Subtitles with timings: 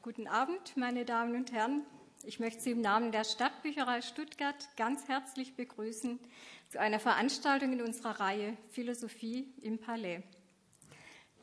[0.00, 1.82] Guten Abend, meine Damen und Herren.
[2.22, 6.20] Ich möchte Sie im Namen der Stadtbücherei Stuttgart ganz herzlich begrüßen
[6.68, 10.22] zu einer Veranstaltung in unserer Reihe Philosophie im Palais.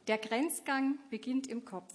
[0.08, 1.94] Der Grenzgang beginnt im Kopf.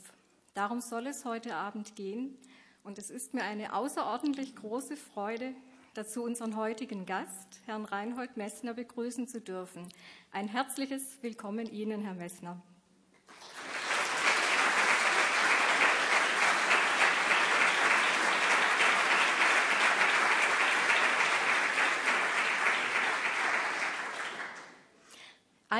[0.53, 2.37] Darum soll es heute Abend gehen.
[2.85, 5.55] Und es ist mir eine außerordentlich große Freude,
[5.95, 9.89] dazu unseren heutigen Gast, Herrn Reinhold Messner, begrüßen zu dürfen.
[10.31, 12.63] Ein herzliches Willkommen Ihnen, Herr Messner.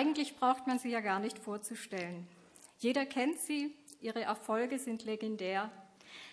[0.01, 2.27] Eigentlich braucht man sie ja gar nicht vorzustellen.
[2.79, 5.71] Jeder kennt sie, ihre Erfolge sind legendär.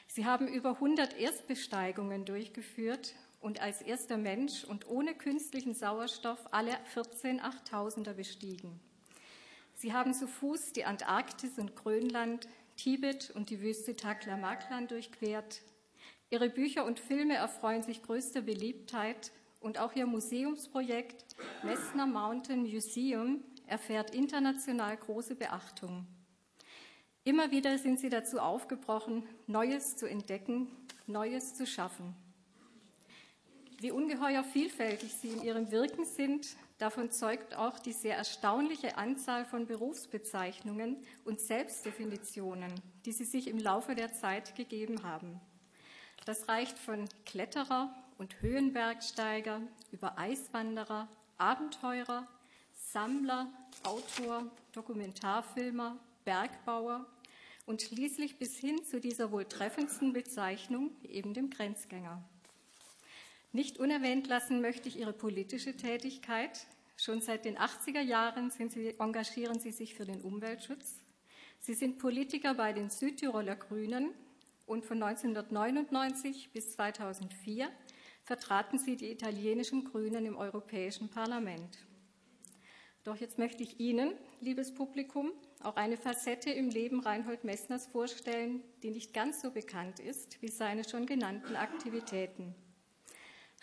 [0.08, 6.72] Sie haben über 100 Erstbesteigungen durchgeführt und als erster Mensch und ohne künstlichen Sauerstoff alle
[6.94, 8.80] 14 Achttausender bestiegen.
[9.74, 15.62] Sie haben zu Fuß die Antarktis und Grönland, Tibet und die Wüste Taklamaklan durchquert.
[16.30, 23.44] Ihre Bücher und Filme erfreuen sich größter Beliebtheit und auch ihr Museumsprojekt Messner Mountain Museum
[23.68, 26.08] erfährt international große Beachtung.
[27.24, 30.72] Immer wieder sind sie dazu aufgebrochen, Neues zu entdecken,
[31.08, 32.16] Neues zu schaffen.
[33.80, 39.46] Wie ungeheuer vielfältig sie in ihrem Wirken sind, davon zeugt auch die sehr erstaunliche Anzahl
[39.46, 42.74] von Berufsbezeichnungen und Selbstdefinitionen,
[43.06, 45.40] die sie sich im Laufe der Zeit gegeben haben.
[46.26, 52.28] Das reicht von Kletterer und Höhenbergsteiger über Eiswanderer, Abenteurer,
[52.92, 53.52] Sammler,
[53.84, 57.06] Autor, Dokumentarfilmer, Bergbauer
[57.66, 62.24] und schließlich bis hin zu dieser wohl treffendsten Bezeichnung, eben dem Grenzgänger.
[63.52, 66.66] Nicht unerwähnt lassen möchte ich Ihre politische Tätigkeit.
[66.96, 71.02] Schon seit den 80er Jahren Sie, engagieren Sie sich für den Umweltschutz.
[71.60, 74.12] Sie sind Politiker bei den Südtiroler Grünen
[74.66, 77.70] und von 1999 bis 2004
[78.24, 81.80] vertraten Sie die italienischen Grünen im Europäischen Parlament.
[83.08, 85.32] Doch jetzt möchte ich Ihnen, liebes Publikum,
[85.64, 90.50] auch eine Facette im Leben Reinhold Messners vorstellen, die nicht ganz so bekannt ist wie
[90.50, 92.54] seine schon genannten Aktivitäten.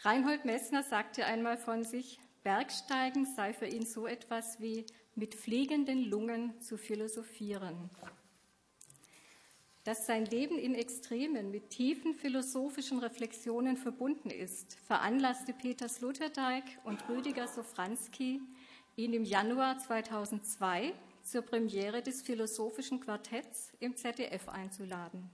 [0.00, 6.04] Reinhold Messner sagte einmal von sich, Bergsteigen sei für ihn so etwas wie mit fliegenden
[6.04, 7.90] Lungen zu philosophieren.
[9.84, 17.06] Dass sein Leben in Extremen mit tiefen philosophischen Reflexionen verbunden ist, veranlasste Peter Sloterdijk und
[17.10, 18.40] Rüdiger Sofranski,
[18.96, 25.30] ihn im Januar 2002 zur Premiere des Philosophischen Quartetts im ZDF einzuladen.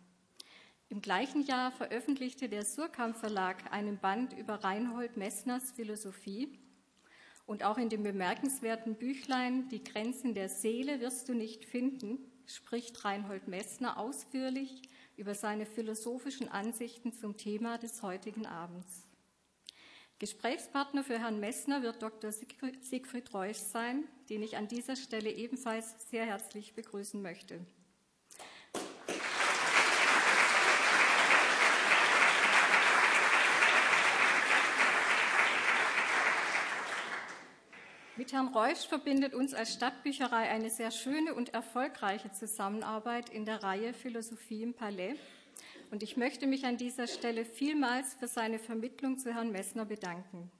[0.88, 6.58] Im gleichen Jahr veröffentlichte der Surkamp Verlag einen Band über Reinhold Messners Philosophie
[7.46, 12.18] und auch in dem bemerkenswerten Büchlein Die Grenzen der Seele wirst du nicht finden
[12.50, 14.82] spricht Reinhold Messner ausführlich
[15.16, 19.06] über seine philosophischen Ansichten zum Thema des heutigen Abends.
[20.20, 22.30] Gesprächspartner für Herrn Messner wird Dr.
[22.30, 27.64] Siegfried Reusch sein, den ich an dieser Stelle ebenfalls sehr herzlich begrüßen möchte.
[38.16, 43.62] Mit Herrn Reusch verbindet uns als Stadtbücherei eine sehr schöne und erfolgreiche Zusammenarbeit in der
[43.62, 45.14] Reihe Philosophie im Palais.
[45.90, 50.50] Und ich möchte mich an dieser Stelle vielmals für seine Vermittlung zu Herrn Messner bedanken.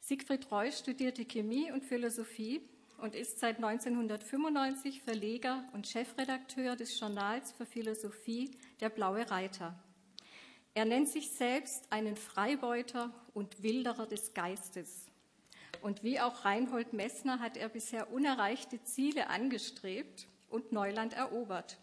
[0.00, 2.60] Siegfried Reusch studierte Chemie und Philosophie
[2.98, 9.78] und ist seit 1995 Verleger und Chefredakteur des Journals für Philosophie Der Blaue Reiter.
[10.74, 15.06] Er nennt sich selbst einen Freibeuter und Wilderer des Geistes.
[15.82, 21.78] Und wie auch Reinhold Messner hat er bisher unerreichte Ziele angestrebt und Neuland erobert.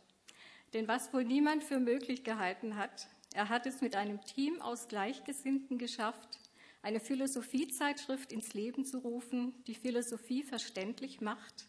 [0.75, 4.89] Denn was wohl niemand für möglich gehalten hat, er hat es mit einem Team aus
[4.89, 6.37] Gleichgesinnten geschafft,
[6.81, 11.67] eine Philosophiezeitschrift ins Leben zu rufen, die Philosophie verständlich macht,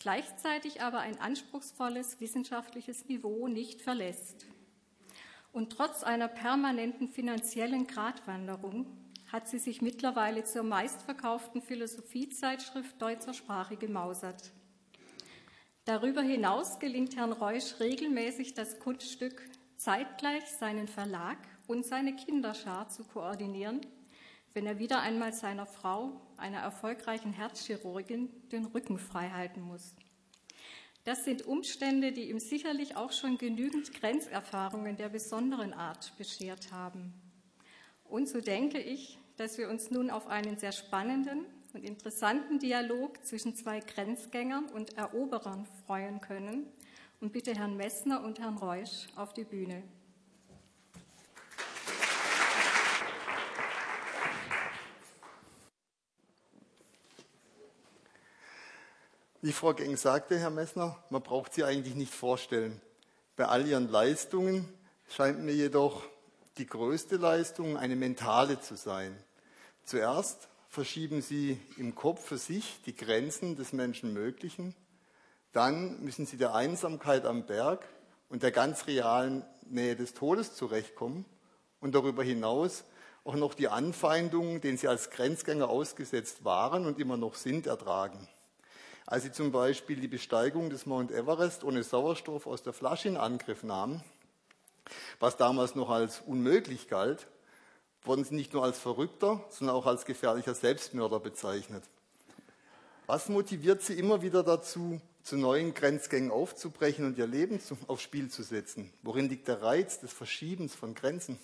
[0.00, 4.46] gleichzeitig aber ein anspruchsvolles wissenschaftliches Niveau nicht verlässt.
[5.52, 8.86] Und trotz einer permanenten finanziellen Gratwanderung
[9.30, 14.50] hat sie sich mittlerweile zur meistverkauften Philosophiezeitschrift deutscher Sprache gemausert.
[15.90, 19.42] Darüber hinaus gelingt Herrn Reusch regelmäßig das Kunststück,
[19.76, 23.80] zeitgleich seinen Verlag und seine Kinderschar zu koordinieren,
[24.54, 29.96] wenn er wieder einmal seiner Frau, einer erfolgreichen Herzchirurgin, den Rücken frei halten muss.
[31.02, 37.12] Das sind Umstände, die ihm sicherlich auch schon genügend Grenzerfahrungen der besonderen Art beschert haben.
[38.04, 43.24] Und so denke ich, dass wir uns nun auf einen sehr spannenden und interessanten Dialog
[43.24, 46.66] zwischen zwei Grenzgängern und Eroberern freuen können.
[47.20, 49.82] Und bitte Herrn Messner und Herrn Reusch auf die Bühne.
[59.42, 62.78] Wie Frau Geng sagte, Herr Messner, man braucht sie eigentlich nicht vorstellen.
[63.36, 64.68] Bei all ihren Leistungen
[65.08, 66.02] scheint mir jedoch
[66.58, 69.16] die größte Leistung eine mentale zu sein.
[69.82, 74.76] Zuerst verschieben sie im Kopf für sich die Grenzen des Menschenmöglichen.
[75.52, 77.84] Dann müssen sie der Einsamkeit am Berg
[78.28, 81.24] und der ganz realen Nähe des Todes zurechtkommen
[81.80, 82.84] und darüber hinaus
[83.24, 88.28] auch noch die Anfeindungen, denen sie als Grenzgänger ausgesetzt waren und immer noch sind, ertragen.
[89.06, 93.16] Als sie zum Beispiel die Besteigung des Mount Everest ohne Sauerstoff aus der Flasche in
[93.16, 94.04] Angriff nahmen,
[95.18, 97.26] was damals noch als unmöglich galt,
[98.02, 101.84] wurden sie nicht nur als Verrückter, sondern auch als gefährlicher Selbstmörder bezeichnet.
[103.06, 108.30] Was motiviert sie immer wieder dazu, zu neuen Grenzgängen aufzubrechen und ihr Leben aufs Spiel
[108.30, 108.92] zu setzen?
[109.02, 111.38] Worin liegt der Reiz des Verschiebens von Grenzen?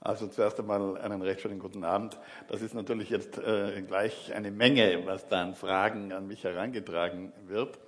[0.00, 2.18] Also zuerst einmal einen recht schönen guten Abend.
[2.48, 7.32] Das ist natürlich jetzt äh, gleich eine Menge, was da an Fragen an mich herangetragen
[7.46, 7.78] wird.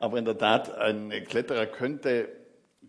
[0.00, 2.28] Aber in der Tat, ein Kletterer könnte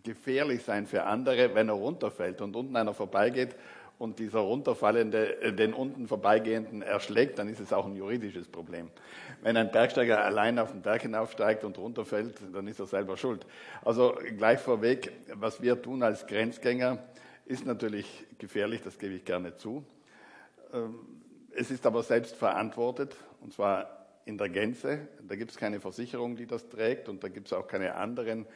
[0.02, 3.54] gefährlich sein für andere, wenn er runterfällt und unten einer vorbeigeht
[4.00, 8.88] und dieser runterfallende äh, den unten vorbeigehenden erschlägt, dann ist es auch ein juridisches Problem.
[9.42, 13.44] Wenn ein Bergsteiger allein auf den Berg hinaufsteigt und runterfällt, dann ist er selber schuld.
[13.84, 16.96] Also gleich vorweg, was wir tun als Grenzgänger,
[17.44, 19.84] ist natürlich gefährlich, das gebe ich gerne zu.
[20.72, 20.98] Ähm,
[21.54, 25.08] es ist aber selbst verantwortet, und zwar in der Gänze.
[25.28, 28.46] Da gibt es keine Versicherung, die das trägt, und da gibt es auch keine anderen,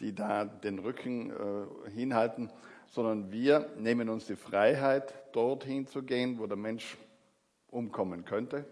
[0.00, 2.50] die da den Rücken äh, hinhalten,
[2.90, 6.96] sondern wir nehmen uns die Freiheit, dorthin zu gehen, wo der Mensch
[7.70, 8.64] umkommen könnte.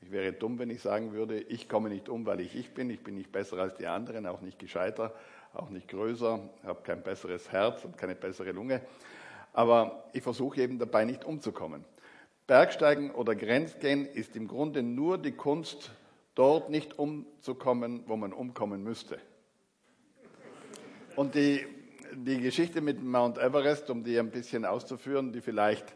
[0.00, 2.90] Ich wäre dumm, wenn ich sagen würde, ich komme nicht um, weil ich ich bin.
[2.90, 5.14] Ich bin nicht besser als die anderen, auch nicht gescheiter,
[5.54, 8.80] auch nicht größer, habe kein besseres Herz und keine bessere Lunge.
[9.52, 11.84] Aber ich versuche eben dabei nicht umzukommen.
[12.48, 15.92] Bergsteigen oder Grenzgehen ist im Grunde nur die Kunst,
[16.34, 19.18] dort nicht umzukommen, wo man umkommen müsste.
[21.14, 21.64] Und die,
[22.14, 25.94] die Geschichte mit Mount Everest, um die ein bisschen auszuführen, die vielleicht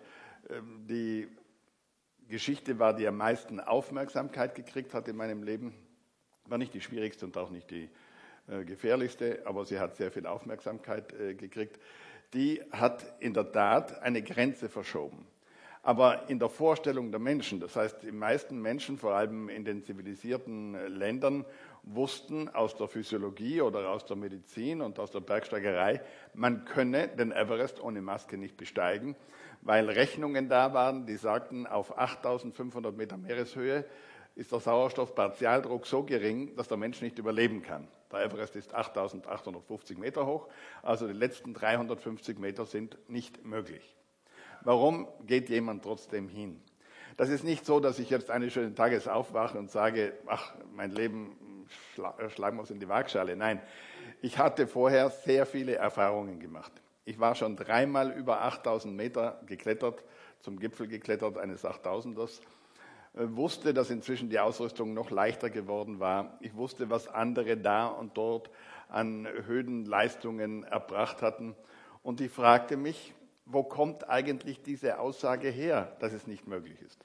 [0.51, 1.29] ähm, die
[2.29, 5.75] Geschichte war, die am meisten Aufmerksamkeit gekriegt hat in meinem Leben,
[6.47, 7.89] war nicht die schwierigste und auch nicht die
[8.49, 11.79] äh, gefährlichste, aber sie hat sehr viel Aufmerksamkeit äh, gekriegt
[12.33, 15.27] die hat in der Tat eine Grenze verschoben.
[15.83, 19.85] Aber in der Vorstellung der Menschen, das heißt, die meisten Menschen, vor allem in den
[19.85, 21.45] zivilisierten Ländern,
[21.87, 26.03] wussten aus der Physiologie oder aus der Medizin und aus der Bergsteigerei,
[26.35, 29.17] man könne den Everest ohne Maske nicht besteigen,
[29.63, 33.85] weil Rechnungen da waren, die sagten, auf 8500 Meter Meereshöhe
[34.35, 37.89] ist der Sauerstoffpartialdruck so gering, dass der Mensch nicht überleben kann.
[38.13, 40.49] Der Everest ist 8850 Meter hoch,
[40.83, 43.97] also die letzten 350 Meter sind nicht möglich.
[44.63, 46.61] Warum geht jemand trotzdem hin?
[47.17, 50.91] Das ist nicht so, dass ich jetzt eines schönen Tages aufwache und sage, ach, mein
[50.91, 51.56] Leben
[51.95, 53.37] schlagen wir es in die Waagschale.
[53.37, 53.61] Nein,
[54.23, 56.73] ich hatte vorher sehr viele Erfahrungen gemacht.
[57.05, 60.03] Ich war schon dreimal über 8000 Meter geklettert,
[60.41, 62.41] zum Gipfel geklettert eines 8000ers
[63.17, 66.37] äh, wusste, dass inzwischen die Ausrüstung noch leichter geworden war.
[66.41, 68.51] Ich wusste, was andere da und dort
[68.89, 71.57] an Höhenleistungen erbracht hatten.
[72.03, 73.15] Und ich fragte mich,
[73.47, 77.05] wo kommt eigentlich diese Aussage her, dass es nicht möglich ist?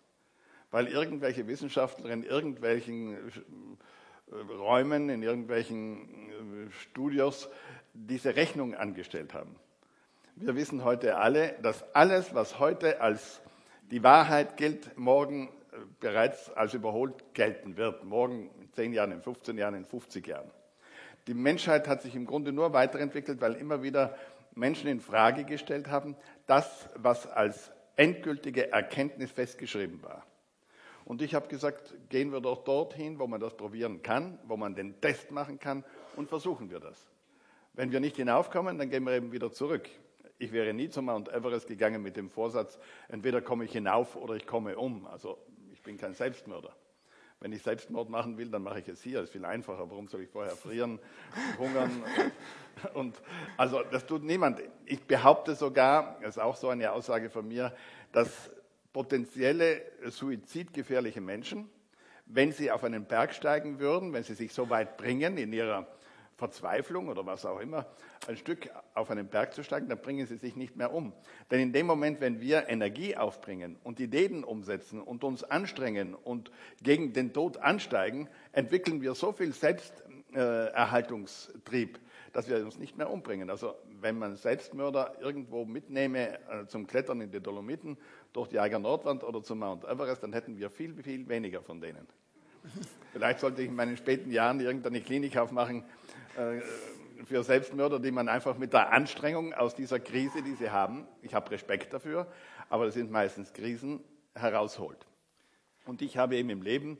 [0.69, 3.31] Weil irgendwelche Wissenschaftler in irgendwelchen äh,
[4.31, 7.49] Räumen, in irgendwelchen äh, Studios
[7.93, 9.55] diese Rechnung angestellt haben.
[10.35, 13.41] Wir wissen heute alle, dass alles, was heute als
[13.91, 15.49] die Wahrheit gilt, morgen
[15.99, 20.49] bereits als überholt gelten wird, morgen in 10 Jahren, in 15 Jahren, in 50 Jahren.
[21.27, 24.17] Die Menschheit hat sich im Grunde nur weiterentwickelt, weil immer wieder
[24.55, 26.15] Menschen in Frage gestellt haben,
[26.47, 30.25] das, was als endgültige Erkenntnis festgeschrieben war.
[31.05, 34.75] Und ich habe gesagt, gehen wir doch dorthin, wo man das probieren kann, wo man
[34.75, 35.83] den Test machen kann
[36.15, 37.11] und versuchen wir das.
[37.73, 39.89] Wenn wir nicht hinaufkommen, dann gehen wir eben wieder zurück.
[40.37, 44.35] Ich wäre nie zum Mount Everest gegangen mit dem Vorsatz, entweder komme ich hinauf oder
[44.35, 45.05] ich komme um.
[45.05, 45.37] Also
[45.71, 46.75] ich bin kein Selbstmörder.
[47.41, 49.17] Wenn ich Selbstmord machen will, dann mache ich es hier.
[49.17, 49.89] Das ist viel einfacher.
[49.89, 50.99] Warum soll ich vorher frieren,
[51.57, 51.89] hungern?
[52.83, 53.21] Und, und,
[53.57, 54.61] also das tut niemand.
[54.85, 57.73] Ich behaupte sogar, das ist auch so eine Aussage von mir,
[58.11, 58.51] dass
[58.93, 61.69] potenzielle suizidgefährliche Menschen,
[62.25, 65.87] wenn sie auf einen Berg steigen würden, wenn sie sich so weit bringen in ihrer
[66.41, 67.85] Verzweiflung oder was auch immer,
[68.27, 71.13] ein Stück auf einen Berg zu steigen, dann bringen sie sich nicht mehr um.
[71.51, 76.49] Denn in dem Moment, wenn wir Energie aufbringen und Ideen umsetzen und uns anstrengen und
[76.81, 81.99] gegen den Tod ansteigen, entwickeln wir so viel Selbsterhaltungstrieb,
[82.33, 83.49] dass wir uns nicht mehr umbringen.
[83.49, 87.97] Also wenn man Selbstmörder irgendwo mitnehme äh, zum Klettern in die Dolomiten,
[88.33, 91.81] durch die Eiger Nordwand oder zum Mount Everest, dann hätten wir viel, viel weniger von
[91.81, 92.07] denen.
[93.13, 95.83] Vielleicht sollte ich in meinen späten Jahren irgendeine Klinik aufmachen
[96.37, 96.61] äh,
[97.25, 101.33] für Selbstmörder, die man einfach mit der Anstrengung aus dieser Krise, die sie haben, ich
[101.33, 102.27] habe Respekt dafür,
[102.69, 105.05] aber das sind meistens Krisen, herausholt.
[105.85, 106.97] Und ich habe eben im Leben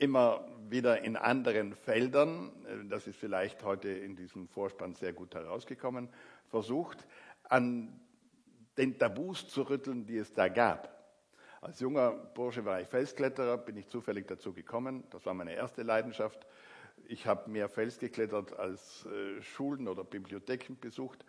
[0.00, 5.34] immer wieder in anderen Feldern, äh, das ist vielleicht heute in diesem Vorspann sehr gut
[5.34, 6.08] herausgekommen,
[6.48, 7.06] versucht,
[7.44, 8.00] an
[8.78, 10.96] den Tabus zu rütteln, die es da gab.
[11.60, 15.04] Als junger Bursche war ich Felskletterer, bin ich zufällig dazu gekommen.
[15.10, 16.46] Das war meine erste Leidenschaft.
[17.06, 21.24] Ich habe mehr Fels geklettert als äh, Schulen oder Bibliotheken besucht.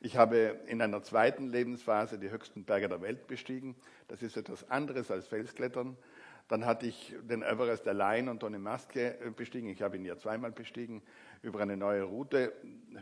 [0.00, 3.76] Ich habe in einer zweiten Lebensphase die höchsten Berge der Welt bestiegen.
[4.08, 5.96] Das ist etwas anderes als Felsklettern.
[6.48, 9.68] Dann hatte ich den Everest allein und ohne Maske äh, bestiegen.
[9.68, 11.02] Ich habe ihn ja zweimal bestiegen
[11.42, 12.52] über eine neue Route.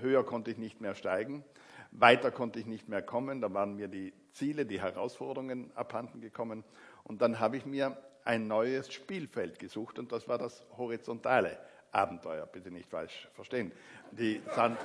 [0.00, 1.44] Höher konnte ich nicht mehr steigen.
[1.90, 3.40] Weiter konnte ich nicht mehr kommen.
[3.40, 6.64] Da waren mir die Ziele, die Herausforderungen abhanden gekommen.
[7.04, 11.58] Und dann habe ich mir ein neues Spielfeld gesucht und das war das horizontale
[11.92, 12.46] Abenteuer.
[12.46, 13.70] Bitte nicht falsch verstehen.
[14.10, 14.78] Die Sand,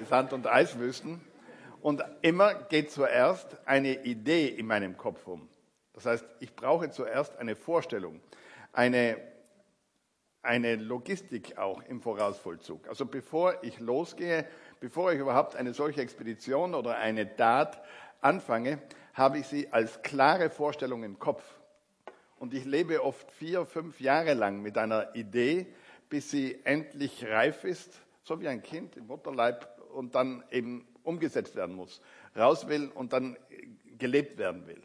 [0.00, 1.20] die Sand- und Eiswüsten.
[1.80, 5.48] Und immer geht zuerst eine Idee in meinem Kopf um.
[5.96, 8.20] Das heißt, ich brauche zuerst eine Vorstellung,
[8.72, 9.16] eine,
[10.42, 12.86] eine Logistik auch im Vorausvollzug.
[12.86, 14.46] Also bevor ich losgehe,
[14.78, 17.82] bevor ich überhaupt eine solche Expedition oder eine Tat
[18.20, 18.78] anfange,
[19.14, 21.42] habe ich sie als klare Vorstellung im Kopf.
[22.38, 25.66] Und ich lebe oft vier, fünf Jahre lang mit einer Idee,
[26.10, 31.56] bis sie endlich reif ist, so wie ein Kind im Mutterleib und dann eben umgesetzt
[31.56, 32.02] werden muss,
[32.36, 33.38] raus will und dann
[33.96, 34.82] gelebt werden will.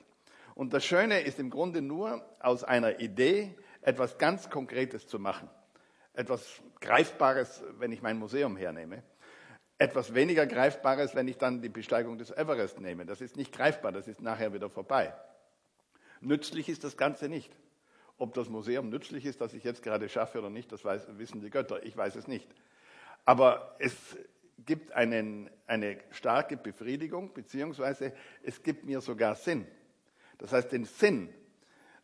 [0.62, 5.50] Und das Schöne ist im Grunde nur, aus einer Idee etwas ganz Konkretes zu machen.
[6.14, 9.02] Etwas Greifbares, wenn ich mein Museum hernehme.
[9.80, 13.08] Etwas weniger Greifbares, wenn ich dann die Besteigung des Everest nehme.
[13.08, 15.16] Das ist nicht greifbar, das ist nachher wieder vorbei.
[16.20, 17.52] Nützlich ist das Ganze nicht.
[18.20, 21.42] Ob das Museum nützlich ist, das ich jetzt gerade schaffe oder nicht, das weiß, wissen
[21.42, 21.84] die Götter.
[21.84, 22.48] Ich weiß es nicht.
[23.26, 23.96] Aber es
[24.64, 28.14] gibt einen, eine starke Befriedigung, beziehungsweise
[28.44, 29.66] es gibt mir sogar Sinn.
[30.42, 31.30] Das heißt, den Sinn,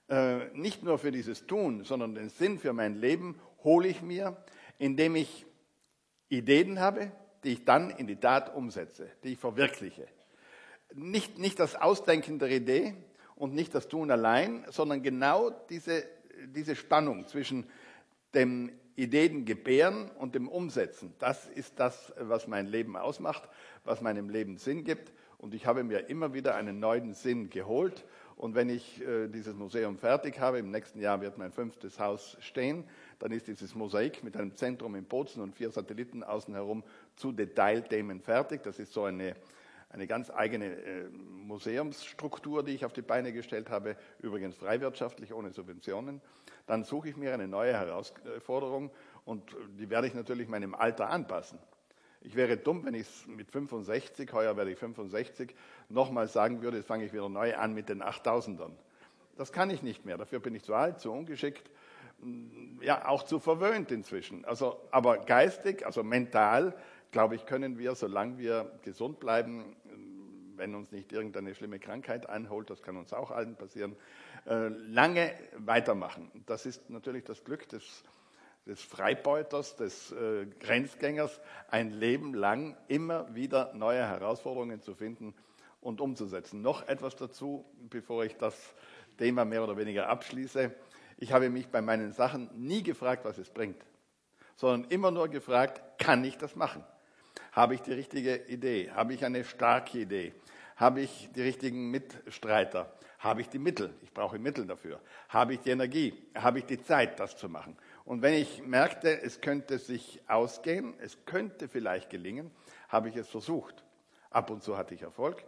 [0.10, 4.38] äh, nicht nur für dieses Tun, sondern den Sinn für mein Leben hole ich mir,
[4.78, 5.46] indem ich
[6.30, 7.12] Ideen habe,
[7.44, 10.08] die ich dann in die Tat umsetze, die ich verwirkliche.
[10.94, 12.94] Nicht, nicht das Ausdenken der Idee
[13.36, 16.04] und nicht das Tun allein, sondern genau diese,
[16.56, 17.66] diese Spannung zwischen
[18.36, 21.14] dem Ideen gebären und dem Umsetzen.
[21.20, 23.50] Das ist das, was mein Leben ausmacht,
[23.84, 25.12] was meinem Leben Sinn gibt.
[25.38, 28.06] Und ich habe mir immer wieder einen neuen Sinn geholt.
[28.38, 32.38] Und wenn ich äh, dieses Museum fertig habe, im nächsten Jahr wird mein fünftes Haus
[32.40, 32.84] stehen,
[33.18, 36.84] dann ist dieses Mosaik mit einem Zentrum in Bozen und vier Satelliten außen herum
[37.16, 38.62] zu Detailthemen fertig.
[38.62, 39.36] Das ist so eine,
[39.90, 45.52] eine ganz eigene äh, Museumsstruktur, die ich auf die Beine gestellt habe, übrigens freiwirtschaftlich, ohne
[45.52, 46.22] Subventionen.
[46.68, 48.92] Dann suche ich mir eine neue Herausforderung
[49.26, 51.58] und die werde ich natürlich meinem Alter anpassen.
[52.22, 55.56] Ich wäre dumm, wenn ich es mit 65, heuer werde ich 65,
[55.90, 58.72] nochmal sagen würde, jetzt fange ich wieder neu an mit den 8000ern.
[59.38, 60.18] Das kann ich nicht mehr.
[60.18, 61.70] Dafür bin ich zu alt, zu ungeschickt,
[62.82, 64.44] ja, auch zu verwöhnt inzwischen.
[64.46, 66.76] Also, aber geistig, also mental,
[67.12, 69.76] glaube ich, können wir, solange wir gesund bleiben,
[70.56, 73.96] wenn uns nicht irgendeine schlimme Krankheit einholt, das kann uns auch allen passieren,
[74.48, 76.32] äh, lange weitermachen.
[76.48, 78.04] Das ist natürlich das Glück des
[78.68, 85.34] des Freibeuters, des äh, Grenzgängers, ein Leben lang immer wieder neue Herausforderungen zu finden
[85.80, 86.62] und umzusetzen.
[86.62, 88.56] Noch etwas dazu, bevor ich das
[89.18, 90.74] Thema mehr oder weniger abschließe.
[91.18, 93.84] Ich habe mich bei meinen Sachen nie gefragt, was es bringt,
[94.56, 96.84] sondern immer nur gefragt, kann ich das machen?
[97.54, 98.92] Habe ich die richtige Idee?
[98.92, 100.34] Habe ich eine starke Idee?
[100.76, 102.94] Habe ich die richtigen Mitstreiter?
[103.20, 103.96] Habe ich die Mittel?
[104.04, 105.00] Ich brauche Mittel dafür.
[105.30, 106.14] Habe ich die Energie?
[106.36, 107.76] Habe ich die Zeit, das zu machen?
[108.08, 112.52] Und wenn ich merkte, es könnte sich ausgehen, es könnte vielleicht gelingen,
[112.88, 113.84] habe ich es versucht.
[114.30, 115.44] Ab und zu hatte ich Erfolg,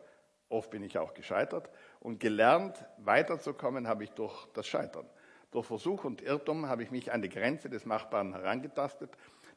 [0.50, 1.70] oft bin ich auch gescheitert.
[2.02, 5.06] Und gelernt, weiterzukommen, habe ich durch das Scheitern.
[5.52, 9.10] Durch Versuch und Irrtum habe ich mich an die Grenze des Machbaren herangetastet,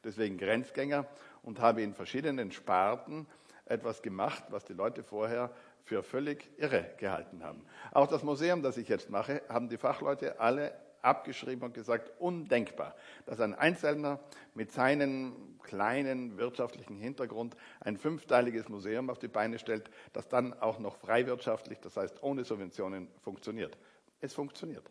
[0.05, 1.05] deswegen Grenzgänger,
[1.43, 3.27] und habe in verschiedenen Sparten
[3.65, 5.51] etwas gemacht, was die Leute vorher
[5.83, 7.67] für völlig irre gehalten haben.
[7.91, 12.95] Auch das Museum, das ich jetzt mache, haben die Fachleute alle abgeschrieben und gesagt, undenkbar,
[13.27, 14.21] dass ein Einzelner
[14.55, 20.79] mit seinem kleinen wirtschaftlichen Hintergrund ein fünfteiliges Museum auf die Beine stellt, das dann auch
[20.79, 23.77] noch freiwirtschaftlich, das heißt ohne Subventionen, funktioniert.
[24.21, 24.89] Es funktioniert.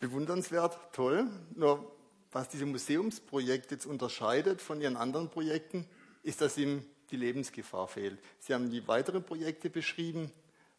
[0.00, 1.28] Bewundernswert, toll.
[1.54, 1.94] Nur
[2.32, 5.86] was diese Museumsprojekte jetzt unterscheidet von Ihren anderen Projekten,
[6.22, 8.18] ist, dass ihm die Lebensgefahr fehlt.
[8.38, 10.32] Sie haben die weiteren Projekte beschrieben.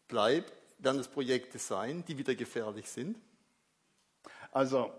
[0.08, 3.18] Bleibt werden es Projekte sein, die wieder gefährlich sind?
[4.50, 4.92] Also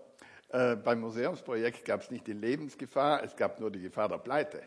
[0.48, 4.62] äh, beim Museumsprojekt gab es nicht die Lebensgefahr, es gab nur die Gefahr der Pleite.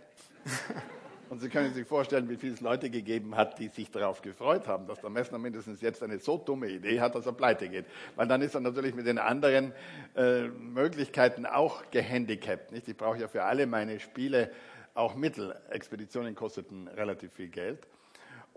[1.30, 4.68] Und Sie können sich vorstellen, wie viele es Leute gegeben hat, die sich darauf gefreut
[4.68, 7.86] haben, dass der Messner mindestens jetzt eine so dumme Idee hat, dass er pleite geht.
[8.16, 9.74] Weil dann ist er natürlich mit den anderen
[10.16, 12.72] äh, Möglichkeiten auch gehandicapt.
[12.72, 12.88] Nicht?
[12.88, 14.52] Ich brauche ja für alle meine Spiele
[14.94, 15.54] auch Mittel.
[15.70, 17.88] Expeditionen kosteten relativ viel Geld.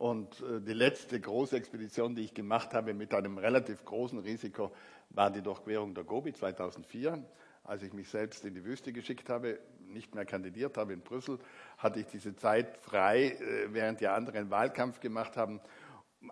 [0.00, 4.72] Und äh, die letzte große Expedition, die ich gemacht habe mit einem relativ großen Risiko,
[5.10, 7.22] war die Durchquerung der Gobi 2004
[7.64, 11.38] als ich mich selbst in die Wüste geschickt habe, nicht mehr kandidiert habe in Brüssel,
[11.78, 15.60] hatte ich diese Zeit frei, äh, während die anderen Wahlkampf gemacht haben,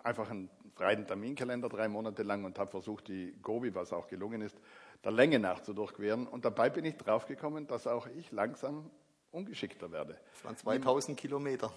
[0.03, 4.41] einfach einen freien Terminkalender drei Monate lang und habe versucht, die Gobi, was auch gelungen
[4.41, 4.57] ist,
[5.03, 6.27] der Länge nach zu durchqueren.
[6.27, 8.89] Und dabei bin ich draufgekommen, dass auch ich langsam
[9.31, 10.17] ungeschickter werde.
[10.33, 11.71] Das waren 2000 Kilometer.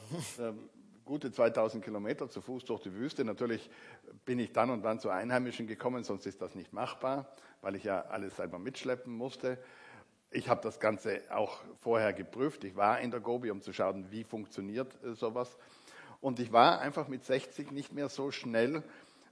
[1.04, 3.24] Gute 2000 Kilometer zu Fuß durch die Wüste.
[3.24, 3.68] Natürlich
[4.24, 7.84] bin ich dann und wann zu Einheimischen gekommen, sonst ist das nicht machbar, weil ich
[7.84, 9.58] ja alles selber mitschleppen musste.
[10.30, 12.64] Ich habe das Ganze auch vorher geprüft.
[12.64, 15.58] Ich war in der Gobi, um zu schauen, wie funktioniert äh, sowas.
[16.20, 18.84] Und ich war einfach mit 60 nicht mehr so schnell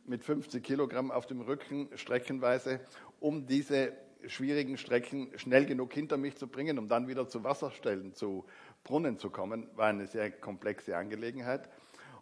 [0.04, 2.80] mit 50 Kilogramm auf dem Rücken streckenweise,
[3.20, 3.92] um diese
[4.26, 8.44] schwierigen Strecken schnell genug hinter mich zu bringen, um dann wieder zu Wasserstellen, zu
[8.84, 11.68] Brunnen zu kommen, war eine sehr komplexe Angelegenheit.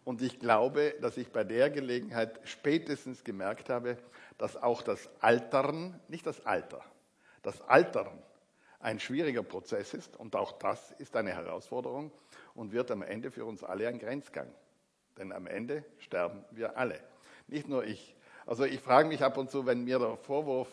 [0.03, 3.97] Und ich glaube, dass ich bei der Gelegenheit spätestens gemerkt habe,
[4.37, 6.83] dass auch das Altern, nicht das Alter,
[7.43, 8.17] das Altern
[8.79, 12.11] ein schwieriger Prozess ist und auch das ist eine Herausforderung
[12.55, 14.47] und wird am Ende für uns alle ein Grenzgang.
[15.17, 16.99] Denn am Ende sterben wir alle,
[17.47, 18.15] nicht nur ich.
[18.45, 20.69] Also ich frage mich ab und zu, wenn mir der Vorwurf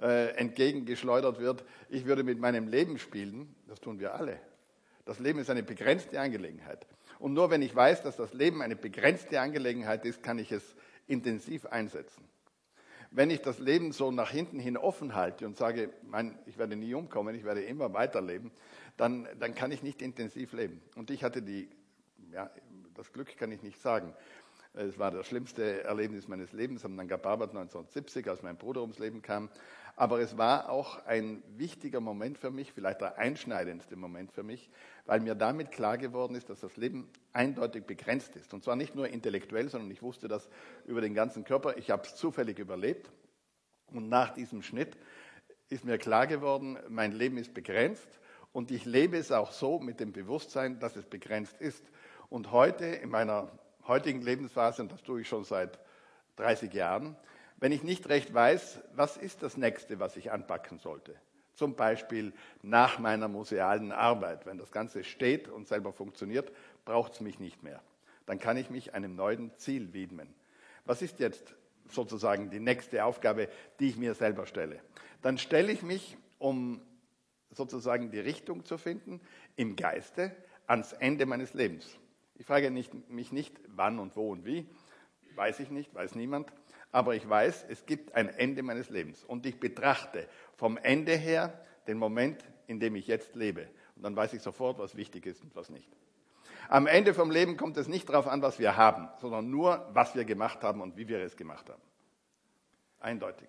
[0.00, 4.38] äh, entgegengeschleudert wird, ich würde mit meinem Leben spielen, das tun wir alle.
[5.08, 6.86] Das Leben ist eine begrenzte Angelegenheit.
[7.18, 10.76] Und nur wenn ich weiß, dass das Leben eine begrenzte Angelegenheit ist, kann ich es
[11.06, 12.28] intensiv einsetzen.
[13.10, 16.76] Wenn ich das Leben so nach hinten hin offen halte und sage, mein, ich werde
[16.76, 18.50] nie umkommen, ich werde immer weiterleben,
[18.98, 20.82] dann, dann kann ich nicht intensiv leben.
[20.94, 21.70] Und ich hatte die,
[22.30, 22.50] ja,
[22.94, 24.12] das Glück kann ich nicht sagen.
[24.74, 28.98] Es war das schlimmste Erlebnis meines Lebens am Nanga Parbat 1970, als mein Bruder ums
[28.98, 29.48] Leben kam.
[29.98, 34.70] Aber es war auch ein wichtiger Moment für mich, vielleicht der einschneidendste Moment für mich,
[35.06, 38.54] weil mir damit klar geworden ist, dass das Leben eindeutig begrenzt ist.
[38.54, 40.48] Und zwar nicht nur intellektuell, sondern ich wusste das
[40.84, 41.76] über den ganzen Körper.
[41.78, 43.10] Ich habe es zufällig überlebt.
[43.88, 44.96] Und nach diesem Schnitt
[45.68, 48.20] ist mir klar geworden, mein Leben ist begrenzt
[48.52, 51.84] und ich lebe es auch so mit dem Bewusstsein, dass es begrenzt ist.
[52.28, 53.50] Und heute, in meiner
[53.88, 55.80] heutigen Lebensphase, und das tue ich schon seit
[56.36, 57.16] 30 Jahren,
[57.60, 61.14] wenn ich nicht recht weiß, was ist das nächste, was ich anpacken sollte.
[61.54, 64.46] Zum Beispiel nach meiner musealen Arbeit.
[64.46, 66.52] Wenn das Ganze steht und selber funktioniert,
[66.84, 67.82] braucht es mich nicht mehr.
[68.26, 70.32] Dann kann ich mich einem neuen Ziel widmen.
[70.84, 71.54] Was ist jetzt
[71.88, 73.48] sozusagen die nächste Aufgabe,
[73.80, 74.80] die ich mir selber stelle?
[75.22, 76.80] Dann stelle ich mich, um
[77.50, 79.20] sozusagen die Richtung zu finden,
[79.56, 80.30] im Geiste
[80.68, 81.98] ans Ende meines Lebens.
[82.36, 84.68] Ich frage nicht, mich nicht, wann und wo und wie,
[85.34, 86.52] weiß ich nicht, weiß niemand
[86.92, 89.24] aber ich weiß, es gibt ein Ende meines Lebens.
[89.24, 93.68] Und ich betrachte vom Ende her den Moment, in dem ich jetzt lebe.
[93.96, 95.88] Und dann weiß ich sofort, was wichtig ist und was nicht.
[96.68, 100.14] Am Ende vom Leben kommt es nicht darauf an, was wir haben, sondern nur, was
[100.14, 101.80] wir gemacht haben und wie wir es gemacht haben.
[103.00, 103.48] Eindeutig.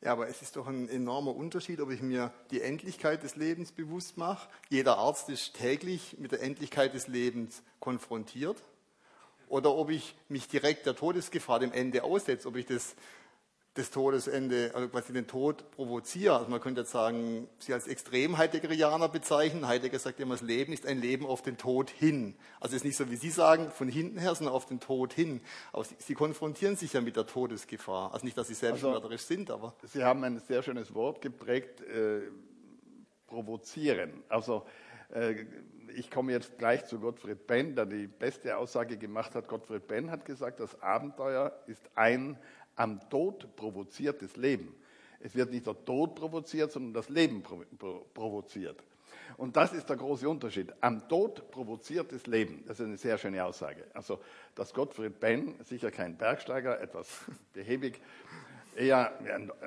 [0.00, 3.72] Ja, aber es ist doch ein enormer Unterschied, ob ich mir die Endlichkeit des Lebens
[3.72, 4.48] bewusst mache.
[4.68, 8.62] Jeder Arzt ist täglich mit der Endlichkeit des Lebens konfrontiert
[9.48, 12.96] oder ob ich mich direkt der Todesgefahr dem Ende aussetze, ob ich das,
[13.74, 16.36] das Todesende, also quasi den Tod provoziere.
[16.36, 19.68] Also man könnte jetzt sagen, sie als extrem Heideggerianer bezeichnen.
[19.68, 22.34] Heidegger sagt immer, das Leben ist ein Leben auf den Tod hin.
[22.58, 25.12] Also es ist nicht so, wie Sie sagen, von hinten her, sondern auf den Tod
[25.12, 25.40] hin.
[25.72, 28.12] Aber Sie, sie konfrontieren sich ja mit der Todesgefahr.
[28.14, 29.74] Also nicht, dass Sie selbstmörderisch also, sind, aber...
[29.84, 32.22] Sie haben ein sehr schönes Wort geprägt, äh,
[33.26, 34.22] provozieren.
[34.28, 34.64] Also
[35.10, 35.44] äh,
[35.96, 39.48] ich komme jetzt gleich zu Gottfried Benn, der die beste Aussage gemacht hat.
[39.48, 42.38] Gottfried Benn hat gesagt, das Abenteuer ist ein
[42.76, 44.74] am Tod provoziertes Leben.
[45.20, 47.42] Es wird nicht der Tod provoziert, sondern das Leben
[48.12, 48.84] provoziert.
[49.38, 50.72] Und das ist der große Unterschied.
[50.82, 52.62] Am Tod provoziertes Leben.
[52.66, 53.84] Das ist eine sehr schöne Aussage.
[53.94, 54.20] Also,
[54.54, 58.00] dass Gottfried Benn, sicher kein Bergsteiger, etwas behäbig,
[58.76, 59.12] er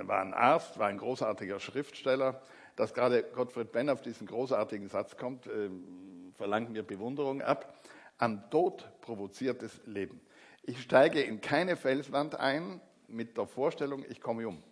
[0.03, 2.39] war ein Arzt, war ein großartiger Schriftsteller,
[2.75, 6.08] dass gerade Gottfried Benn auf diesen großartigen Satz kommt, ähm,
[6.39, 7.77] verlangt mir Bewunderung ab.
[8.17, 10.21] Am Tod provoziertes Leben.
[10.63, 14.63] Ich steige in keine Felswand ein mit der Vorstellung, ich komme um.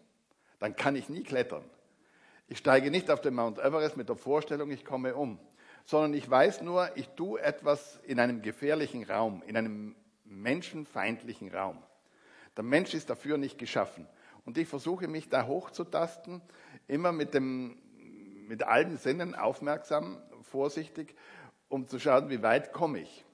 [0.59, 1.65] Dann kann ich nie klettern.
[2.47, 5.39] Ich steige nicht auf den Mount Everest mit der Vorstellung, ich komme um,
[5.83, 11.83] sondern ich weiß nur, ich tue etwas in einem gefährlichen Raum, in einem menschenfeindlichen Raum.
[12.55, 14.07] Der Mensch ist dafür nicht geschaffen.
[14.45, 16.41] Und ich versuche mich da hochzutasten
[16.87, 17.77] immer mit, dem,
[18.47, 21.15] mit allen Sinnen aufmerksam, vorsichtig,
[21.69, 23.25] um zu schauen, wie weit komme ich.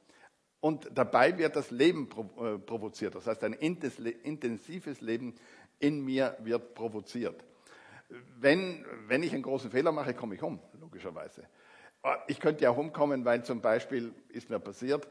[0.59, 3.15] Und dabei wird das Leben äh, provoziert.
[3.15, 5.35] Das heißt, ein intensives Leben
[5.79, 7.43] in mir wird provoziert.
[8.37, 11.43] Wenn, wenn ich einen großen Fehler mache, komme ich um, logischerweise.
[12.27, 15.07] Ich könnte ja umkommen, weil zum Beispiel, ist mir passiert,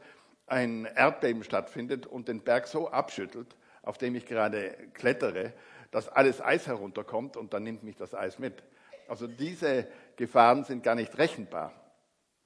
[0.47, 5.53] ein Erdbeben stattfindet und den Berg so abschüttelt, auf dem ich gerade klettere,
[5.91, 8.63] dass alles Eis herunterkommt und dann nimmt mich das Eis mit.
[9.07, 11.73] Also diese Gefahren sind gar nicht rechenbar.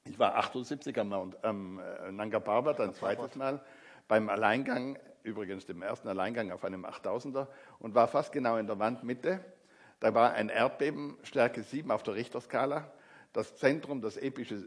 [0.10, 3.62] Ich war 78 am, Mount, am äh, Nanga Parbat ein zweites Mal
[4.08, 7.48] beim Alleingang, übrigens dem ersten Alleingang auf einem 8000er
[7.80, 9.44] und war fast genau in der Wandmitte.
[10.00, 12.92] Da war ein Erdbeben, Stärke 7 auf der Richterskala.
[13.34, 14.64] Das Zentrum, das epische,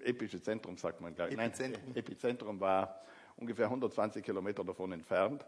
[0.00, 1.32] epische Zentrum sagt man gleich.
[1.32, 1.84] Epizentrum.
[1.86, 3.00] Nein, Epizentrum war
[3.36, 5.46] ungefähr 120 Kilometer davon entfernt.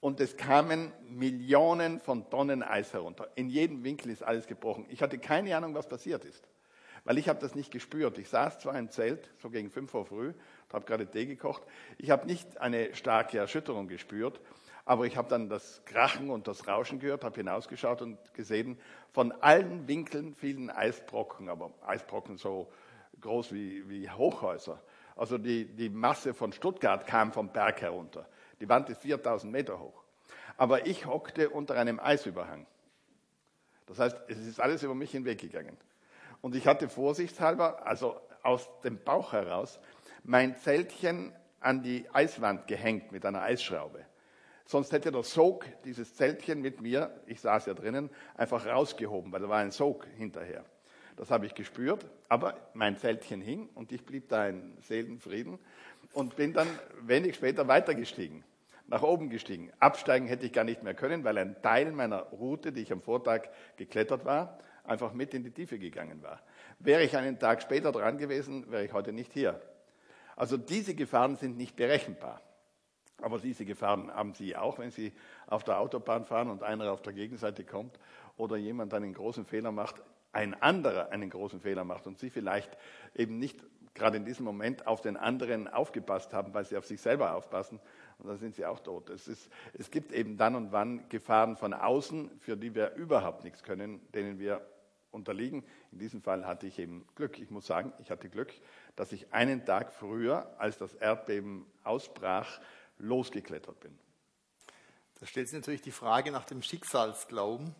[0.00, 3.28] Und es kamen Millionen von Tonnen Eis herunter.
[3.34, 4.84] In jedem Winkel ist alles gebrochen.
[4.88, 6.46] Ich hatte keine Ahnung, was passiert ist
[7.04, 8.18] weil ich habe das nicht gespürt.
[8.18, 10.32] Ich saß zwar im Zelt, so gegen fünf Uhr früh,
[10.74, 11.62] habe gerade Tee gekocht.
[11.98, 14.40] Ich habe nicht eine starke Erschütterung gespürt,
[14.84, 18.78] aber ich habe dann das Krachen und das Rauschen gehört, habe hinausgeschaut und gesehen,
[19.12, 22.70] von allen Winkeln fielen Eisbrocken, aber Eisbrocken so
[23.20, 24.82] groß wie, wie Hochhäuser.
[25.16, 28.28] Also die, die Masse von Stuttgart kam vom Berg herunter.
[28.60, 30.02] Die Wand ist 4000 Meter hoch.
[30.56, 32.66] Aber ich hockte unter einem Eisüberhang.
[33.86, 35.76] Das heißt, es ist alles über mich hinweggegangen.
[36.44, 39.80] Und ich hatte vorsichtshalber, also aus dem Bauch heraus,
[40.24, 44.04] mein Zeltchen an die Eiswand gehängt mit einer Eisschraube.
[44.66, 49.40] Sonst hätte der Sog dieses Zeltchen mit mir, ich saß ja drinnen, einfach rausgehoben, weil
[49.40, 50.66] da war ein Sog hinterher.
[51.16, 55.58] Das habe ich gespürt, aber mein Zeltchen hing und ich blieb da in Seelenfrieden
[56.12, 56.68] und bin dann
[57.00, 58.44] wenig später weitergestiegen,
[58.86, 59.72] nach oben gestiegen.
[59.80, 63.00] Absteigen hätte ich gar nicht mehr können, weil ein Teil meiner Route, die ich am
[63.00, 66.40] Vortag geklettert war, einfach mit in die Tiefe gegangen war.
[66.78, 69.60] Wäre ich einen Tag später dran gewesen, wäre ich heute nicht hier.
[70.36, 72.40] Also diese Gefahren sind nicht berechenbar.
[73.22, 75.12] Aber diese Gefahren haben Sie auch, wenn Sie
[75.46, 77.98] auf der Autobahn fahren und einer auf der Gegenseite kommt
[78.36, 82.76] oder jemand einen großen Fehler macht, ein anderer einen großen Fehler macht und Sie vielleicht
[83.14, 87.00] eben nicht gerade in diesem Moment auf den anderen aufgepasst haben, weil Sie auf sich
[87.00, 87.80] selber aufpassen
[88.18, 89.10] und dann sind Sie auch tot.
[89.10, 93.44] Es, ist, es gibt eben dann und wann Gefahren von außen, für die wir überhaupt
[93.44, 94.60] nichts können, denen wir
[95.14, 95.64] unterliegen.
[95.92, 97.38] In diesem Fall hatte ich eben Glück.
[97.38, 98.52] Ich muss sagen, ich hatte Glück,
[98.96, 102.60] dass ich einen Tag früher, als das Erdbeben ausbrach,
[102.98, 103.98] losgeklettert bin.
[105.20, 107.74] Da stellt sich natürlich die Frage nach dem Schicksalsglauben.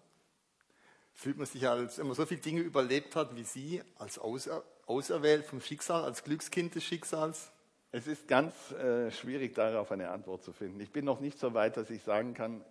[1.12, 4.64] Fühlt man sich als, wenn man so viele Dinge überlebt hat wie Sie, als außer,
[4.87, 7.53] auserwählt vom Schicksal, als Glückskind des Schicksals?
[7.92, 10.81] Es ist ganz äh, schwierig, darauf eine Antwort zu finden.
[10.81, 12.64] Ich bin noch nicht so weit, dass ich sagen kann,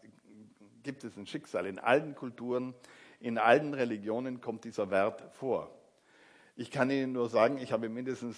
[0.83, 1.65] gibt es ein Schicksal.
[1.65, 2.73] In allen Kulturen
[3.23, 5.71] in allen Religionen kommt dieser Wert vor.
[6.57, 8.37] Ich kann Ihnen nur sagen, ich habe mindestens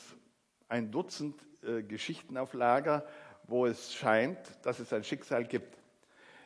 [0.69, 3.03] ein Dutzend äh, Geschichten auf Lager,
[3.45, 5.75] wo es scheint, dass es ein Schicksal gibt.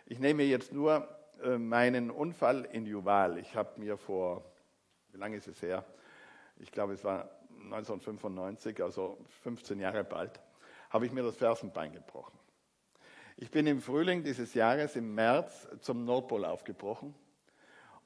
[0.06, 1.06] Ich nehme jetzt nur
[1.43, 3.38] äh, meinen Unfall in Juval.
[3.39, 4.45] Ich habe mir vor,
[5.12, 5.84] wie lange ist es her?
[6.60, 7.30] Ich glaube, es war
[7.65, 10.39] 1995, also 15 Jahre bald,
[10.89, 12.39] habe ich mir das Fersenbein gebrochen.
[13.36, 17.13] Ich bin im Frühling dieses Jahres, im März, zum Nordpol aufgebrochen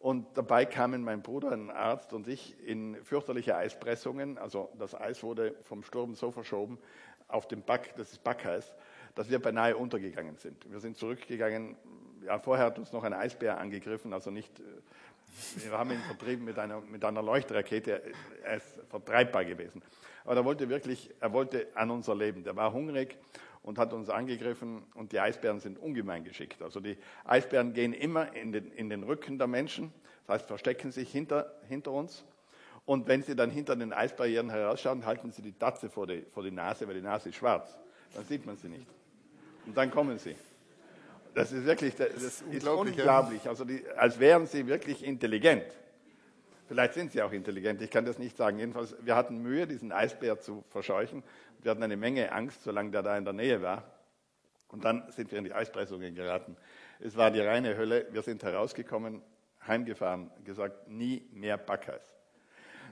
[0.03, 4.37] und dabei kamen mein Bruder, ein Arzt und ich in fürchterliche Eispressungen.
[4.37, 6.77] Also das Eis wurde vom Sturm so verschoben
[7.29, 8.75] auf dem Back, das ist Backeis,
[9.15, 10.69] dass wir beinahe untergegangen sind.
[10.69, 11.77] Wir sind zurückgegangen.
[12.25, 14.59] Ja, vorher hat uns noch ein Eisbär angegriffen, also nicht.
[14.59, 18.01] Äh, wir haben ihn vertrieben mit einer, mit einer Leuchtrakete.
[18.43, 19.81] Er ist vertreibbar gewesen.
[20.25, 22.43] Aber er wollte wirklich, er wollte an unser Leben.
[22.43, 23.17] Der war hungrig
[23.63, 26.61] und hat uns angegriffen und die Eisbären sind ungemein geschickt.
[26.61, 29.91] Also die Eisbären gehen immer in den, in den Rücken der Menschen,
[30.27, 32.23] das heißt verstecken sich hinter, hinter uns
[32.85, 36.43] und wenn sie dann hinter den Eisbarrieren herausschauen, halten sie die Tatze vor die, vor
[36.43, 37.77] die Nase, weil die Nase ist schwarz.
[38.13, 38.87] Dann sieht man sie nicht.
[39.65, 40.35] Und dann kommen sie.
[41.33, 42.97] Das ist wirklich das, das ist unglaublich.
[42.97, 43.47] unglaublich.
[43.47, 45.63] Also die, als wären sie wirklich intelligent.
[46.67, 48.59] Vielleicht sind sie auch intelligent, ich kann das nicht sagen.
[48.59, 51.23] Jedenfalls, wir hatten Mühe, diesen Eisbär zu verscheuchen.
[51.63, 53.83] Wir hatten eine Menge Angst, solange der da in der Nähe war.
[54.67, 56.57] Und dann sind wir in die Eispressungen geraten.
[56.99, 58.07] Es war die reine Hölle.
[58.11, 59.21] Wir sind herausgekommen,
[59.65, 62.03] heimgefahren, gesagt, nie mehr Backeis.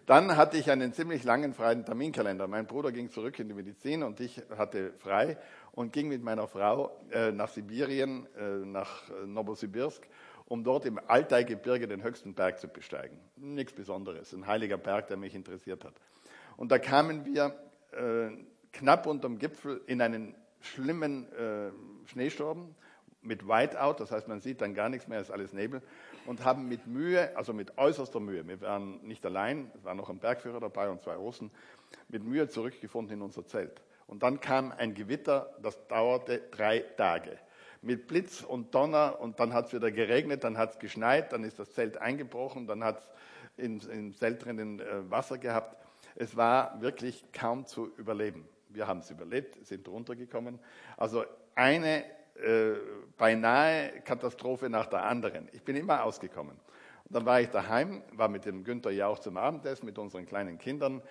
[0.06, 2.48] Dann hatte ich einen ziemlich langen freien Terminkalender.
[2.48, 5.38] Mein Bruder ging zurück in die Medizin und ich hatte frei
[5.74, 10.08] und ging mit meiner Frau äh, nach Sibirien, äh, nach Novosibirsk,
[10.46, 13.20] um dort im Altaigebirge den höchsten Berg zu besteigen.
[13.36, 15.94] Nichts Besonderes, ein heiliger Berg, der mich interessiert hat.
[16.58, 17.54] Und da kamen wir
[17.92, 18.32] äh,
[18.72, 21.72] knapp unterm Gipfel in einen schlimmen äh,
[22.08, 22.76] Schneesturm,
[23.22, 25.82] mit Whiteout, das heißt, man sieht dann gar nichts mehr, ist alles Nebel,
[26.26, 30.10] und haben mit Mühe, also mit äußerster Mühe, wir waren nicht allein, es war noch
[30.10, 31.52] ein Bergführer dabei und zwei Russen,
[32.10, 33.82] mit Mühe zurückgefunden in unser Zelt.
[34.08, 37.38] Und dann kam ein Gewitter, das dauerte drei Tage.
[37.82, 41.44] Mit Blitz und Donner und dann hat es wieder geregnet, dann hat es geschneit, dann
[41.44, 43.02] ist das Zelt eingebrochen, dann hat
[43.58, 45.78] es im Zelt drinnen äh, Wasser gehabt.
[46.16, 48.48] Es war wirklich kaum zu überleben.
[48.74, 50.60] Wir haben es überlebt, sind runtergekommen.
[50.98, 51.24] Also
[51.56, 52.04] eine
[52.36, 52.74] äh,
[53.18, 55.48] beinahe Katastrophe nach der anderen.
[55.52, 56.56] Ich bin immer ausgekommen.
[57.06, 60.58] Und dann war ich daheim, war mit dem Günther Jauch zum Abendessen mit unseren kleinen
[60.58, 61.02] Kindern.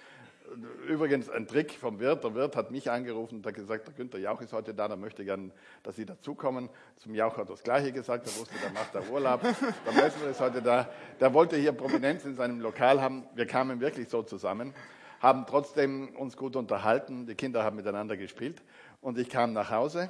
[0.89, 2.25] Übrigens ein Trick vom Wirt.
[2.25, 4.97] Der Wirt hat mich angerufen und hat gesagt, der Günther Jauch ist heute da, der
[4.97, 6.69] möchte gern, dass Sie dazukommen.
[6.97, 9.43] Zum Jauch hat er das Gleiche gesagt, er wusste, der macht da Urlaub.
[9.43, 10.91] Der Messner ist heute da.
[11.21, 13.25] Der wollte hier Prominenz in seinem Lokal haben.
[13.35, 14.75] Wir kamen wirklich so zusammen,
[15.21, 17.27] haben trotzdem uns gut unterhalten.
[17.27, 18.63] Die Kinder haben miteinander gespielt.
[19.01, 20.09] Und ich kam nach Hause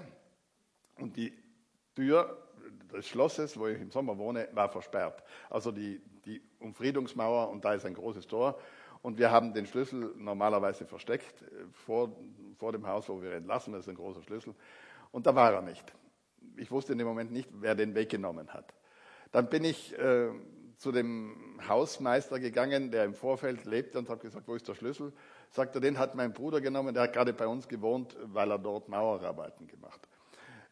[0.98, 1.32] und die
[1.94, 2.38] Tür
[2.92, 5.22] des Schlosses, wo ich im Sommer wohne, war versperrt.
[5.48, 8.58] Also die, die Umfriedungsmauer und da ist ein großes Tor.
[9.02, 12.12] Und wir haben den Schlüssel normalerweise versteckt äh, vor,
[12.58, 13.72] vor dem Haus, wo wir entlassen.
[13.72, 14.54] Das ist ein großer Schlüssel.
[15.10, 15.84] Und da war er nicht.
[16.56, 18.74] Ich wusste in dem Moment nicht, wer den weggenommen hat.
[19.32, 20.30] Dann bin ich äh,
[20.80, 25.12] zu dem Hausmeister gegangen, der im Vorfeld lebte und habe gesagt, wo ist der Schlüssel?
[25.50, 28.58] Sagt er, den hat mein Bruder genommen, der hat gerade bei uns gewohnt, weil er
[28.58, 30.20] dort Mauerarbeiten gemacht hat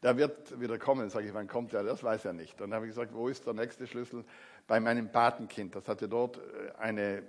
[0.03, 1.11] der wird wieder kommen.
[1.11, 1.83] Sage ich, wann kommt er?
[1.83, 2.61] Das weiß er nicht.
[2.61, 4.25] Dann habe ich gesagt, wo ist der nächste Schlüssel?
[4.67, 5.75] Bei meinem Patenkind.
[5.75, 7.23] Das hatte dort äh, eine,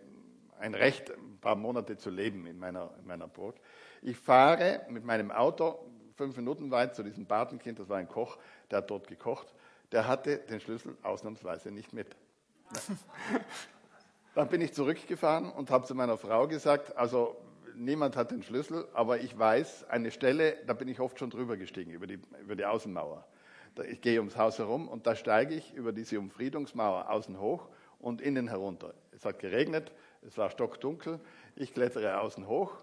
[0.59, 3.55] ein Recht, ein paar Monate zu leben in meiner, in meiner Burg.
[4.01, 5.79] Ich fahre mit meinem Auto
[6.15, 7.79] fünf Minuten weit zu diesem Patenkind.
[7.79, 8.37] Das war ein Koch,
[8.69, 9.53] der hat dort gekocht.
[9.91, 12.15] Der hatte den Schlüssel ausnahmsweise nicht mit.
[14.35, 17.35] Dann bin ich zurückgefahren und habe zu meiner Frau gesagt, also
[17.75, 21.57] niemand hat den Schlüssel, aber ich weiß eine Stelle, da bin ich oft schon drüber
[21.57, 23.25] gestiegen, über die, über die Außenmauer.
[23.89, 28.21] Ich gehe ums Haus herum und da steige ich über diese Umfriedungsmauer außen hoch und
[28.21, 28.93] innen herunter.
[29.11, 29.91] Es hat geregnet,
[30.25, 31.19] es war stockdunkel.
[31.55, 32.73] Ich klettere außen hoch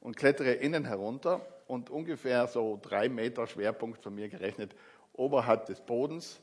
[0.00, 4.74] und klettere innen herunter und ungefähr so drei Meter Schwerpunkt von mir gerechnet
[5.12, 6.40] oberhalb des Bodens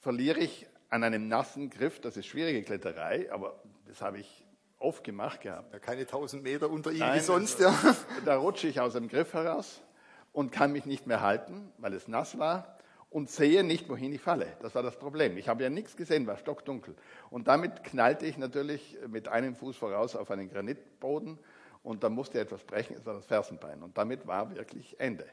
[0.00, 2.00] verliere ich an einem nassen Griff.
[2.00, 4.44] Das ist schwierige Kletterei, aber das habe ich
[4.78, 5.72] oft gemacht gehabt.
[5.72, 7.60] Ja, keine 1000 Meter unter ihm Nein, wie sonst.
[7.60, 7.74] Ja.
[8.24, 9.82] Da rutsche ich aus dem Griff heraus
[10.32, 12.76] und kann mich nicht mehr halten, weil es nass war
[13.10, 14.46] und sehe nicht, wohin ich falle.
[14.60, 15.38] Das war das Problem.
[15.38, 16.94] Ich habe ja nichts gesehen, war stockdunkel.
[17.30, 21.38] Und damit knallte ich natürlich mit einem Fuß voraus auf einen Granitboden
[21.82, 23.82] und da musste etwas brechen, es war das Fersenbein.
[23.82, 25.24] Und damit war wirklich Ende.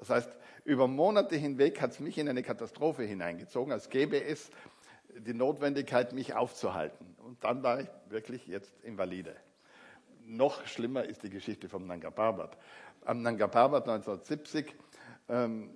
[0.00, 0.34] Das heißt,
[0.64, 4.50] über Monate hinweg hat es mich in eine Katastrophe hineingezogen, als gäbe es
[5.14, 7.14] die Notwendigkeit, mich aufzuhalten.
[7.18, 9.36] Und dann war ich wirklich jetzt invalide.
[10.24, 12.56] Noch schlimmer ist die Geschichte vom Nanga Parbat.
[13.04, 14.74] Am Nanga Parbat 1970
[15.28, 15.68] ähm,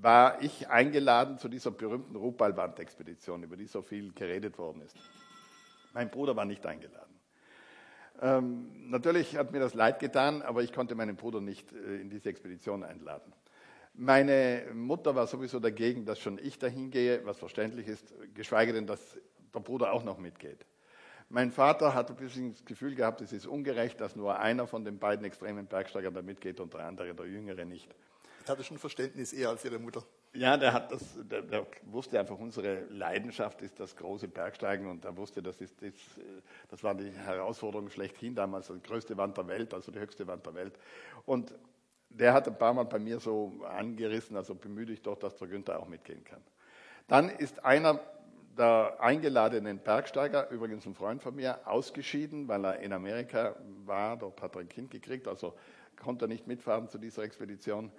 [0.00, 4.96] war ich eingeladen zu dieser berühmten Rupal-Wand-Expedition, über die so viel geredet worden ist.
[5.92, 7.14] Mein Bruder war nicht eingeladen.
[8.22, 12.08] Ähm, natürlich hat mir das leid getan, aber ich konnte meinen Bruder nicht äh, in
[12.08, 13.30] diese Expedition einladen.
[14.00, 18.86] Meine Mutter war sowieso dagegen, dass schon ich dahin gehe, was verständlich ist, geschweige denn,
[18.86, 19.18] dass
[19.52, 20.64] der Bruder auch noch mitgeht.
[21.30, 24.84] Mein Vater hat ein bisschen das Gefühl gehabt, es ist ungerecht, dass nur einer von
[24.84, 27.88] den beiden extremen Bergsteigern da mitgeht und der andere, der Jüngere, nicht.
[28.44, 30.04] Ich hatte schon Verständnis eher als Ihre Mutter.
[30.32, 35.04] Ja, der, hat das, der, der, wusste einfach, unsere Leidenschaft ist das große Bergsteigen und
[35.04, 35.92] er wusste, das, ist, das,
[36.68, 40.46] das war die Herausforderung schlechthin damals, die größte Wand der Welt, also die höchste Wand
[40.46, 40.78] der Welt.
[41.26, 41.52] Und
[42.10, 45.48] der hat ein paar Mal bei mir so angerissen, also bemühe dich doch, dass der
[45.48, 46.42] Günther auch mitgehen kann.
[47.06, 48.00] Dann ist einer
[48.56, 54.16] der eingeladenen Bergsteiger, übrigens ein Freund von mir, ausgeschieden, weil er in Amerika war.
[54.16, 55.54] Dort hat er ein Kind gekriegt, also
[55.96, 57.92] konnte er nicht mitfahren zu dieser Expedition.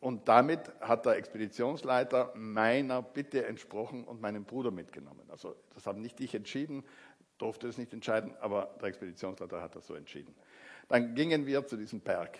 [0.00, 5.22] Und damit hat der Expeditionsleiter meiner Bitte entsprochen und meinen Bruder mitgenommen.
[5.28, 6.82] Also das habe nicht ich entschieden,
[7.38, 10.34] durfte es nicht entscheiden, aber der Expeditionsleiter hat das so entschieden.
[10.88, 12.38] Dann gingen wir zu diesem Berg.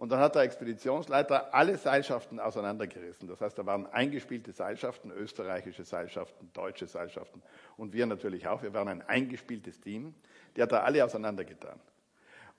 [0.00, 3.28] Und dann hat der Expeditionsleiter alle Seilschaften auseinandergerissen.
[3.28, 7.42] Das heißt, da waren eingespielte Seilschaften, österreichische Seilschaften, deutsche Seilschaften
[7.76, 8.62] und wir natürlich auch.
[8.62, 10.14] Wir waren ein eingespieltes Team.
[10.56, 11.78] Die hat er alle auseinandergetan.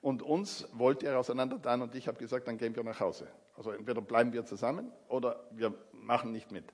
[0.00, 3.26] Und uns wollte er auseinandertan und ich habe gesagt, dann gehen wir nach Hause.
[3.56, 6.72] Also entweder bleiben wir zusammen oder wir machen nicht mit.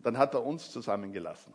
[0.00, 1.54] Dann hat er uns zusammengelassen.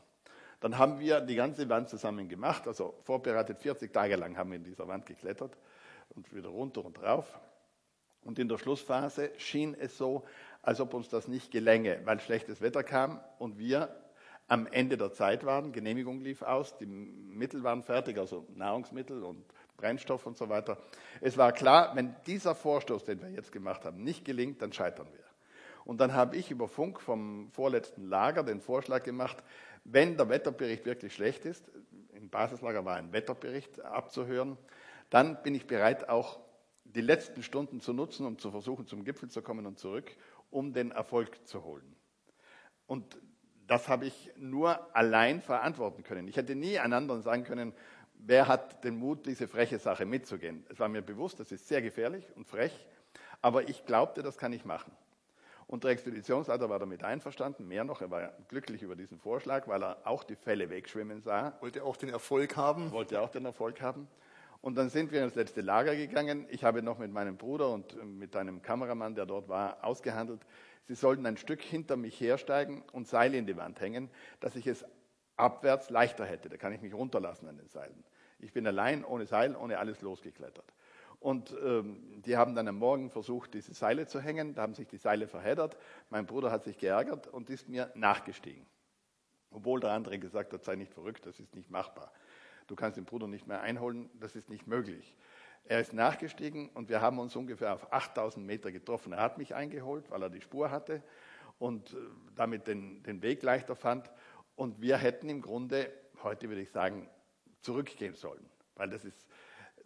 [0.62, 4.56] Dann haben wir die ganze Wand zusammen gemacht, also vorbereitet 40 Tage lang haben wir
[4.56, 5.58] in dieser Wand geklettert
[6.16, 7.38] und wieder runter und rauf.
[8.26, 10.26] Und in der Schlussphase schien es so,
[10.62, 13.96] als ob uns das nicht gelänge, weil schlechtes Wetter kam und wir
[14.48, 15.72] am Ende der Zeit waren.
[15.72, 19.46] Genehmigung lief aus, die Mittel waren fertig, also Nahrungsmittel und
[19.78, 20.78] Brennstoff und so weiter.
[21.22, 25.08] Es war klar, wenn dieser Vorstoß, den wir jetzt gemacht haben, nicht gelingt, dann scheitern
[25.12, 25.24] wir.
[25.84, 29.38] Und dann habe ich über Funk vom vorletzten Lager den Vorschlag gemacht,
[29.84, 31.64] wenn der Wetterbericht wirklich schlecht ist,
[32.14, 34.58] im Basislager war ein Wetterbericht abzuhören,
[35.12, 36.40] dann bin ich bereit, auch
[36.96, 40.12] die letzten Stunden zu nutzen, um zu versuchen, zum Gipfel zu kommen und zurück,
[40.50, 41.96] um den Erfolg zu holen.
[42.88, 43.18] Und
[43.68, 46.28] das habe ich nur allein verantworten können.
[46.28, 47.74] Ich hätte nie einen anderen sagen können,
[48.14, 50.66] wer hat den Mut, diese freche Sache mitzugehen.
[50.70, 52.88] Es war mir bewusst, das ist sehr gefährlich und frech,
[53.42, 54.92] aber ich glaubte, das kann ich machen.
[55.68, 59.84] Und der Expeditionsleiter war damit einverstanden, mehr noch, er war glücklich über diesen Vorschlag, weil
[59.84, 61.58] er auch die Fälle wegschwimmen sah.
[61.60, 62.92] Wollte auch den Erfolg haben.
[62.92, 64.08] Wollte auch den Erfolg haben.
[64.66, 66.48] Und dann sind wir ins letzte Lager gegangen.
[66.50, 70.42] Ich habe noch mit meinem Bruder und mit einem Kameramann, der dort war, ausgehandelt.
[70.88, 74.66] Sie sollten ein Stück hinter mich hersteigen und Seile in die Wand hängen, dass ich
[74.66, 74.84] es
[75.36, 76.50] abwärts leichter hätte.
[76.50, 78.04] Da kann ich mich runterlassen an den Seilen.
[78.40, 80.74] Ich bin allein, ohne Seil, ohne alles losgeklettert.
[81.20, 84.56] Und ähm, die haben dann am Morgen versucht, diese Seile zu hängen.
[84.56, 85.78] Da haben sich die Seile verheddert.
[86.10, 88.66] Mein Bruder hat sich geärgert und ist mir nachgestiegen.
[89.52, 92.12] Obwohl der andere gesagt hat, sei nicht verrückt, das ist nicht machbar.
[92.68, 95.16] Du kannst den Bruder nicht mehr einholen, das ist nicht möglich.
[95.66, 99.14] Er ist nachgestiegen und wir haben uns ungefähr auf 8000 Meter getroffen.
[99.14, 101.02] Er hat mich eingeholt, weil er die Spur hatte
[101.58, 101.98] und äh,
[102.36, 104.12] damit den, den Weg leichter fand.
[104.56, 105.92] Und wir hätten im Grunde,
[106.24, 107.10] heute würde ich sagen,
[107.62, 109.26] zurückgehen sollen, weil das ist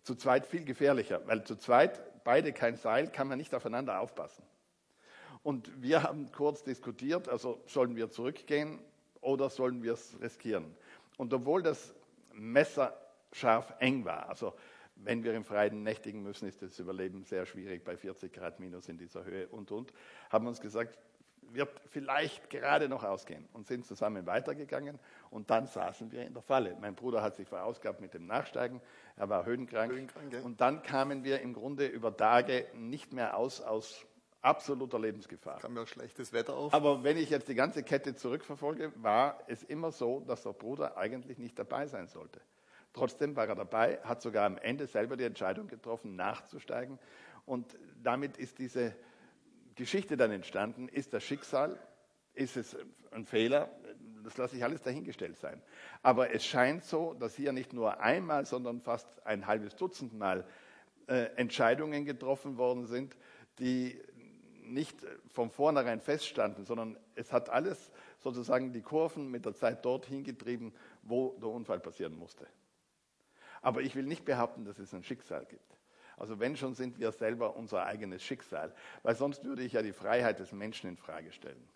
[0.03, 4.43] zu zweit viel gefährlicher, weil zu zweit beide kein Seil, kann man nicht aufeinander aufpassen.
[5.43, 8.79] Und wir haben kurz diskutiert, also sollen wir zurückgehen
[9.21, 10.75] oder sollen wir es riskieren?
[11.17, 11.93] Und obwohl das
[12.39, 14.53] messerscharf eng war, also
[14.95, 18.89] wenn wir im Freien nächtigen müssen, ist das Überleben sehr schwierig bei 40 Grad minus
[18.89, 19.93] in dieser Höhe und und,
[20.29, 20.97] haben uns gesagt,
[21.53, 24.99] wird vielleicht gerade noch ausgehen und sind zusammen weitergegangen
[25.29, 26.77] und dann saßen wir in der Falle.
[26.79, 28.81] Mein Bruder hat sich verausgabt mit dem Nachsteigen,
[29.15, 30.41] er war höhenkrank, höhenkrank ja.
[30.41, 34.05] und dann kamen wir im Grunde über Tage nicht mehr aus aus
[34.41, 35.59] absoluter Lebensgefahr.
[35.59, 36.73] Kam ja schlechtes Wetter auf.
[36.73, 40.97] Aber wenn ich jetzt die ganze Kette zurückverfolge, war es immer so, dass der Bruder
[40.97, 42.41] eigentlich nicht dabei sein sollte.
[42.93, 46.97] Trotzdem war er dabei, hat sogar am Ende selber die Entscheidung getroffen, nachzusteigen.
[47.45, 48.95] Und damit ist diese
[49.75, 50.89] Geschichte dann entstanden.
[50.89, 51.79] Ist das Schicksal?
[52.33, 52.75] Ist es
[53.11, 53.69] ein Fehler?
[54.23, 55.61] Das lasse ich alles dahingestellt sein.
[56.01, 60.45] Aber es scheint so, dass hier nicht nur einmal, sondern fast ein halbes Dutzend Mal
[61.07, 63.15] äh, Entscheidungen getroffen worden sind,
[63.59, 64.01] die
[64.69, 70.23] nicht von vornherein feststanden, sondern es hat alles sozusagen die Kurven mit der Zeit dorthin
[70.23, 72.47] getrieben, wo der Unfall passieren musste.
[73.61, 75.77] Aber ich will nicht behaupten, dass es ein Schicksal gibt.
[76.17, 79.93] Also wenn schon sind wir selber unser eigenes Schicksal, weil sonst würde ich ja die
[79.93, 81.67] Freiheit des Menschen in Frage stellen.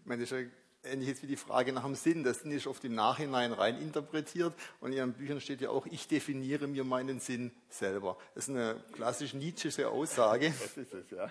[0.00, 0.50] Ich meine, das ist
[0.84, 2.24] ja ähnlich jetzt wie die Frage nach dem Sinn.
[2.24, 5.86] Das Sinn ist oft im Nachhinein rein interpretiert und in Ihren Büchern steht ja auch,
[5.86, 8.16] ich definiere mir meinen Sinn selber.
[8.34, 10.52] Das ist eine klassisch Nietzsche'sche Aussage.
[10.60, 11.30] Das ist es, ja.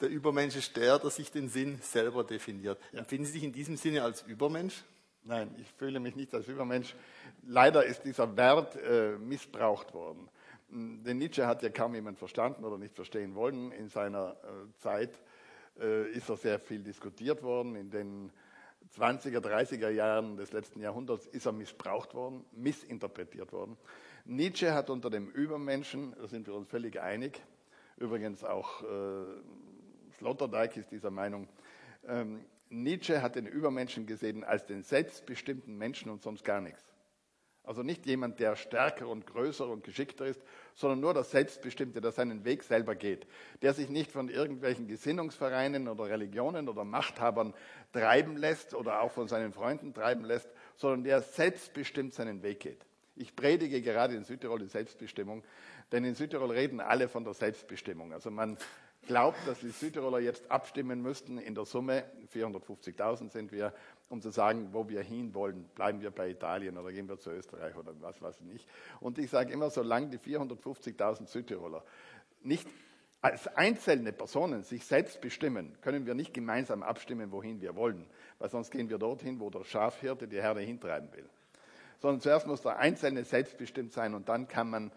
[0.00, 2.78] Der Übermensch ist der, der sich den Sinn selber definiert.
[2.92, 3.00] Ja.
[3.00, 4.84] Empfinden Sie sich in diesem Sinne als Übermensch?
[5.22, 6.94] Nein, ich fühle mich nicht als Übermensch.
[7.46, 10.28] Leider ist dieser Wert äh, missbraucht worden.
[10.68, 13.72] Den Nietzsche hat ja kaum jemand verstanden oder nicht verstehen wollen.
[13.72, 15.18] In seiner äh, Zeit
[15.80, 17.76] äh, ist er sehr viel diskutiert worden.
[17.76, 18.30] In den
[18.96, 23.76] 20er, 30er Jahren des letzten Jahrhunderts ist er missbraucht worden, missinterpretiert worden.
[24.24, 27.42] Nietzsche hat unter dem Übermenschen, da sind wir uns völlig einig,
[27.96, 29.26] übrigens auch äh,
[30.18, 31.48] Sloterdijk ist dieser Meinung,
[32.06, 36.93] ähm, Nietzsche hat den Übermenschen gesehen als den selbstbestimmten Menschen und sonst gar nichts.
[37.64, 40.40] Also nicht jemand, der stärker und größer und geschickter ist,
[40.74, 43.26] sondern nur der Selbstbestimmte, der seinen Weg selber geht,
[43.62, 47.54] der sich nicht von irgendwelchen Gesinnungsvereinen oder Religionen oder Machthabern
[47.92, 52.84] treiben lässt oder auch von seinen Freunden treiben lässt, sondern der selbstbestimmt seinen Weg geht.
[53.16, 55.42] Ich predige gerade in Südtirol die Selbstbestimmung,
[55.92, 58.12] denn in Südtirol reden alle von der Selbstbestimmung.
[58.12, 58.58] Also man
[59.06, 63.72] glaubt, dass die Südtiroler jetzt abstimmen müssten in der Summe, 450.000 sind wir,
[64.08, 65.64] um zu sagen, wo wir hinwollen.
[65.74, 68.68] Bleiben wir bei Italien oder gehen wir zu Österreich oder was weiß ich nicht.
[69.00, 71.82] Und ich sage immer, solange die 450.000 Südtiroler
[72.42, 72.68] nicht
[73.20, 78.06] als einzelne Personen sich selbst bestimmen, können wir nicht gemeinsam abstimmen, wohin wir wollen,
[78.38, 81.26] weil sonst gehen wir dorthin, wo der Schafhirte die Herde hintreiben will.
[82.00, 84.92] Sondern zuerst muss der Einzelne selbstbestimmt sein und dann kann man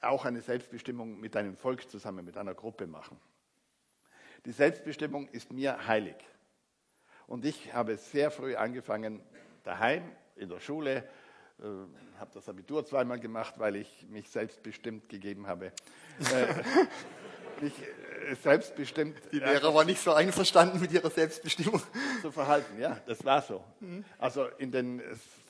[0.00, 3.16] auch eine Selbstbestimmung mit einem Volk zusammen, mit einer Gruppe machen.
[4.44, 6.16] Die Selbstbestimmung ist mir heilig.
[7.26, 9.20] Und ich habe sehr früh angefangen,
[9.64, 10.02] daheim,
[10.36, 11.04] in der Schule,
[11.60, 11.64] äh,
[12.18, 15.66] habe das Abitur zweimal gemacht, weil ich mich selbstbestimmt gegeben habe.
[15.66, 16.62] äh,
[17.62, 19.16] mich äh, selbstbestimmt.
[19.32, 21.82] Die Lehrer waren nicht so einverstanden mit ihrer Selbstbestimmung.
[22.20, 23.64] Zu verhalten, ja, das war so.
[23.80, 24.04] Mhm.
[24.18, 25.02] Also in den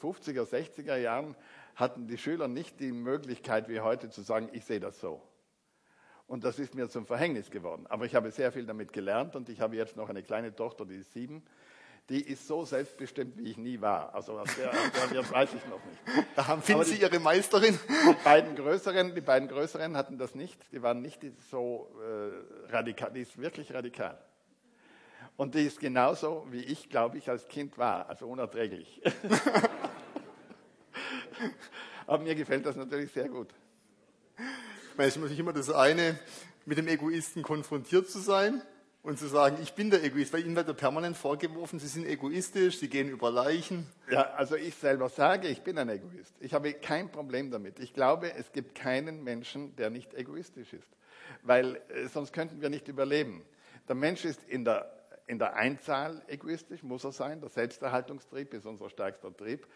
[0.02, 1.34] 50er, 60er Jahren
[1.74, 5.22] hatten die Schüler nicht die Möglichkeit wie heute zu sagen, ich sehe das so.
[6.32, 7.84] Und das ist mir zum Verhängnis geworden.
[7.90, 10.86] Aber ich habe sehr viel damit gelernt und ich habe jetzt noch eine kleine Tochter,
[10.86, 11.42] die ist sieben.
[12.08, 14.14] Die ist so selbstbestimmt, wie ich nie war.
[14.14, 14.72] Also aus der,
[15.12, 16.26] der weiß ich noch nicht.
[16.34, 17.78] Da haben, finden Sie Ihre Meisterin?
[17.86, 20.58] Die beiden größeren, die beiden größeren hatten das nicht.
[20.72, 21.20] Die waren nicht
[21.50, 23.12] so äh, radikal.
[23.12, 24.18] Die ist wirklich radikal.
[25.36, 28.08] Und die ist genauso, wie ich, glaube ich, als Kind war.
[28.08, 29.02] Also unerträglich.
[32.06, 33.48] Aber mir gefällt das natürlich sehr gut.
[34.96, 36.18] Weil es ist natürlich immer das eine,
[36.64, 38.62] mit dem Egoisten konfrontiert zu sein
[39.02, 42.06] und zu sagen, ich bin der Egoist, weil ihnen wird ja permanent vorgeworfen, sie sind
[42.06, 43.86] egoistisch, sie gehen über Leichen.
[44.10, 46.34] Ja, also ich selber sage, ich bin ein Egoist.
[46.40, 47.80] Ich habe kein Problem damit.
[47.80, 50.88] Ich glaube, es gibt keinen Menschen, der nicht egoistisch ist,
[51.42, 53.42] weil äh, sonst könnten wir nicht überleben.
[53.88, 54.92] Der Mensch ist in der,
[55.26, 57.40] in der Einzahl egoistisch, muss er sein.
[57.40, 59.66] Der Selbsterhaltungstrieb ist unser stärkster Trieb.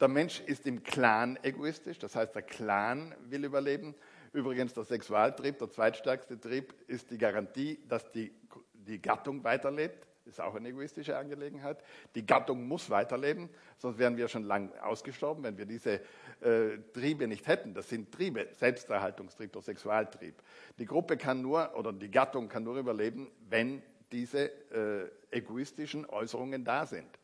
[0.00, 3.94] Der Mensch ist im Clan egoistisch, das heißt, der Clan will überleben.
[4.32, 8.32] Übrigens, der Sexualtrieb, der zweitstärkste Trieb, ist die Garantie, dass die,
[8.74, 10.06] die Gattung weiterlebt.
[10.24, 11.82] Ist auch eine egoistische Angelegenheit.
[12.14, 16.00] Die Gattung muss weiterleben, sonst wären wir schon lang ausgestorben, wenn wir diese
[16.40, 17.74] äh, Triebe nicht hätten.
[17.74, 20.36] Das sind Triebe, Selbsterhaltungstrieb, der Sexualtrieb.
[20.78, 26.64] Die Gruppe kann nur, oder die Gattung kann nur überleben, wenn diese äh, egoistischen Äußerungen
[26.64, 27.18] da sind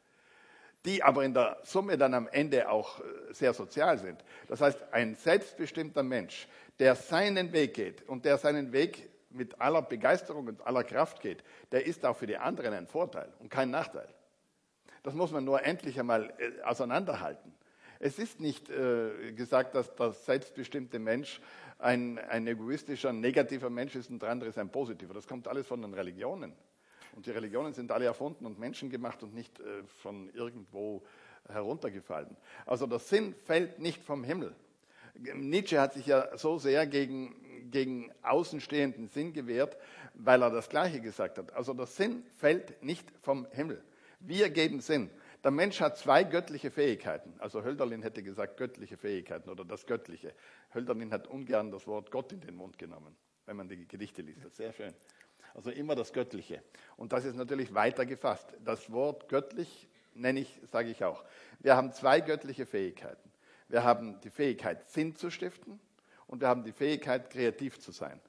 [0.87, 3.03] die aber in der Summe dann am Ende auch äh,
[3.33, 4.25] sehr sozial sind.
[4.47, 6.47] Das heißt, ein selbstbestimmter Mensch,
[6.79, 11.43] der seinen Weg geht und der seinen Weg mit aller Begeisterung und aller Kraft geht,
[11.72, 14.09] der ist auch für die anderen ein Vorteil und kein Nachteil.
[15.03, 17.55] Das muss man nur endlich einmal äh, auseinanderhalten.
[17.99, 21.41] Es ist nicht äh, gesagt, dass der selbstbestimmte Mensch
[21.79, 25.14] ein, ein egoistischer, negativer Mensch ist und der andere ist ein positiver.
[25.14, 26.53] Das kommt alles von den Religionen.
[27.14, 31.03] Und die Religionen sind alle erfunden und menschengemacht und nicht äh, von irgendwo
[31.49, 32.37] heruntergefallen.
[32.66, 34.55] Also der Sinn fällt nicht vom Himmel.
[35.35, 39.77] Nietzsche hat sich ja so sehr gegen, gegen außenstehenden Sinn gewehrt,
[40.14, 41.53] weil er das Gleiche gesagt hat.
[41.53, 43.83] Also der Sinn fällt nicht vom Himmel.
[44.21, 45.11] Wir geben Sinn.
[45.45, 47.35] Der Mensch hat zwei göttliche Fähigkeiten.
[47.39, 50.35] Also Hölderlin hätte gesagt göttliche Fähigkeiten oder das Göttliche.
[50.75, 53.14] Hölderlin hat ungern das Wort Gott in den Mund genommen,
[53.45, 54.39] wenn man die Gedichte liest.
[54.39, 54.95] Das ist sehr schön.
[55.55, 56.62] Also immer das Göttliche.
[56.97, 58.55] Und das ist natürlich weiter gefasst.
[58.64, 61.25] Das Wort göttlich nenne ich, sage ich auch.
[61.61, 63.31] Wir haben zwei göttliche Fähigkeiten.
[63.69, 65.81] Wir haben die Fähigkeit, Sinn zu stiften
[66.27, 68.21] und wir haben die Fähigkeit, kreativ zu sein.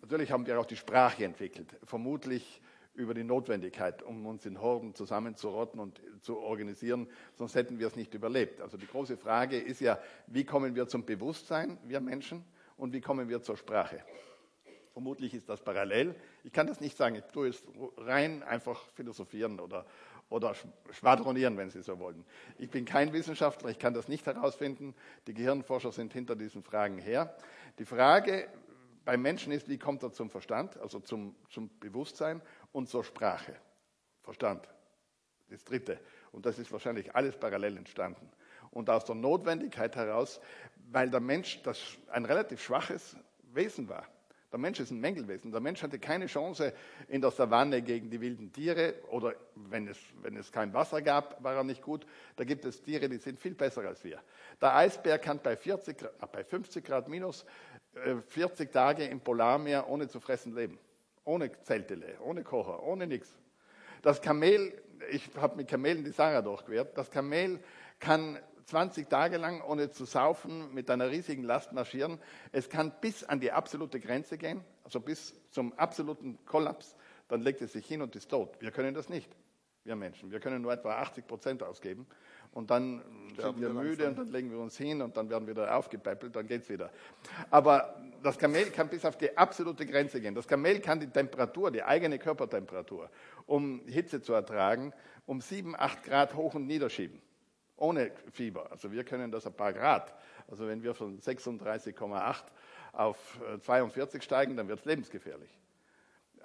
[0.00, 2.60] Natürlich haben wir auch die Sprache entwickelt, vermutlich
[2.94, 7.96] über die Notwendigkeit, um uns in Horden zusammenzurotten und zu organisieren, sonst hätten wir es
[7.96, 8.60] nicht überlebt.
[8.60, 12.44] Also die große Frage ist ja, wie kommen wir zum Bewusstsein, wir Menschen,
[12.76, 14.02] und wie kommen wir zur Sprache?
[14.92, 16.14] Vermutlich ist das parallel.
[16.44, 17.16] Ich kann das nicht sagen.
[17.16, 17.62] Ich tue es
[17.96, 19.86] rein einfach philosophieren oder,
[20.34, 20.52] oder
[20.90, 22.24] schwadronieren, wenn Sie so wollen.
[22.58, 24.92] Ich bin kein Wissenschaftler, ich kann das nicht herausfinden.
[25.28, 27.36] Die Gehirnforscher sind hinter diesen Fragen her.
[27.78, 28.48] Die Frage
[29.04, 33.54] beim Menschen ist, wie kommt er zum Verstand, also zum, zum Bewusstsein und zur Sprache.
[34.22, 34.68] Verstand,
[35.50, 36.00] das Dritte.
[36.32, 38.28] Und das ist wahrscheinlich alles parallel entstanden.
[38.72, 40.40] Und aus der Notwendigkeit heraus,
[40.90, 41.80] weil der Mensch das
[42.10, 43.16] ein relativ schwaches
[43.52, 44.04] Wesen war.
[44.54, 45.50] Der Mensch ist ein Mängelwesen.
[45.50, 46.72] Der Mensch hatte keine Chance
[47.08, 51.42] in der Savanne gegen die wilden Tiere oder wenn es, wenn es kein Wasser gab,
[51.42, 52.06] war er nicht gut.
[52.36, 54.20] Da gibt es Tiere, die sind viel besser als wir.
[54.60, 57.44] Der Eisbär kann bei, 40, äh, bei 50 Grad minus
[58.28, 60.78] 40 äh, Tage im Polarmeer ohne zu fressen leben.
[61.24, 63.36] Ohne Zeltele, ohne Kocher, ohne nichts.
[64.02, 64.80] Das Kamel,
[65.10, 67.58] ich habe mit Kamelen die Sahara durchquert, das Kamel
[67.98, 72.18] kann 20 Tage lang ohne zu saufen mit einer riesigen Last marschieren.
[72.52, 76.96] Es kann bis an die absolute Grenze gehen, also bis zum absoluten Kollaps.
[77.28, 78.56] Dann legt es sich hin und ist tot.
[78.60, 79.30] Wir können das nicht,
[79.84, 80.30] wir Menschen.
[80.30, 82.06] Wir können nur etwa 80 Prozent ausgeben.
[82.52, 83.02] Und dann
[83.36, 86.36] sind wir müde und dann legen wir uns hin und dann werden wir wieder aufgepäppelt,
[86.36, 86.90] dann geht es wieder.
[87.50, 90.36] Aber das Kamel kann bis auf die absolute Grenze gehen.
[90.36, 93.10] Das Kamel kann die Temperatur, die eigene Körpertemperatur,
[93.46, 94.92] um Hitze zu ertragen,
[95.26, 97.23] um 7, 8 Grad hoch und niederschieben
[97.76, 98.70] ohne Fieber.
[98.70, 100.14] Also wir können das ein paar Grad.
[100.48, 102.42] Also wenn wir von 36,8
[102.92, 105.50] auf 42 äh, steigen, dann wird es lebensgefährlich.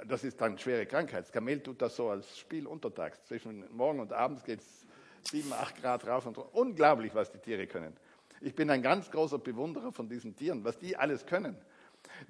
[0.07, 1.25] Das ist dann schwere Krankheit.
[1.25, 3.23] Das Kamel tut das so als Spiel untertags.
[3.25, 4.85] Zwischen morgen und abends geht es
[5.29, 6.55] 7, 8 Grad rauf und runter.
[6.55, 7.95] Unglaublich, was die Tiere können.
[8.41, 11.57] Ich bin ein ganz großer Bewunderer von diesen Tieren, was die alles können.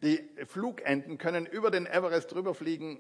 [0.01, 2.99] Die Flugenten können über den Everest drüber fliegen,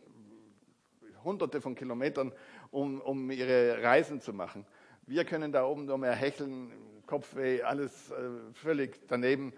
[1.23, 2.31] hunderte von Kilometern,
[2.71, 4.65] um, um ihre Reisen zu machen.
[5.09, 6.71] Wir können da oben nur mehr hecheln,
[7.07, 8.15] Kopfweh, alles äh,
[8.53, 9.53] völlig daneben.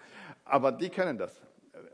[0.46, 1.42] Aber die können das.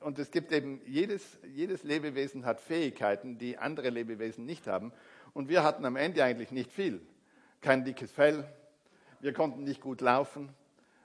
[0.02, 4.94] Und es gibt eben, jedes, jedes Lebewesen hat Fähigkeiten, die andere Lebewesen nicht haben.
[5.34, 7.02] Und wir hatten am Ende eigentlich nicht viel.
[7.60, 8.48] Kein dickes Fell,
[9.22, 10.54] wir konnten nicht gut laufen,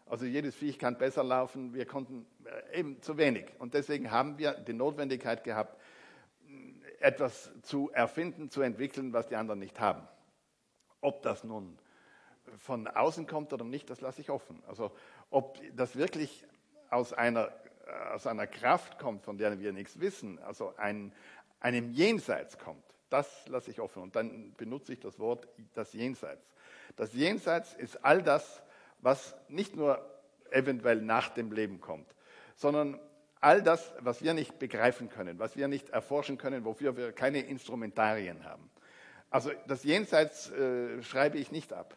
[0.05, 3.47] Also jedes Viech kann besser laufen, wir konnten äh, eben zu wenig.
[3.61, 5.81] Und deswegen haben wir die Notwendigkeit gehabt,
[7.01, 10.07] etwas zu erfinden, zu entwickeln, was die anderen nicht haben.
[11.01, 11.79] Ob das nun
[12.59, 14.63] von außen kommt oder nicht, das lasse ich offen.
[14.67, 14.93] Also
[15.31, 16.45] ob das wirklich
[16.91, 17.53] aus einer,
[17.87, 21.13] äh, aus einer Kraft kommt, von der wir nichts wissen, also ein,
[21.61, 24.03] einem Jenseits kommt, das lasse ich offen.
[24.03, 26.47] Und dann benutze ich das Wort das Jenseits.
[26.97, 28.63] Das Jenseits ist all das,
[29.01, 30.05] was nicht nur
[30.51, 32.15] eventuell nach dem Leben kommt,
[32.57, 32.99] sondern
[33.41, 37.41] all das, was wir nicht begreifen können, was wir nicht erforschen können, wofür wir keine
[37.41, 38.71] Instrumentarien haben.
[39.31, 41.97] Also das Jenseits äh, schreibe ich nicht ab.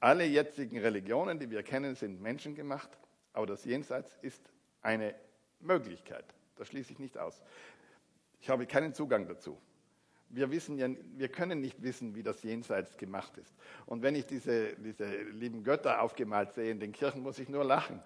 [0.00, 2.90] Alle jetzigen Religionen, die wir kennen, sind menschengemacht,
[3.32, 5.14] aber das Jenseits ist eine
[5.60, 6.24] Möglichkeit.
[6.56, 7.42] Das schließe ich nicht aus.
[8.40, 9.60] Ich habe keinen Zugang dazu
[10.30, 13.52] wir wissen ja, wir können nicht wissen, wie das Jenseits gemacht ist.
[13.86, 17.64] Und wenn ich diese, diese lieben Götter aufgemalt sehe in den Kirchen, muss ich nur
[17.64, 18.00] lachen.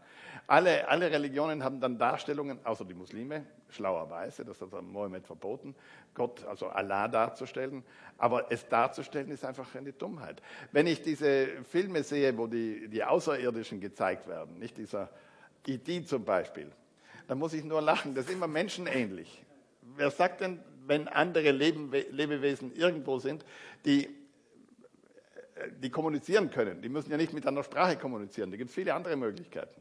[0.46, 5.74] Alle, alle Religionen haben dann Darstellungen, außer die Muslime, schlauerweise, das hat Mohammed verboten,
[6.14, 7.84] Gott, also Allah darzustellen.
[8.16, 10.40] Aber es darzustellen ist einfach eine Dummheit.
[10.72, 15.10] Wenn ich diese Filme sehe, wo die, die Außerirdischen gezeigt werden, nicht dieser
[15.66, 16.04] E.T.
[16.04, 16.70] zum Beispiel,
[17.26, 18.14] dann muss ich nur lachen.
[18.14, 19.42] Das ist immer menschenähnlich.
[19.96, 23.44] Wer sagt denn, wenn andere Lebewesen irgendwo sind,
[23.84, 24.08] die,
[25.78, 26.82] die kommunizieren können.
[26.82, 28.50] Die müssen ja nicht mit einer Sprache kommunizieren.
[28.50, 29.80] Da gibt es viele andere Möglichkeiten.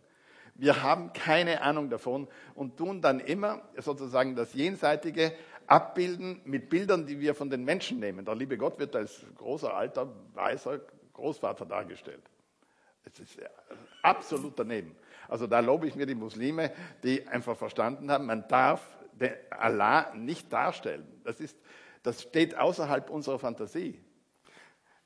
[0.55, 5.33] Wir haben keine Ahnung davon und tun dann immer sozusagen das Jenseitige
[5.65, 8.23] abbilden mit Bildern, die wir von den Menschen nehmen.
[8.23, 10.79] Der liebe Gott wird als großer, alter, weißer
[11.13, 12.21] Großvater dargestellt.
[13.05, 13.39] Es ist
[14.01, 14.95] absolut daneben.
[15.27, 16.71] Also da lobe ich mir die Muslime,
[17.03, 18.85] die einfach verstanden haben, man darf
[19.49, 21.05] Allah nicht darstellen.
[21.23, 21.57] Das, ist,
[22.03, 23.99] das steht außerhalb unserer Fantasie.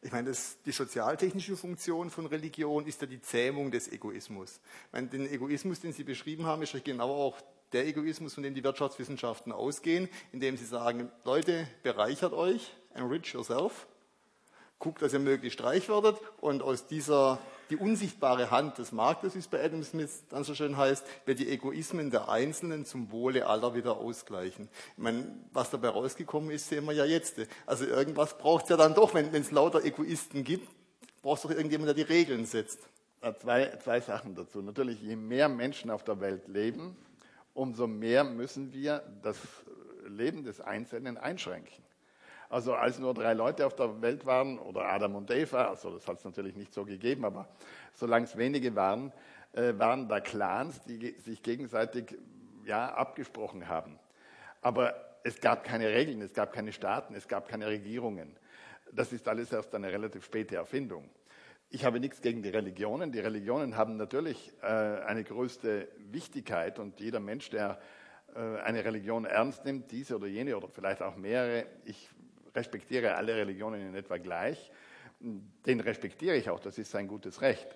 [0.01, 4.61] Ich meine, das, die sozialtechnische Funktion von Religion ist ja die Zähmung des Egoismus.
[4.87, 7.41] Ich meine, den Egoismus, den Sie beschrieben haben, ist ja genau auch
[7.73, 13.87] der Egoismus, von dem die Wirtschaftswissenschaften ausgehen, indem sie sagen, Leute, bereichert euch, enrich yourself,
[14.79, 17.39] guckt, dass ihr möglichst reich werdet und aus dieser
[17.69, 21.39] die unsichtbare Hand des Marktes, wie es bei Adam Smith dann so schön heißt, wird
[21.39, 24.69] die Egoismen der Einzelnen zum Wohle aller wieder ausgleichen.
[24.95, 27.35] Ich meine, was dabei rausgekommen ist, sehen wir ja jetzt.
[27.65, 30.67] Also irgendwas braucht es ja dann doch, wenn es lauter Egoisten gibt,
[31.21, 32.79] braucht es doch irgendjemand, der die Regeln setzt.
[33.41, 34.61] Zwei, zwei Sachen dazu.
[34.61, 36.95] Natürlich, je mehr Menschen auf der Welt leben,
[37.53, 39.37] umso mehr müssen wir das
[40.07, 41.86] Leben des Einzelnen einschränken.
[42.49, 46.07] Also als nur drei Leute auf der Welt waren, oder Adam und Eva, also das
[46.07, 47.47] hat es natürlich nicht so gegeben, aber
[47.93, 49.11] solange es wenige waren,
[49.53, 52.17] äh, waren da Clans, die sich gegenseitig
[52.65, 53.99] ja, abgesprochen haben.
[54.61, 58.35] Aber es gab keine Regeln, es gab keine Staaten, es gab keine Regierungen.
[58.93, 61.09] Das ist alles erst eine relativ späte Erfindung.
[61.69, 63.11] Ich habe nichts gegen die Religionen.
[63.11, 67.77] Die Religionen haben natürlich äh, eine größte Wichtigkeit und jeder Mensch, der
[68.33, 72.09] äh, eine Religion ernst nimmt, diese oder jene oder vielleicht auch mehrere, ich
[72.57, 74.71] respektiere alle Religionen in etwa gleich.
[75.19, 77.67] Den respektiere ich auch, das ist sein gutes Recht.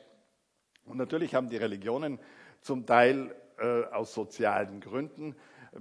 [0.86, 2.19] Und natürlich haben die Religionen
[2.59, 5.36] zum Teil äh, aus sozialen Gründen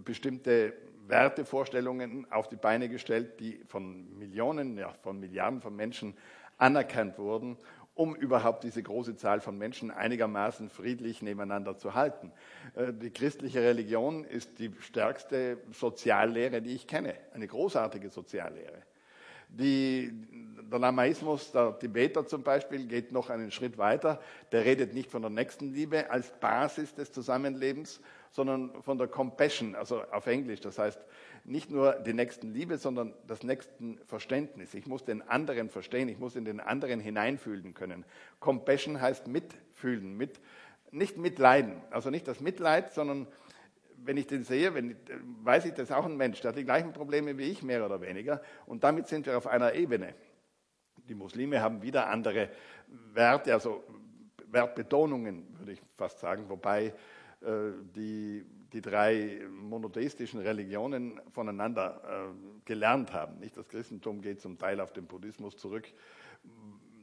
[0.05, 0.75] bestimmte
[1.07, 6.15] Wertevorstellungen auf die Beine gestellt, die von Millionen, ja, von Milliarden von Menschen
[6.59, 7.57] anerkannt wurden,
[7.95, 12.33] um überhaupt diese große Zahl von Menschen einigermaßen friedlich nebeneinander zu halten.
[12.75, 18.83] Äh, die christliche Religion ist die stärkste Soziallehre, die ich kenne, eine großartige Soziallehre.
[19.53, 20.13] Die,
[20.71, 24.21] der Lamaismus, der Tibeter zum Beispiel, geht noch einen Schritt weiter.
[24.53, 30.03] Der redet nicht von der Nächstenliebe als Basis des Zusammenlebens, sondern von der Compassion, also
[30.13, 30.61] auf Englisch.
[30.61, 31.01] Das heißt,
[31.45, 34.75] nicht nur die Nächstenliebe, sondern das Nächstenverständnis.
[34.75, 38.05] Ich muss den anderen verstehen, ich muss in den anderen hineinfühlen können.
[38.39, 40.41] Compassion heißt mitfühlen, mit,
[40.93, 41.83] nicht mitleiden.
[41.91, 43.27] Also nicht das Mitleid, sondern
[44.05, 44.97] wenn ich den sehe, wenn,
[45.43, 47.85] weiß ich, das ist auch ein Mensch, der hat die gleichen Probleme wie ich, mehr
[47.85, 48.41] oder weniger.
[48.67, 50.15] Und damit sind wir auf einer Ebene.
[51.09, 52.51] Die Muslime haben wieder andere
[53.13, 53.85] Werte, also
[54.51, 56.95] Wertbetonungen, würde ich fast sagen, wobei
[57.41, 63.39] äh, die, die drei monotheistischen Religionen voneinander äh, gelernt haben.
[63.39, 65.87] Nicht das Christentum geht zum Teil auf den Buddhismus zurück.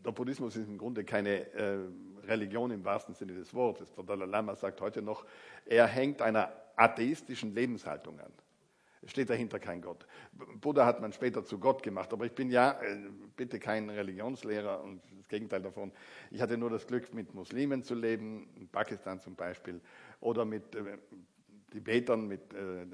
[0.05, 1.79] Der Buddhismus ist im Grunde keine äh,
[2.27, 3.93] Religion im wahrsten Sinne des Wortes.
[3.93, 5.25] Der Dalai Lama sagt heute noch,
[5.65, 8.31] er hängt einer atheistischen Lebenshaltung an.
[9.01, 10.05] Es steht dahinter kein Gott.
[10.59, 12.97] Buddha hat man später zu Gott gemacht, aber ich bin ja äh,
[13.35, 15.91] bitte kein Religionslehrer und das Gegenteil davon.
[16.31, 19.79] Ich hatte nur das Glück, mit Muslimen zu leben, in Pakistan zum Beispiel,
[20.19, 20.97] oder mit äh,
[21.71, 22.85] Tibetern, mit äh,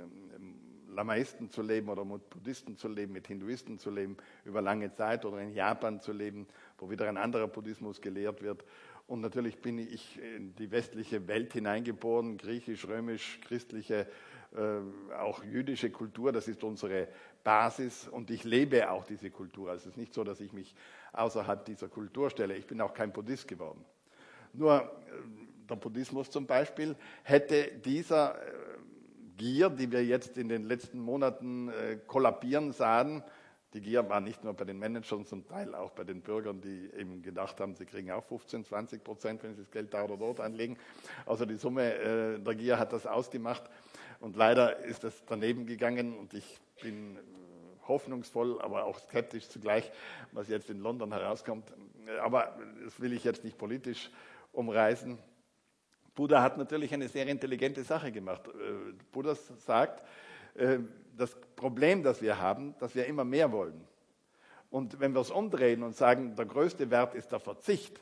[0.94, 5.26] Lamaisten zu leben oder mit Buddhisten zu leben, mit Hinduisten zu leben über lange Zeit
[5.26, 8.64] oder in Japan zu leben, wo wieder ein anderer Buddhismus gelehrt wird
[9.08, 14.08] Und natürlich bin ich in die westliche Welt hineingeboren, griechisch, römisch, christliche,
[14.56, 17.08] äh, auch jüdische Kultur, das ist unsere
[17.44, 19.72] Basis und ich lebe auch diese Kultur.
[19.72, 20.74] Also es ist nicht so, dass ich mich
[21.12, 22.56] außerhalb dieser Kultur stelle.
[22.56, 23.84] Ich bin auch kein Buddhist geworden.
[24.54, 28.52] Nur äh, der Buddhismus zum Beispiel hätte dieser äh,
[29.38, 33.24] Gier, die wir jetzt in den letzten Monaten äh, kollabieren sahen,
[33.74, 36.92] die Gier war nicht nur bei den Managern, zum Teil auch bei den Bürgern, die
[36.96, 40.18] eben gedacht haben, sie kriegen auch 15, 20 Prozent, wenn sie das Geld da oder
[40.18, 40.78] dort anlegen.
[41.26, 43.64] Also die Summe äh, der Gier hat das ausgemacht.
[44.20, 47.18] Und leider ist das daneben gegangen und ich bin
[47.88, 49.92] hoffnungsvoll, aber auch skeptisch zugleich,
[50.32, 51.74] was jetzt in London herauskommt.
[52.22, 54.10] Aber das will ich jetzt nicht politisch
[54.52, 55.18] umreißen.
[56.16, 58.48] Buddha hat natürlich eine sehr intelligente Sache gemacht.
[58.48, 60.04] Äh, Buddha sagt,
[60.56, 60.80] äh,
[61.18, 63.88] das Problem, das wir haben, dass wir immer mehr wollen.
[64.70, 68.00] Und wenn wir es umdrehen und sagen, der größte Wert ist der Verzicht,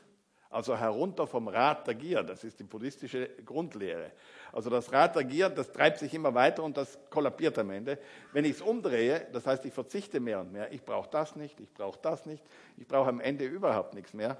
[0.48, 4.12] also herunter vom Rad der Gier, das ist die buddhistische Grundlehre.
[4.52, 7.98] Also das Rad der Gier, das treibt sich immer weiter und das kollabiert am Ende.
[8.32, 11.58] Wenn ich es umdrehe, das heißt, ich verzichte mehr und mehr, ich brauche das nicht,
[11.60, 12.44] ich brauche das nicht,
[12.76, 14.36] ich brauche am Ende überhaupt nichts mehr,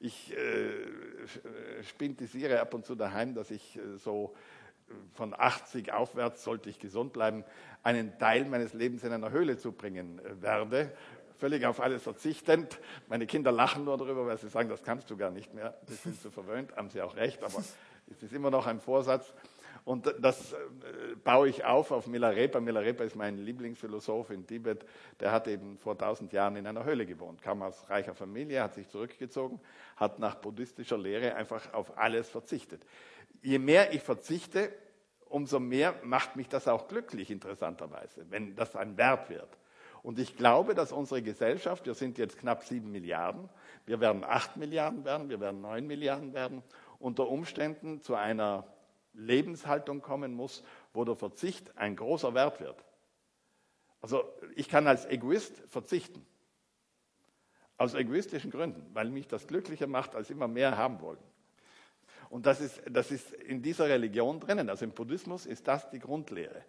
[0.00, 4.57] ich äh, spintisiere ab und zu daheim, dass ich äh, so äh,
[5.14, 7.44] von 80 aufwärts, sollte ich gesund bleiben,
[7.82, 10.92] einen Teil meines Lebens in einer Höhle zubringen werde.
[11.38, 12.80] Völlig auf alles verzichtend.
[13.08, 15.78] Meine Kinder lachen nur darüber, weil sie sagen, das kannst du gar nicht mehr.
[15.86, 17.62] Sie sind zu verwöhnt, haben sie auch recht, aber
[18.10, 19.32] es ist immer noch ein Vorsatz.
[19.84, 20.56] Und das äh,
[21.24, 22.60] baue ich auf auf Milarepa.
[22.60, 24.84] Milarepa ist mein Lieblingsphilosoph in Tibet.
[25.18, 28.74] Der hat eben vor tausend Jahren in einer Höhle gewohnt, kam aus reicher Familie, hat
[28.74, 29.58] sich zurückgezogen,
[29.96, 32.84] hat nach buddhistischer Lehre einfach auf alles verzichtet.
[33.42, 34.72] Je mehr ich verzichte,
[35.26, 39.58] umso mehr macht mich das auch glücklich, interessanterweise, wenn das ein Wert wird.
[40.02, 43.48] Und ich glaube, dass unsere Gesellschaft, wir sind jetzt knapp sieben Milliarden,
[43.84, 46.62] wir werden acht Milliarden werden, wir werden neun Milliarden werden,
[46.98, 48.66] unter Umständen zu einer
[49.12, 50.62] Lebenshaltung kommen muss,
[50.92, 52.84] wo der Verzicht ein großer Wert wird.
[54.00, 54.24] Also
[54.54, 56.24] ich kann als Egoist verzichten.
[57.76, 61.22] Aus egoistischen Gründen, weil mich das glücklicher macht, als immer mehr haben wollen.
[62.30, 64.68] Und das ist, das ist in dieser Religion drinnen.
[64.68, 66.62] Also im Buddhismus ist das die Grundlehre.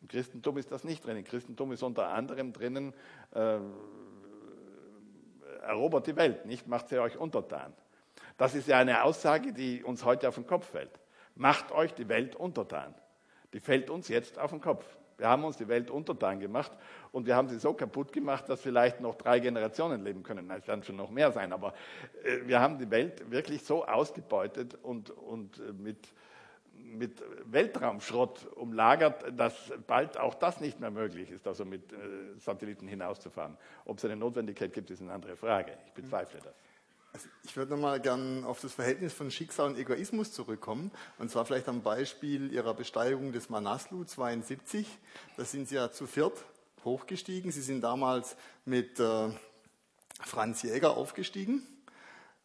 [0.00, 1.16] Im Christentum ist das nicht drin.
[1.16, 2.92] Im Christentum ist unter anderem drinnen,
[3.34, 3.58] äh,
[5.62, 7.72] erobert die Welt, nicht macht sie euch untertan.
[8.36, 11.02] Das ist ja eine Aussage, die uns heute auf den Kopf fällt
[11.34, 12.94] macht euch die Welt untertan.
[13.52, 14.84] Die fällt uns jetzt auf den Kopf.
[15.22, 16.72] Wir haben uns die Welt untertan gemacht
[17.12, 20.50] und wir haben sie so kaputt gemacht, dass vielleicht noch drei Generationen leben können.
[20.50, 21.74] Es werden schon noch mehr sein, aber
[22.24, 26.12] äh, wir haben die Welt wirklich so ausgebeutet und, und äh, mit,
[26.74, 31.96] mit Weltraumschrott umlagert, dass bald auch das nicht mehr möglich ist, also mit äh,
[32.38, 33.56] Satelliten hinauszufahren.
[33.84, 35.70] Ob es eine Notwendigkeit gibt, ist eine andere Frage.
[35.86, 36.71] Ich bezweifle das.
[37.14, 40.90] Also ich würde nochmal gern auf das Verhältnis von Schicksal und Egoismus zurückkommen.
[41.18, 44.86] Und zwar vielleicht am Beispiel Ihrer Besteigung des Manaslu 72.
[45.36, 46.42] Da sind Sie ja zu viert
[46.84, 47.52] hochgestiegen.
[47.52, 49.28] Sie sind damals mit äh,
[50.20, 51.66] Franz Jäger aufgestiegen,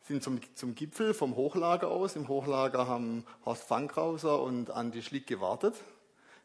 [0.02, 2.18] sind zum, zum Gipfel vom Hochlager aus.
[2.18, 5.76] Im Hochlager haben Horst Fankrauser und Andi Schlick gewartet,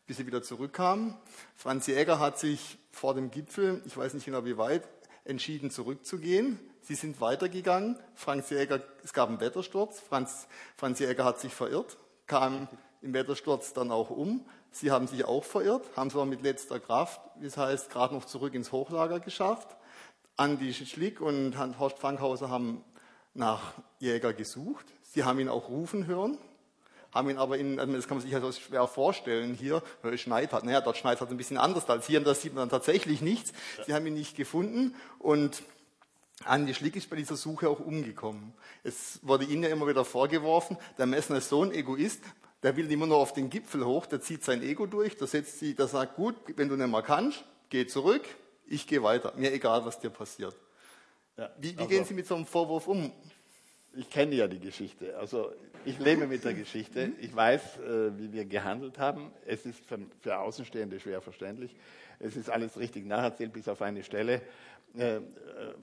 [0.06, 1.14] bis sie wieder zurückkamen.
[1.56, 4.88] Franz Jäger hat sich vor dem Gipfel, ich weiß nicht genau wie weit,
[5.24, 7.96] entschieden zurückzugehen Sie sind weitergegangen.
[8.14, 10.00] Franz Jäger, es gab einen Wettersturz.
[10.00, 12.68] Franz, Franz Jäger hat sich verirrt, kam
[13.00, 14.44] im Wettersturz dann auch um.
[14.72, 18.14] Sie haben sich auch verirrt, haben es aber mit letzter Kraft, wie es heißt, gerade
[18.14, 19.68] noch zurück ins Hochlager geschafft.
[20.36, 22.82] Andi Schlick und Horst Frankhauser haben
[23.34, 24.86] nach Jäger gesucht.
[25.02, 26.38] Sie haben ihn auch rufen hören,
[27.12, 29.82] haben ihn aber in, also das kann man sich also schwer vorstellen hier,
[30.16, 30.64] schneit hat.
[30.64, 33.20] Naja, dort schneit es ein bisschen anders als hier, und da sieht man dann tatsächlich
[33.20, 33.52] nichts.
[33.86, 35.62] Sie haben ihn nicht gefunden und
[36.44, 38.52] Andi Schlick ist bei dieser Suche auch umgekommen.
[38.82, 42.22] Es wurde ihnen ja immer wieder vorgeworfen, der Messner ist so ein Egoist,
[42.62, 45.58] der will immer nur auf den Gipfel hoch, der zieht sein Ego durch, der setzt
[45.58, 48.22] sie, der sagt, gut, wenn du nicht mehr kannst, geh zurück,
[48.66, 50.54] ich gehe weiter, mir egal, was dir passiert.
[51.36, 53.10] Ja, wie, wie also, gehen Sie mit so einem Vorwurf um?
[53.94, 55.18] Ich kenne ja die Geschichte.
[55.18, 55.52] Also
[55.84, 57.12] ich lebe mit der Geschichte.
[57.20, 59.32] Ich weiß, äh, wie wir gehandelt haben.
[59.46, 61.74] Es ist für, für Außenstehende schwer verständlich.
[62.18, 64.40] Es ist alles richtig nacherzählt, bis auf eine Stelle.
[64.96, 65.20] Äh,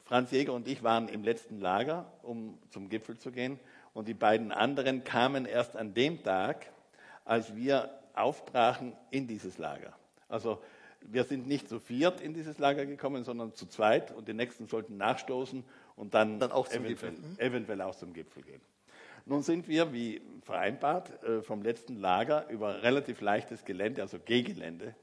[0.05, 3.59] Franz Jäger und ich waren im letzten Lager, um zum Gipfel zu gehen.
[3.93, 6.71] Und die beiden anderen kamen erst an dem Tag,
[7.25, 9.93] als wir aufbrachen in dieses Lager.
[10.27, 10.61] Also
[11.01, 14.67] wir sind nicht zu viert in dieses Lager gekommen, sondern zu zweit und die nächsten
[14.67, 15.63] sollten nachstoßen
[15.95, 17.39] und dann, dann auch eventuell, mhm.
[17.39, 18.61] eventuell, auch zum Gipfel gehen.
[19.25, 24.95] Nun sind wir, wie vereinbart, äh, vom letzten Lager über relativ leichtes Gelände, also Gehgelände,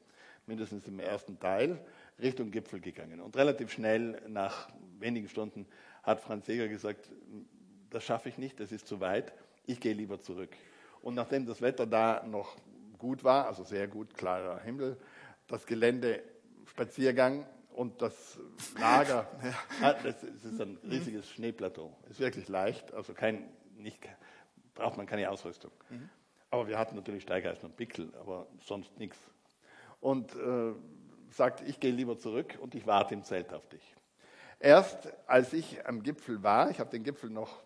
[0.46, 1.78] mindestens im ersten Teil,
[2.20, 3.20] Richtung Gipfel gegangen.
[3.20, 5.66] Und relativ schnell, nach wenigen Stunden,
[6.02, 7.10] hat Franz Seger gesagt,
[7.90, 9.32] das schaffe ich nicht, das ist zu weit,
[9.66, 10.50] ich gehe lieber zurück.
[11.02, 12.56] Und nachdem das Wetter da noch
[12.98, 14.96] gut war, also sehr gut, klarer Himmel,
[15.46, 16.22] das Gelände,
[16.66, 18.38] Spaziergang und das
[18.78, 19.28] Lager,
[19.82, 19.92] ja.
[19.92, 21.94] das ist ein riesiges Schneeplateau.
[22.10, 24.02] Ist wirklich leicht, also kein, nicht,
[24.74, 25.70] braucht man keine Ausrüstung.
[25.90, 26.08] Mhm.
[26.50, 29.18] Aber wir hatten natürlich Steigeisen und Pickel, aber sonst nichts.
[30.00, 30.72] Und äh,
[31.36, 33.94] sagt, ich gehe lieber zurück und ich warte im Zelt auf dich.
[34.58, 37.62] Erst als ich am Gipfel war, ich habe den Gipfel noch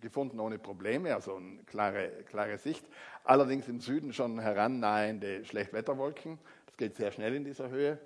[0.00, 2.84] gefunden ohne Probleme, also eine klare, klare Sicht,
[3.24, 7.98] allerdings im Süden schon herannahende Schlechtwetterwolken, das geht sehr schnell in dieser Höhe,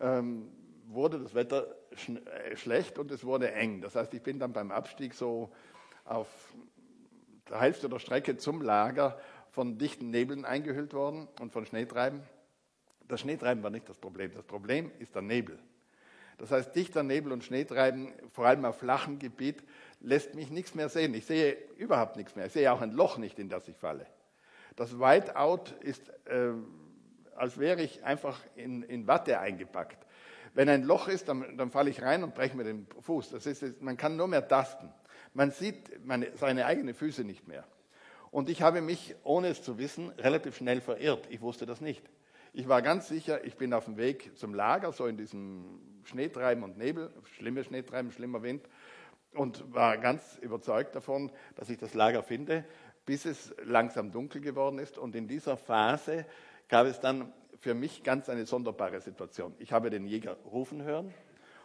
[0.00, 0.50] ähm,
[0.86, 3.80] wurde das Wetter sch äh, schlecht und es wurde eng.
[3.80, 5.50] Das heißt, ich bin dann beim Abstieg so
[6.04, 6.28] auf
[7.48, 9.18] der Hälfte der Strecke zum Lager
[9.50, 12.22] von dichten Nebeln eingehüllt worden und von Schneetreiben.
[13.08, 14.32] Das Schneetreiben war nicht das Problem.
[14.32, 15.58] Das Problem ist der Nebel.
[16.38, 19.62] Das heißt, dichter Nebel und Schneetreiben, vor allem auf flachem Gebiet,
[20.00, 21.14] lässt mich nichts mehr sehen.
[21.14, 22.46] Ich sehe überhaupt nichts mehr.
[22.46, 24.06] Ich sehe auch ein Loch nicht, in das ich falle.
[24.76, 26.52] Das Whiteout ist, äh,
[27.34, 30.06] als wäre ich einfach in, in, Watte eingepackt.
[30.52, 33.30] Wenn ein Loch ist, dann, dann falle ich rein und breche mir den Fuß.
[33.30, 34.92] Das ist, man kann nur mehr tasten.
[35.32, 37.64] Man sieht meine, seine eigenen Füße nicht mehr.
[38.30, 41.26] Und ich habe mich, ohne es zu wissen, relativ schnell verirrt.
[41.30, 42.02] Ich wusste das nicht.
[42.58, 46.64] Ich war ganz sicher, ich bin auf dem Weg zum Lager, so in diesem Schneetreiben
[46.64, 48.66] und Nebel, schlimme Schneetreiben, schlimmer Wind,
[49.34, 52.64] und war ganz überzeugt davon, dass ich das Lager finde,
[53.04, 54.96] bis es langsam dunkel geworden ist.
[54.96, 56.24] Und in dieser Phase
[56.70, 57.30] gab es dann
[57.60, 59.54] für mich ganz eine sonderbare Situation.
[59.58, 61.12] Ich habe den Jäger rufen hören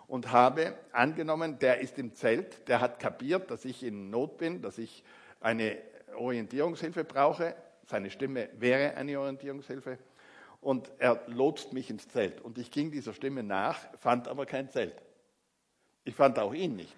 [0.08, 4.62] und habe angenommen, der ist im Zelt, der hat kapiert, dass ich in Not bin,
[4.62, 5.06] dass ich
[5.40, 5.78] eine
[6.18, 7.56] Orientierungshilfe brauche.
[7.86, 9.98] Seine Stimme wäre eine Orientierungshilfe
[10.62, 12.40] und er lotst mich ins Zelt.
[12.40, 14.96] Und ich ging dieser Stimme nach, fand aber kein Zelt.
[16.04, 16.96] Ich fand auch ihn nicht.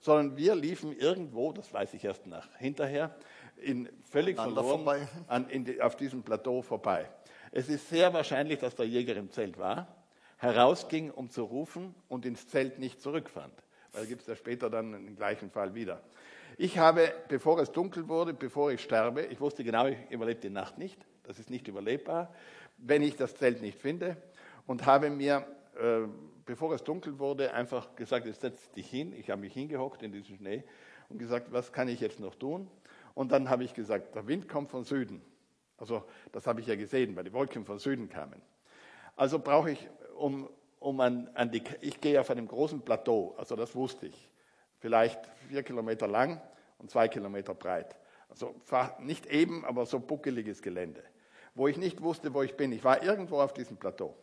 [0.00, 3.14] Sondern wir liefen irgendwo, das weiß ich erst nach hinterher,
[3.56, 7.08] in völlig verloren an, die, auf diesem Plateau vorbei.
[7.50, 9.88] Es ist sehr wahrscheinlich, dass der Jäger im Zelt war,
[10.36, 13.52] herausging, um zu rufen und ins Zelt nicht zurückfand.
[13.92, 16.02] Weil gibt es ja später dann den gleichen Fall wieder.
[16.58, 20.50] Ich habe, bevor es dunkel wurde, bevor ich sterbe, ich wusste genau, ich überlebe die
[20.50, 22.32] Nacht nicht, das ist nicht überlebbar,
[22.78, 24.16] wenn ich das Zelt nicht finde
[24.66, 25.46] und habe mir,
[25.80, 26.06] äh,
[26.44, 29.12] bevor es dunkel wurde, einfach gesagt, jetzt setz dich hin.
[29.12, 30.64] Ich habe mich hingehockt in diesen Schnee
[31.08, 32.68] und gesagt, was kann ich jetzt noch tun?
[33.14, 35.22] Und dann habe ich gesagt, der Wind kommt von Süden.
[35.78, 38.40] Also das habe ich ja gesehen, weil die Wolken von Süden kamen.
[39.14, 40.48] Also brauche ich, um,
[40.78, 44.30] um an, an die, ich gehe auf einem großen Plateau, also das wusste ich,
[44.78, 45.18] vielleicht
[45.48, 46.40] vier Kilometer lang
[46.78, 47.96] und zwei Kilometer breit.
[48.28, 48.54] Also
[49.00, 51.02] nicht eben, aber so buckeliges Gelände
[51.56, 52.70] wo ich nicht wusste, wo ich bin.
[52.70, 54.14] Ich war irgendwo auf diesem Plateau.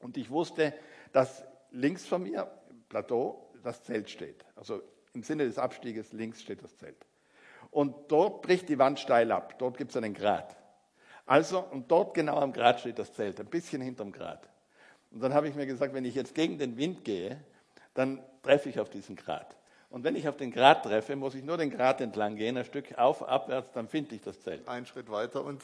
[0.00, 0.74] Und ich wusste,
[1.12, 2.50] dass links von mir,
[2.88, 4.44] Plateau, das Zelt steht.
[4.56, 4.82] Also
[5.14, 7.06] im Sinne des Abstieges links steht das Zelt.
[7.70, 9.58] Und dort bricht die Wand steil ab.
[9.58, 10.56] Dort gibt es einen Grat.
[11.24, 14.48] Also, und dort genau am Grat steht das Zelt, ein bisschen hinterm Grat.
[15.10, 17.40] Und dann habe ich mir gesagt, wenn ich jetzt gegen den Wind gehe,
[17.94, 19.56] dann treffe ich auf diesen Grat.
[19.88, 22.64] Und wenn ich auf den Grat treffe, muss ich nur den Grat entlang gehen, ein
[22.64, 24.68] Stück auf, abwärts, dann finde ich das Zelt.
[24.68, 25.62] Ein Schritt weiter und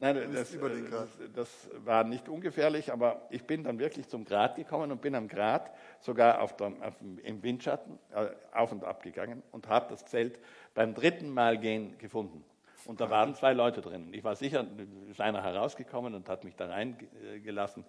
[0.00, 4.90] Nein, das, das, das, war nicht ungefährlich, aber ich bin dann wirklich zum Grat gekommen
[4.90, 9.42] und bin am Grat sogar auf der, auf, im Windschatten äh, auf und ab gegangen
[9.52, 10.38] und habe das Zelt
[10.74, 12.44] beim dritten Mal gehen gefunden.
[12.86, 14.12] Und da waren zwei Leute drin.
[14.12, 14.66] Ich war sicher,
[15.08, 17.84] ist einer herausgekommen und hat mich da reingelassen.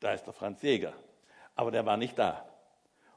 [0.00, 0.94] Da ist der Franz Jäger.
[1.54, 2.44] Aber der war nicht da.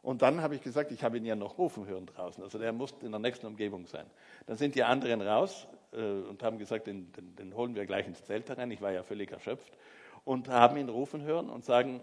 [0.03, 2.43] Und dann habe ich gesagt, ich habe ihn ja noch rufen hören draußen.
[2.43, 4.05] Also der muss in der nächsten Umgebung sein.
[4.45, 8.07] Dann sind die anderen raus äh, und haben gesagt, den, den, den, holen wir gleich
[8.07, 8.71] ins Zelt herein.
[8.71, 9.77] Ich war ja völlig erschöpft.
[10.23, 12.01] Und haben ihn rufen hören und sagen,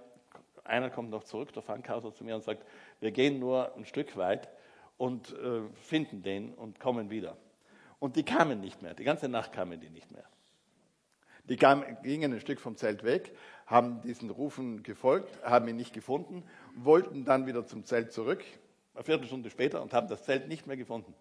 [0.65, 2.65] einer kommt noch zurück, der Fankhauser zu mir und sagt,
[3.01, 4.49] wir gehen nur ein Stück weit
[4.97, 7.37] und äh, finden den und kommen wieder.
[7.99, 8.95] Und die kamen nicht mehr.
[8.95, 10.25] Die ganze Nacht kamen die nicht mehr.
[11.49, 13.33] Die kamen, gingen ein Stück vom Zelt weg,
[13.67, 18.45] haben diesen Rufen gefolgt, haben ihn nicht gefunden, wollten dann wieder zum Zelt zurück,
[18.95, 21.15] eine Viertelstunde später, und haben das Zelt nicht mehr gefunden.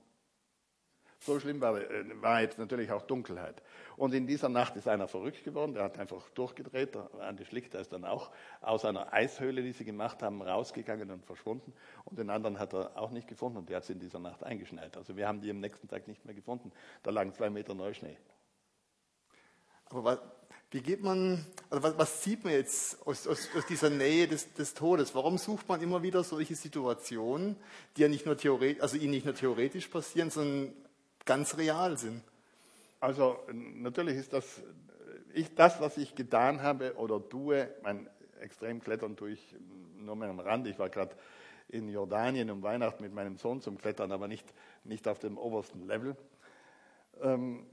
[1.23, 3.61] So schlimm war, äh, war, jetzt natürlich auch Dunkelheit.
[3.95, 6.95] Und in dieser Nacht ist einer verrückt geworden, der hat einfach durchgedreht.
[6.95, 11.11] Der Andi Schlick, der ist dann auch aus einer Eishöhle, die sie gemacht haben, rausgegangen
[11.11, 11.73] und verschwunden.
[12.05, 14.43] Und den anderen hat er auch nicht gefunden und der hat sie in dieser Nacht
[14.43, 14.97] eingeschneit.
[14.97, 16.71] Also wir haben die am nächsten Tag nicht mehr gefunden.
[17.03, 18.17] Da lagen zwei Meter Neuschnee.
[19.85, 20.19] Aber was,
[20.71, 24.53] wie geht man, also was, was sieht man jetzt aus, aus, aus dieser Nähe des,
[24.53, 25.13] des, Todes?
[25.13, 27.57] Warum sucht man immer wieder solche Situationen,
[27.95, 30.73] die ja nicht nur theoretisch, also ihnen nicht nur theoretisch passieren, sondern
[31.31, 32.21] ganz real sind?
[32.99, 34.61] Also natürlich ist das,
[35.33, 38.09] ich, das, was ich getan habe oder tue, mein
[38.41, 39.55] Extremklettern tue ich
[39.95, 40.67] nur mehr am Rand.
[40.67, 41.15] Ich war gerade
[41.69, 44.45] in Jordanien um Weihnachten mit meinem Sohn zum Klettern, aber nicht,
[44.83, 46.17] nicht auf dem obersten Level.
[47.21, 47.65] Ähm,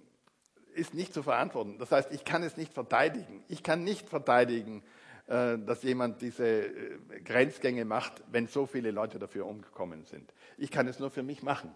[0.74, 1.78] ist nicht zu verantworten.
[1.78, 3.42] Das heißt, ich kann es nicht verteidigen.
[3.48, 4.84] Ich kann nicht verteidigen,
[5.26, 10.32] äh, dass jemand diese äh, Grenzgänge macht, wenn so viele Leute dafür umgekommen sind.
[10.58, 11.74] Ich kann es nur für mich machen.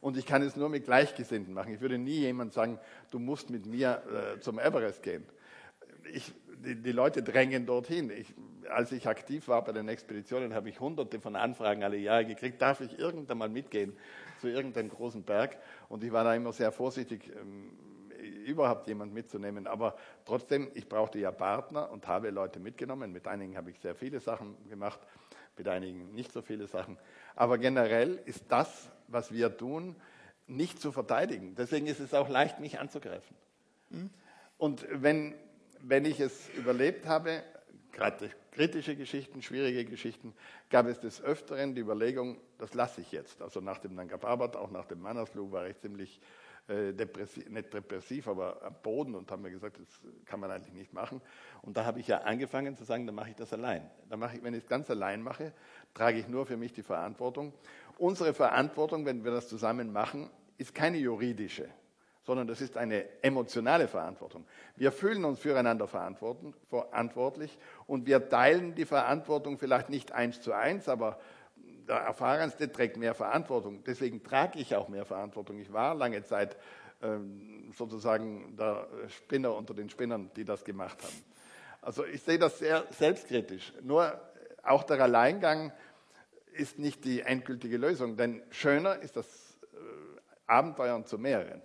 [0.00, 1.74] Und ich kann es nur mit Gleichgesinnten machen.
[1.74, 2.78] Ich würde nie jemand sagen,
[3.10, 4.02] du musst mit mir
[4.36, 5.24] äh, zum Everest gehen.
[6.12, 6.32] Ich,
[6.64, 8.10] die, die, Leute drängen dorthin.
[8.10, 8.34] Ich,
[8.70, 12.62] als ich aktiv war bei den Expeditionen, habe ich hunderte von Anfragen alle Jahre gekriegt,
[12.62, 13.92] darf ich irgendwann mal mitgehen
[14.40, 15.58] zu irgendeinem großen Berg?
[15.88, 17.70] Und ich war da immer sehr vorsichtig, ähm,
[18.46, 19.66] überhaupt jemand mitzunehmen.
[19.66, 23.12] Aber trotzdem, ich brauchte ja Partner und habe Leute mitgenommen.
[23.12, 25.00] Mit einigen habe ich sehr viele Sachen gemacht,
[25.58, 26.96] mit einigen nicht so viele Sachen.
[27.36, 29.96] Aber generell ist das, was wir tun,
[30.46, 31.54] nicht zu verteidigen.
[31.54, 33.36] Deswegen ist es auch leicht, mich anzugreifen.
[33.90, 34.10] Mhm.
[34.58, 35.34] Und wenn,
[35.80, 37.42] wenn ich es überlebt habe,
[37.92, 40.34] gerade kritische Geschichten, schwierige Geschichten,
[40.68, 43.42] gab es des Öfteren die Überlegung, das lasse ich jetzt.
[43.42, 46.20] Also nach dem Nanga Parbat, auch nach dem Manaslu war ich ziemlich
[46.68, 50.74] äh, depressiv, nicht depressiv, aber am Boden und haben mir gesagt, das kann man eigentlich
[50.74, 51.20] nicht machen.
[51.62, 53.88] Und da habe ich ja angefangen zu sagen, dann mache ich das allein.
[54.08, 55.52] Dann mache ich, wenn ich es ganz allein mache,
[55.94, 57.52] trage ich nur für mich die Verantwortung.
[58.00, 61.68] Unsere Verantwortung, wenn wir das zusammen machen, ist keine juridische,
[62.22, 64.46] sondern das ist eine emotionale Verantwortung.
[64.74, 70.88] Wir fühlen uns füreinander verantwortlich und wir teilen die Verantwortung vielleicht nicht eins zu eins,
[70.88, 71.18] aber
[71.86, 73.84] der Erfahrenste trägt mehr Verantwortung.
[73.84, 75.58] Deswegen trage ich auch mehr Verantwortung.
[75.58, 76.56] Ich war lange Zeit
[77.02, 81.22] ähm, sozusagen der Spinner unter den Spinnern, die das gemacht haben.
[81.82, 83.74] Also ich sehe das sehr selbstkritisch.
[83.82, 84.18] Nur
[84.62, 85.72] auch der Alleingang
[86.52, 89.76] ist nicht die endgültige Lösung, denn schöner ist das äh,
[90.46, 91.62] Abenteuern zu mehreren,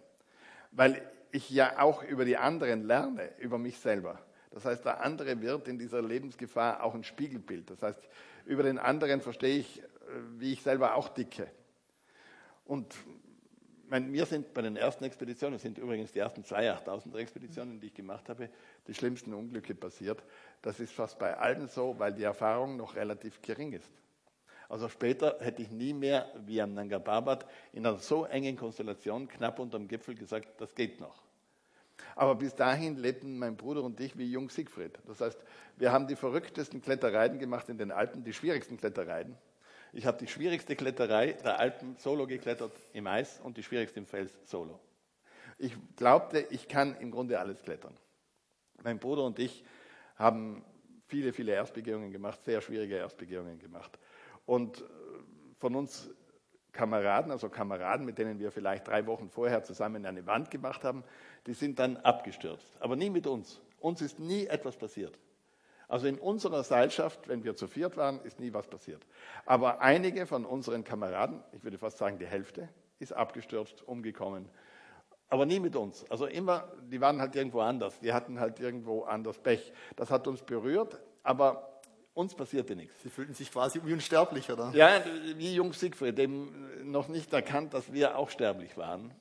[0.71, 4.19] weil ich ja auch über die anderen lerne, über mich selber.
[4.51, 7.69] Das heißt, der andere wird in dieser Lebensgefahr auch ein Spiegelbild.
[7.69, 7.99] Das heißt,
[8.45, 9.83] über den anderen verstehe ich, äh,
[10.37, 11.47] wie ich selber auch dicke.
[12.63, 12.95] Und
[13.89, 17.79] mein, mir sind bei den ersten Expeditionen, das sind übrigens die ersten zwei 8000er Expeditionen,
[17.79, 18.49] die ich gemacht habe,
[18.87, 20.23] die schlimmsten Unglücke passiert.
[20.61, 23.91] Das ist fast bei allen so, weil die Erfahrung noch relativ gering ist.
[24.69, 29.27] Also später hätte ich nie mehr, wie am Nanga Parbat, in einer so engen Konstellation
[29.27, 31.23] knapp unterm Gipfel gesagt, das geht noch.
[32.15, 34.97] Aber bis dahin lebten mein Bruder und ich wie Jung Siegfried.
[35.05, 35.37] Das heißt,
[35.77, 39.35] wir haben die verrücktesten Klettereien gemacht in den Alpen, die schwierigsten Klettereien.
[39.93, 44.05] Ich habe die schwierigste Kletterei der Alpen solo geklettert im Eis und die schwierigste im
[44.05, 44.79] Fels solo.
[45.57, 47.95] Ich glaubte, ich kann im Grunde alles klettern.
[48.83, 49.63] Mein Bruder und ich
[50.17, 50.65] haben
[51.07, 53.97] viele, viele Erstbegehungen gemacht, sehr schwierige Erstbegehungen gemacht.
[54.45, 54.83] Und äh,
[55.59, 56.09] von uns
[56.71, 61.03] Kameraden, also Kameraden, mit denen wir vielleicht drei Wochen vorher zusammen eine Wand gemacht haben,
[61.47, 62.67] die sind dann abgestürzt.
[62.79, 63.61] Aber nie mit uns.
[63.79, 65.17] Uns ist nie etwas passiert.
[65.87, 69.05] Also in unserer Seilschaft, wenn wir zu viert waren, ist nie was passiert.
[69.45, 72.69] Aber einige von unseren Kameraden, ich würde fast sagen die Hälfte,
[72.99, 74.49] ist abgestürzt, umgekommen.
[75.29, 76.09] Aber nie mit uns.
[76.09, 77.99] Also immer, die waren halt irgendwo anders.
[77.99, 79.73] Die hatten halt irgendwo anders Pech.
[79.95, 81.74] Das hat uns berührt, aber
[82.15, 82.95] uns passierte nichts.
[83.03, 84.71] Sie fühlten sich quasi wie unsterblich, oder?
[84.73, 85.03] Ja,
[85.35, 89.13] wie Jung Siegfried, dem noch nicht erkannt, dass wir auch sterblich waren.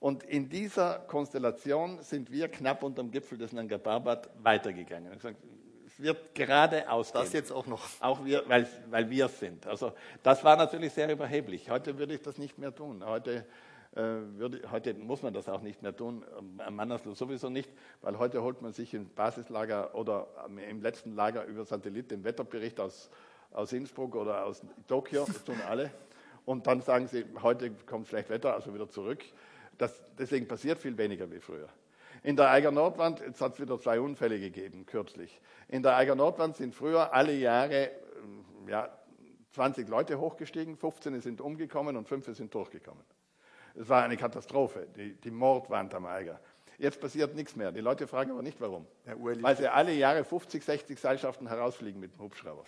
[0.00, 5.12] Und in dieser Konstellation sind wir knapp unterm Gipfel des Nanga Parbat weitergegangen.
[5.12, 7.12] Es wird gerade aus.
[7.12, 7.84] Das jetzt auch noch.
[8.00, 9.66] Auch wir, weil, weil wir sind.
[9.66, 9.92] Also
[10.22, 11.68] das war natürlich sehr überheblich.
[11.68, 13.04] Heute würde ich das nicht mehr tun.
[13.04, 13.44] Heute
[13.92, 16.24] würde, heute muss man das auch nicht mehr tun,
[16.58, 17.70] am Mannersloh sowieso nicht,
[18.02, 20.28] weil heute holt man sich im Basislager oder
[20.68, 23.10] im letzten Lager über Satellit den Wetterbericht aus,
[23.50, 25.90] aus Innsbruck oder aus Tokio, das tun alle.
[26.44, 29.24] Und dann sagen sie, heute kommt schlecht Wetter, also wieder zurück.
[29.76, 31.68] Das, deswegen passiert viel weniger wie früher.
[32.22, 35.40] In der Eiger Nordwand, jetzt hat es wieder zwei Unfälle gegeben, kürzlich.
[35.68, 37.90] In der Eiger Nordwand sind früher alle Jahre
[38.66, 38.88] ja,
[39.52, 43.02] 20 Leute hochgestiegen, 15 sind umgekommen und 5 sind durchgekommen.
[43.78, 46.40] Es war eine Katastrophe, die, die Mordwand am Eiger.
[46.78, 47.72] Jetzt passiert nichts mehr.
[47.72, 48.86] Die Leute fragen aber nicht warum.
[49.04, 52.64] Weil sie alle Jahre 50, 60 Seilschaften herausfliegen mit dem Hubschrauber.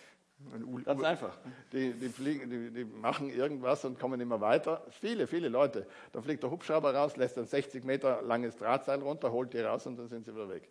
[0.84, 1.36] Ganz einfach.
[1.72, 4.82] Die, die, fliegen, die, die, machen irgendwas und kommen immer weiter.
[4.90, 5.86] Viele, viele Leute.
[6.12, 9.86] Da fliegt der Hubschrauber raus, lässt ein 60 Meter langes Drahtseil runter, holt die raus
[9.86, 10.68] und dann sind sie wieder weg.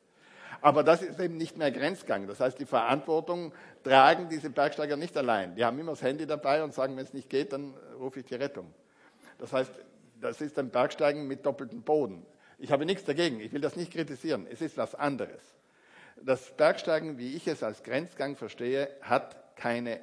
[0.61, 2.27] Aber das ist eben nicht mehr Grenzgang.
[2.27, 5.55] Das heißt, die Verantwortung tragen diese Bergsteiger nicht allein.
[5.55, 8.25] Die haben immer das Handy dabei und sagen, wenn es nicht geht, dann rufe ich
[8.25, 8.73] die Rettung.
[9.37, 9.71] Das heißt,
[10.21, 12.25] das ist ein Bergsteigen mit doppeltem Boden.
[12.57, 15.41] Ich habe nichts dagegen, ich will das nicht kritisieren, es ist was anderes.
[16.21, 20.01] Das Bergsteigen, wie ich es als Grenzgang verstehe, hat keine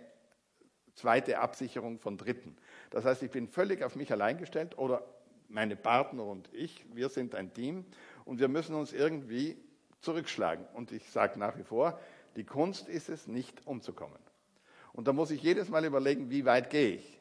[0.95, 2.57] zweite Absicherung von Dritten.
[2.91, 5.05] Das heißt, ich bin völlig auf mich allein gestellt oder
[5.49, 7.85] meine Partner und ich, wir sind ein Team
[8.25, 9.57] und wir müssen uns irgendwie
[10.01, 10.67] zurückschlagen.
[10.73, 12.01] Und ich sage nach wie vor,
[12.37, 14.19] die Kunst ist es, nicht umzukommen.
[14.93, 17.16] Und da muss ich jedes Mal überlegen, wie weit gehe ich?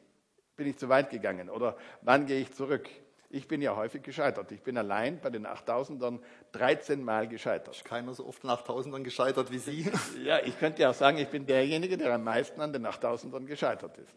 [0.56, 2.88] Bin ich zu weit gegangen oder wann gehe ich zurück?
[3.28, 4.52] Ich bin ja häufig gescheitert.
[4.52, 6.20] Ich bin allein bei den 8000ern
[6.52, 7.74] 13 Mal gescheitert.
[7.74, 9.90] Ist keiner so oft nach 8000ern gescheitert wie Sie.
[10.24, 13.44] Ja, ich könnte ja auch sagen, ich bin derjenige, der am meisten an den 8000ern
[13.46, 14.12] gescheitert ist.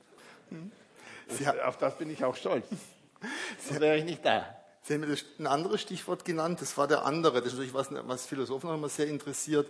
[1.27, 2.65] Sie, Das, auf das bin ich auch stolz.
[3.59, 4.55] Sonst wäre ich nicht da.
[4.83, 7.41] Sie haben mir ein anderes Stichwort genannt, das war der andere.
[7.41, 9.69] Das ist natürlich was, was Philosophen noch immer sehr interessiert.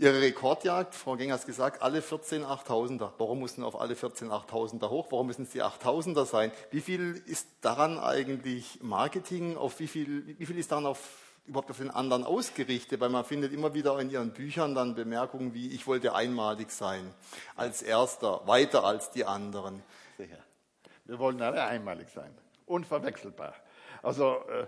[0.00, 3.10] Ihre Rekordjagd, Frau Geng gesagt, alle 14 8000er.
[3.18, 5.08] Warum mussten auf alle 14 8000er hoch?
[5.10, 6.52] Warum müssen es die 8000er sein?
[6.70, 9.58] Wie viel ist daran eigentlich Marketing?
[9.58, 12.98] Auf wie viel, wie viel ist daran auf, überhaupt auf den anderen ausgerichtet?
[12.98, 17.12] Weil man findet immer wieder in Ihren Büchern dann Bemerkungen wie, ich wollte einmalig sein,
[17.54, 19.82] als Erster, weiter als die anderen.
[20.16, 20.38] Sicher.
[21.04, 22.34] Wir wollen alle einmalig sein.
[22.64, 23.52] Unverwechselbar.
[24.02, 24.62] Also, äh,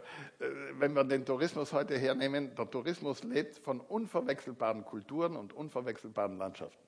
[0.45, 6.37] äh, wenn wir den Tourismus heute hernehmen, der Tourismus lebt von unverwechselbaren Kulturen und unverwechselbaren
[6.37, 6.83] Landschaften.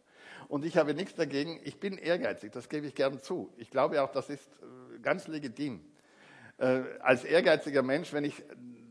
[0.49, 3.53] Und ich habe nichts dagegen, ich bin ehrgeizig, das gebe ich gern zu.
[3.57, 5.80] Ich glaube auch, das ist äh, ganz legitim.
[7.01, 8.45] Als ehrgeiziger Mensch, wenn ich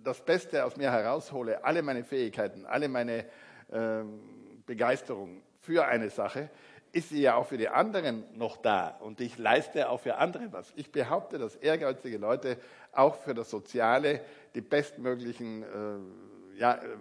[0.03, 3.25] das Beste aus mir heraushole, alle meine Fähigkeiten, alle meine
[3.71, 4.19] ähm,
[4.65, 6.49] Begeisterung für eine Sache,
[6.93, 10.53] ist sie ja auch für die anderen noch da und ich leiste auch für andere
[10.53, 10.71] was.
[10.75, 12.57] Ich behaupte, dass ehrgeizige Leute
[12.93, 14.21] auch für das Soziale
[14.55, 16.97] die bestmöglichen äh, ja, äh,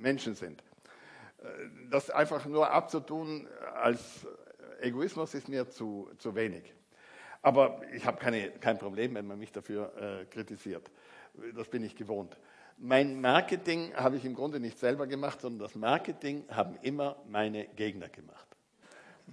[0.00, 0.62] Menschen sind.
[1.38, 1.46] Äh,
[1.90, 4.26] Das einfach nur abzutun als
[4.80, 6.74] Egoismus ist mir zu, zu wenig.
[7.42, 10.90] Aber ich habe keine, kein Problem, wenn man mich dafür äh, kritisiert.
[11.54, 12.36] Das bin ich gewohnt.
[12.78, 17.66] Mein Marketing habe ich im Grunde nicht selber gemacht, sondern das Marketing haben immer meine
[17.66, 18.53] Gegner gemacht.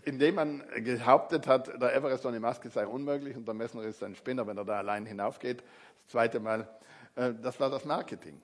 [0.03, 4.15] Indem man behauptet hat, der Everest ohne Maske sei unmöglich und der Messner ist ein
[4.15, 5.59] Spinner, wenn er da allein hinaufgeht.
[6.03, 6.67] Das zweite Mal,
[7.15, 8.41] äh, das war das Marketing.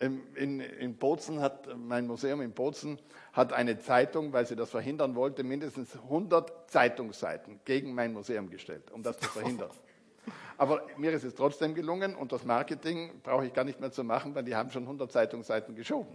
[0.00, 2.98] In, in, in Bozen hat mein Museum in Bozen
[3.32, 8.90] hat eine Zeitung, weil sie das verhindern wollte, mindestens 100 Zeitungsseiten gegen mein Museum gestellt,
[8.90, 9.70] um das zu verhindern.
[10.58, 14.02] Aber mir ist es trotzdem gelungen und das Marketing brauche ich gar nicht mehr zu
[14.02, 16.14] machen, weil die haben schon 100 Zeitungsseiten geschoben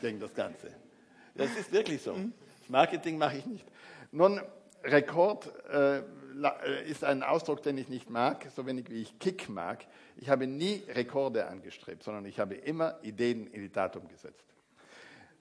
[0.00, 0.68] gegen das Ganze.
[1.34, 2.16] Das ist wirklich so.
[2.68, 3.66] Marketing mache ich nicht.
[4.12, 4.40] Nun,
[4.84, 9.48] Rekord äh, äh, ist ein Ausdruck, den ich nicht mag, so wenig wie ich Kick
[9.48, 9.86] mag.
[10.16, 14.44] Ich habe nie Rekorde angestrebt, sondern ich habe immer Ideen in die Tat umgesetzt.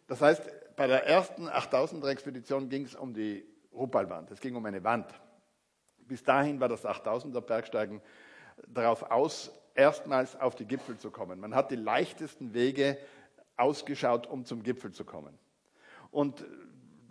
[0.07, 4.31] Das heißt, bei der ersten 8000er Expedition ging es um die Rupalwand.
[4.31, 5.07] Es ging um eine Wand.
[5.97, 8.01] Bis dahin war das 8000er Bergsteigen
[8.67, 11.39] darauf aus, erstmals auf die Gipfel zu kommen.
[11.39, 12.97] Man hat die leichtesten Wege
[13.57, 15.37] ausgeschaut, um zum Gipfel zu kommen.
[16.11, 16.45] Und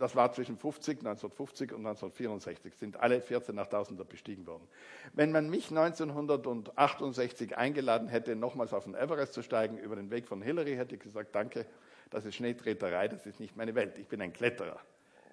[0.02, 4.66] das war zwischen 50, 1950 und 1964, sind alle 14 8000er bestiegen worden.
[5.12, 10.26] Wenn man mich 1968 eingeladen hätte, nochmals auf den Everest zu steigen, über den Weg
[10.26, 11.66] von Hillary, hätte ich gesagt, danke,
[12.10, 13.96] das ist Schneetreterei, das ist nicht meine Welt.
[13.96, 14.80] Ich bin ein Kletterer.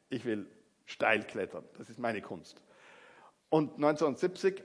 [0.07, 0.45] Ich will
[0.85, 1.63] steil klettern.
[1.79, 2.61] Das ist meine Kunst.
[3.49, 4.61] Und 1970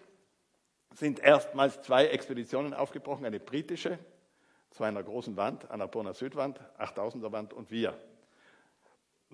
[0.93, 3.99] sind erstmals zwei Expeditionen aufgebrochen, eine britische
[4.71, 7.99] zu einer großen Wand, Annapurna Südwand, 8000er Wand und wir,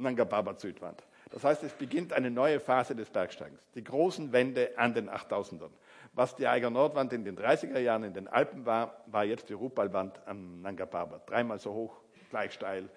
[0.01, 1.03] Nanga Parbat Südwand.
[1.30, 3.62] Das heißt, es beginnt eine neue Phase des Bergsteigens.
[3.74, 5.70] Die großen Wände an den 8000ern.
[6.12, 9.53] Was die Eiger Nordwand in den 30er Jahren in den Alpen war, war jetzt die
[9.53, 11.30] Rupalwand am Nanga Parbat.
[11.30, 12.88] Dreimal so hoch, gleich steil.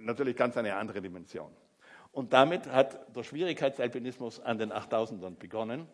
[0.00, 1.50] Natürlich ganz eine andere Dimension.
[2.12, 5.88] Und damit hat der Schwierigkeitsalpinismus an den 8000ern begonnen.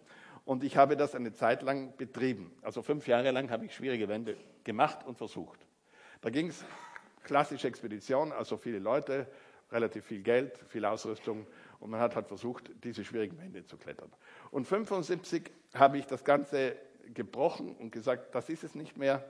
[0.45, 2.53] Und ich habe das eine Zeit lang betrieben.
[2.61, 5.61] Also fünf Jahre lang habe ich schwierige Wände gemacht und versucht.
[6.21, 6.63] Da ging es
[7.23, 9.27] klassische Expedition, also viele Leute,
[9.73, 11.47] relativ viel Geld, viel Ausrüstung
[11.79, 14.11] und man hat halt versucht, diese schwierigen Wände zu klettern.
[14.51, 16.77] Und 75 habe ich das Ganze
[17.15, 19.25] gebrochen und gesagt, das ist es nicht mehr.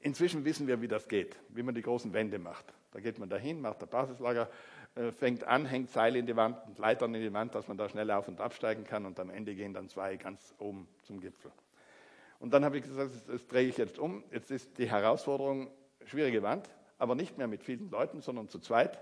[0.00, 2.72] Inzwischen wissen wir, wie das geht, wie man die großen Wände macht.
[2.92, 4.50] Da geht man dahin, macht das Basislager,
[4.94, 7.88] äh, fängt an, hängt Seile in die Wand Leitern in die Wand, dass man da
[7.88, 11.50] schnell auf und absteigen kann und am Ende gehen dann zwei ganz oben zum Gipfel.
[12.38, 14.24] Und dann habe ich gesagt, das, das drehe ich jetzt um.
[14.32, 15.70] Jetzt ist die Herausforderung,
[16.04, 18.98] schwierige Wand, aber nicht mehr mit vielen Leuten, sondern zu zweit,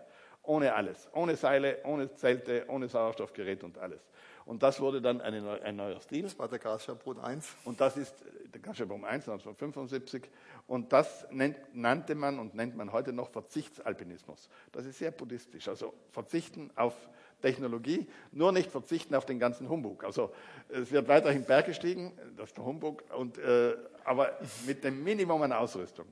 [0.50, 1.08] ohne alles.
[1.12, 4.00] Ohne Seile, ohne Zelte, ohne Sauerstoffgerät und alles.
[4.46, 6.24] Und das wurde dann eine, ein neuer Stil.
[6.24, 7.56] Das war der Gasschabbrot 1.
[7.64, 10.28] Und das ist der Gaschebom 1 1975.
[10.66, 14.48] Und das nennt, nannte man und nennt man heute noch Verzichtsalpinismus.
[14.72, 15.68] Das ist sehr buddhistisch.
[15.68, 16.96] Also verzichten auf
[17.40, 20.02] Technologie, nur nicht verzichten auf den ganzen Humbug.
[20.02, 20.32] Also
[20.68, 24.36] es wird weiterhin berggestiegen, das ist der Humbug, und, äh, aber
[24.66, 26.06] mit dem Minimum an Ausrüstung.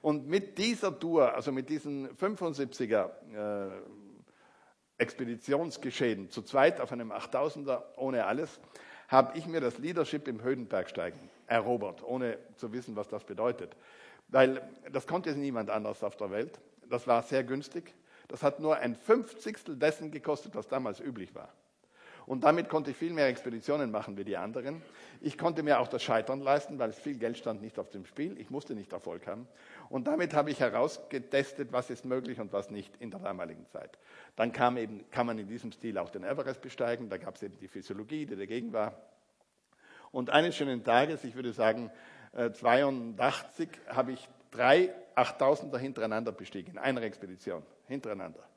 [0.00, 3.70] Und mit dieser Tour, also mit diesen 75er äh,
[4.98, 8.60] Expeditionsgeschehen zu zweit auf einem 8000er ohne alles,
[9.08, 13.74] habe ich mir das Leadership im Höhenbergsteigen erobert, ohne zu wissen, was das bedeutet.
[14.28, 16.60] Weil das konnte niemand anders auf der Welt.
[16.88, 17.94] Das war sehr günstig.
[18.28, 21.52] Das hat nur ein Fünfzigstel dessen gekostet, was damals üblich war.
[22.28, 24.82] Und damit konnte ich viel mehr Expeditionen machen wie die anderen.
[25.22, 28.04] Ich konnte mir auch das Scheitern leisten, weil es viel Geld stand nicht auf dem
[28.04, 28.38] Spiel.
[28.38, 29.48] Ich musste nicht Erfolg haben.
[29.88, 33.98] Und damit habe ich herausgetestet, was ist möglich und was nicht in der damaligen Zeit.
[34.36, 37.08] Dann kam, eben, kann man in diesem Stil auch den Everest besteigen.
[37.08, 39.00] Da gab es eben die Physiologie, die dagegen war.
[40.12, 41.90] Und eines schönen Tages, ich würde sagen
[42.34, 48.47] 82, äh, habe ich drei 8000er hintereinander bestiegen, in einer Expedition, hintereinander.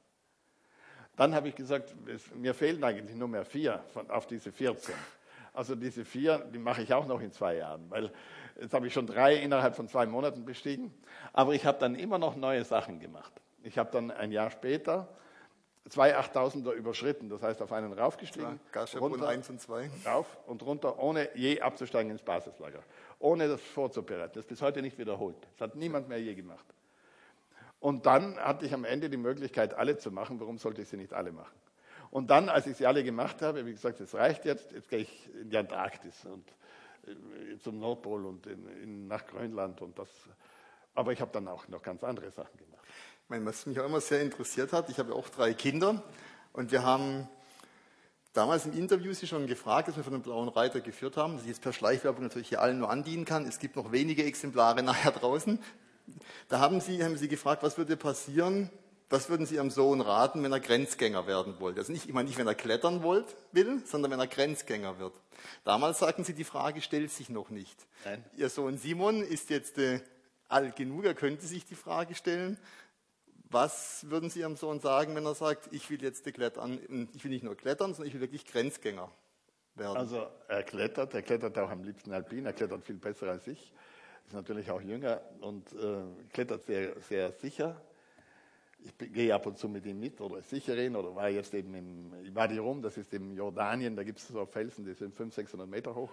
[1.15, 4.95] Dann habe ich gesagt, es, mir fehlen eigentlich nur mehr vier von, auf diese 14.
[5.53, 8.11] Also diese vier, die mache ich auch noch in zwei Jahren, weil
[8.59, 10.93] jetzt habe ich schon drei innerhalb von zwei Monaten bestiegen.
[11.33, 13.33] Aber ich habe dann immer noch neue Sachen gemacht.
[13.63, 15.09] Ich habe dann ein Jahr später
[15.89, 18.59] zwei 8000er überschritten, das heißt auf einen raufgestiegen.
[19.01, 19.89] runter, 1 und 2.
[20.05, 22.81] Rauf und runter, ohne je abzusteigen ins Basislager.
[23.19, 24.31] Ohne das vorzubereiten.
[24.35, 25.35] Das ist bis heute nicht wiederholt.
[25.57, 26.65] Das hat niemand mehr je gemacht.
[27.81, 30.39] Und dann hatte ich am Ende die Möglichkeit, alle zu machen.
[30.39, 31.55] Warum sollte ich sie nicht alle machen?
[32.11, 34.99] Und dann, als ich sie alle gemacht habe, wie gesagt, es reicht jetzt, jetzt gehe
[34.99, 36.47] ich in die Antarktis und
[37.07, 40.09] äh, zum Nordpol und in, in, nach Grönland und das.
[40.93, 42.85] Aber ich habe dann auch noch ganz andere Sachen gemacht.
[43.23, 46.03] Ich meine, was mich auch immer sehr interessiert hat, ich habe auch drei Kinder
[46.53, 47.27] und wir haben
[48.33, 51.43] damals im Interview Sie schon gefragt, dass wir von den Blauen Reiter geführt haben, dass
[51.43, 53.47] ich jetzt per Schleichwerbung natürlich hier allen nur andienen kann.
[53.47, 55.57] Es gibt noch wenige Exemplare nachher draußen.
[56.49, 58.69] Da haben Sie, haben Sie gefragt, was würde passieren,
[59.09, 61.79] was würden Sie Ihrem Sohn raten, wenn er Grenzgänger werden wollte?
[61.79, 65.13] Also nicht, ich meine nicht, wenn er klettern wollt, will, sondern wenn er Grenzgänger wird.
[65.65, 67.87] Damals sagten Sie, die Frage stellt sich noch nicht.
[68.05, 68.23] Nein.
[68.37, 69.99] Ihr Sohn Simon ist jetzt äh,
[70.47, 72.57] alt genug, er könnte sich die Frage stellen.
[73.49, 77.31] Was würden Sie Ihrem Sohn sagen, wenn er sagt, ich will jetzt klettern, ich will
[77.31, 79.11] nicht nur klettern, sondern ich will wirklich Grenzgänger
[79.75, 79.97] werden?
[79.97, 83.73] Also er klettert, er klettert auch am liebsten alpin, er klettert viel besser als ich,
[84.27, 87.81] ist natürlich auch jünger und äh, klettert sehr, sehr sicher
[88.83, 91.73] ich gehe ab und zu mit ihm mit oder sichere ihn oder war jetzt eben
[91.75, 95.33] im Wadi Rum, das ist im Jordanien, da gibt es so Felsen, die sind 500,
[95.33, 96.11] 600 Meter hoch.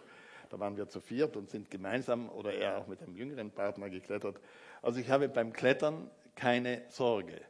[0.50, 3.90] Da waren wir zu viert und sind gemeinsam oder er auch mit einem jüngeren Partner
[3.90, 4.40] geklettert.
[4.80, 7.40] Also ich habe beim Klettern keine Sorge.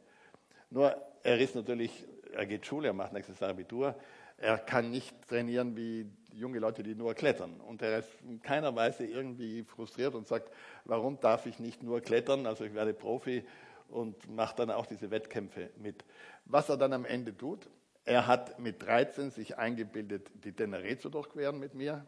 [0.69, 3.95] Nur er ist natürlich, er geht Schule, er macht nächstes Abitur.
[4.37, 7.59] Er kann nicht trainieren wie junge Leute, die nur klettern.
[7.61, 10.51] Und er ist in keiner Weise irgendwie frustriert und sagt,
[10.85, 12.45] warum darf ich nicht nur klettern?
[12.45, 13.43] Also ich werde Profi
[13.89, 16.05] und macht dann auch diese Wettkämpfe mit.
[16.45, 17.69] Was er dann am Ende tut,
[18.05, 22.05] er hat mit 13 sich eingebildet, die Teneré zu durchqueren mit mir.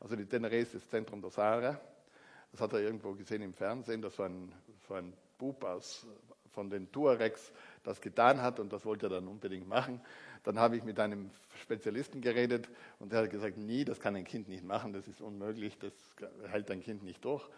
[0.00, 1.80] Also die Teneré ist das Zentrum der Sahara.
[2.52, 4.52] Das hat er irgendwo gesehen im Fernsehen, dass so ein,
[4.88, 6.06] so ein Bub aus,
[6.52, 7.52] von den Tuaregs
[7.82, 10.00] das getan hat und das wollte er dann unbedingt machen.
[10.44, 11.30] Dann habe ich mit einem
[11.60, 12.68] Spezialisten geredet
[12.98, 15.92] und der hat gesagt, nie, das kann ein Kind nicht machen, das ist unmöglich, das
[16.50, 17.48] hält ein Kind nicht durch.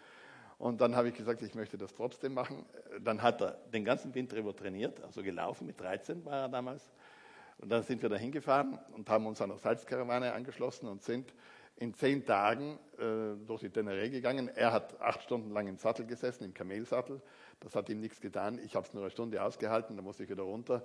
[0.59, 2.65] Und dann habe ich gesagt, ich möchte das trotzdem machen.
[3.01, 6.91] Dann hat er den ganzen Winter über trainiert, also gelaufen, mit 13 war er damals.
[7.57, 11.33] Und dann sind wir da hingefahren und haben uns einer Salzkarawane angeschlossen und sind
[11.77, 14.47] in zehn Tagen äh, durch die Teneré gegangen.
[14.47, 17.21] Er hat acht Stunden lang im Sattel gesessen, im Kamelsattel.
[17.59, 18.59] Das hat ihm nichts getan.
[18.63, 20.83] Ich habe es nur eine Stunde ausgehalten, dann musste ich wieder runter,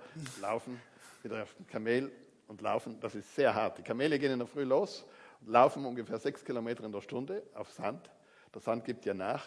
[1.25, 2.11] auf dem Kamel
[2.47, 2.99] und laufen.
[2.99, 3.77] Das ist sehr hart.
[3.77, 5.05] Die Kamele gehen in der Früh los
[5.41, 8.09] und laufen ungefähr sechs Kilometer in der Stunde auf Sand.
[8.53, 9.45] Der Sand gibt ja nach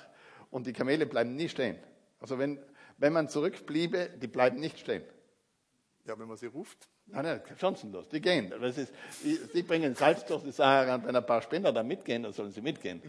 [0.50, 1.78] und die Kamele bleiben nie stehen.
[2.20, 2.58] Also wenn,
[2.98, 5.02] wenn man zurückbliebe, die bleiben nicht stehen.
[6.04, 6.88] Ja, wenn man sie ruft.
[7.06, 8.52] Nein, nein, chancenlos, die gehen.
[8.60, 8.92] Das ist,
[9.24, 12.32] die, sie bringen Salz durch die Sahara und wenn ein paar Spinner da mitgehen, dann
[12.32, 13.02] sollen sie mitgehen.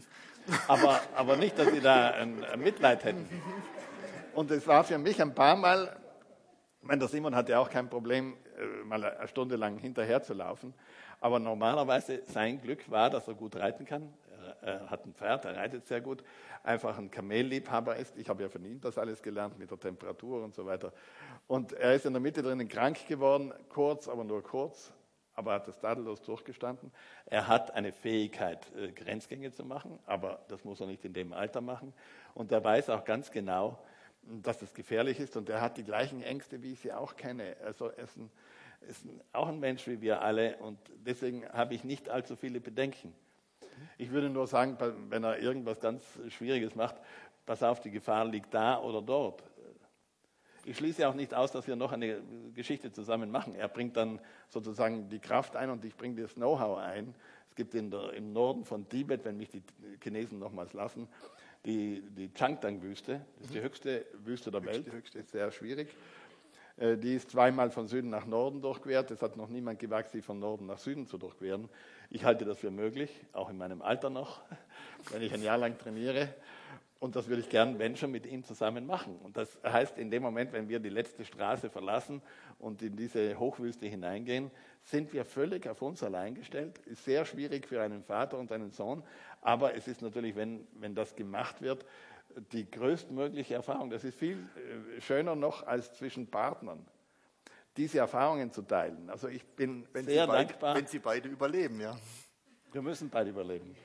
[0.67, 3.27] Aber, aber nicht, dass sie da ein, ein Mitleid hätten.
[4.33, 5.95] Und es war für mich ein paar Mal,
[6.81, 8.35] ich meine, der Simon hatte auch kein Problem,
[8.85, 10.73] mal eine Stunde lang hinterher zu laufen.
[11.21, 14.13] Aber normalerweise sein Glück war, dass er gut reiten kann.
[14.61, 16.23] Er hat ein Pferd, er reitet sehr gut
[16.63, 18.17] einfach ein Kamelliebhaber ist.
[18.17, 20.93] Ich habe ja von ihm das alles gelernt mit der Temperatur und so weiter.
[21.47, 24.93] Und er ist in der Mitte drinnen krank geworden, kurz, aber nur kurz,
[25.35, 26.91] aber hat das tadellos durchgestanden.
[27.25, 31.33] Er hat eine Fähigkeit, äh, Grenzgänge zu machen, aber das muss er nicht in dem
[31.33, 31.93] Alter machen.
[32.33, 33.77] Und er weiß auch ganz genau,
[34.21, 37.57] dass das gefährlich ist und er hat die gleichen Ängste, wie ich sie auch kenne.
[37.65, 38.31] Also er ist, ein,
[38.87, 43.13] ist auch ein Mensch wie wir alle und deswegen habe ich nicht allzu viele Bedenken.
[43.97, 44.77] Ich würde nur sagen,
[45.09, 46.95] wenn er irgendwas ganz Schwieriges macht,
[47.45, 49.43] pass auf, die Gefahr liegt da oder dort.
[50.65, 52.21] Ich schließe auch nicht aus, dass wir noch eine
[52.55, 53.53] Geschichte zusammen machen.
[53.55, 57.13] Er bringt dann sozusagen die Kraft ein und ich bringe das Know-how ein.
[57.49, 59.61] Es gibt der, im Norden von Tibet, wenn mich die
[60.01, 61.09] Chinesen nochmals lassen,
[61.65, 63.21] die, die Changtang-Wüste.
[63.37, 64.87] Das ist die höchste Wüste der Welt.
[64.87, 65.89] Die höchste ist sehr schwierig.
[66.77, 69.11] Äh, die ist zweimal von Süden nach Norden durchquert.
[69.11, 71.69] Es hat noch niemand gewagt, sie von Norden nach Süden zu durchqueren.
[72.09, 74.41] Ich halte das für möglich, auch in meinem Alter noch,
[75.11, 76.29] wenn ich ein Jahr lang trainiere.
[77.03, 79.17] Und das würde ich gern, wenn schon, mit ihm zusammen machen.
[79.23, 82.21] Und das heißt, in dem Moment, wenn wir die letzte Straße verlassen
[82.59, 84.51] und in diese Hochwüste hineingehen,
[84.83, 86.77] sind wir völlig auf uns allein gestellt.
[86.85, 89.03] Ist sehr schwierig für einen Vater und einen Sohn.
[89.41, 91.85] Aber es ist natürlich, wenn, wenn das gemacht wird,
[92.51, 93.89] die größtmögliche Erfahrung.
[93.89, 94.37] Das ist viel
[94.97, 96.85] äh, schöner noch als zwischen Partnern,
[97.77, 99.09] diese Erfahrungen zu teilen.
[99.09, 100.75] Also ich bin Wenn sehr beid- dankbar.
[100.75, 101.95] Wenn Sie beide überleben, ja.
[102.71, 103.75] Wir müssen beide überleben.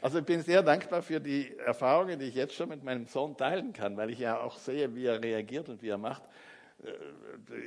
[0.00, 3.36] Also ich bin sehr dankbar für die Erfahrungen, die ich jetzt schon mit meinem Sohn
[3.36, 6.22] teilen kann, weil ich ja auch sehe, wie er reagiert und wie er macht.
[6.84, 6.92] Äh,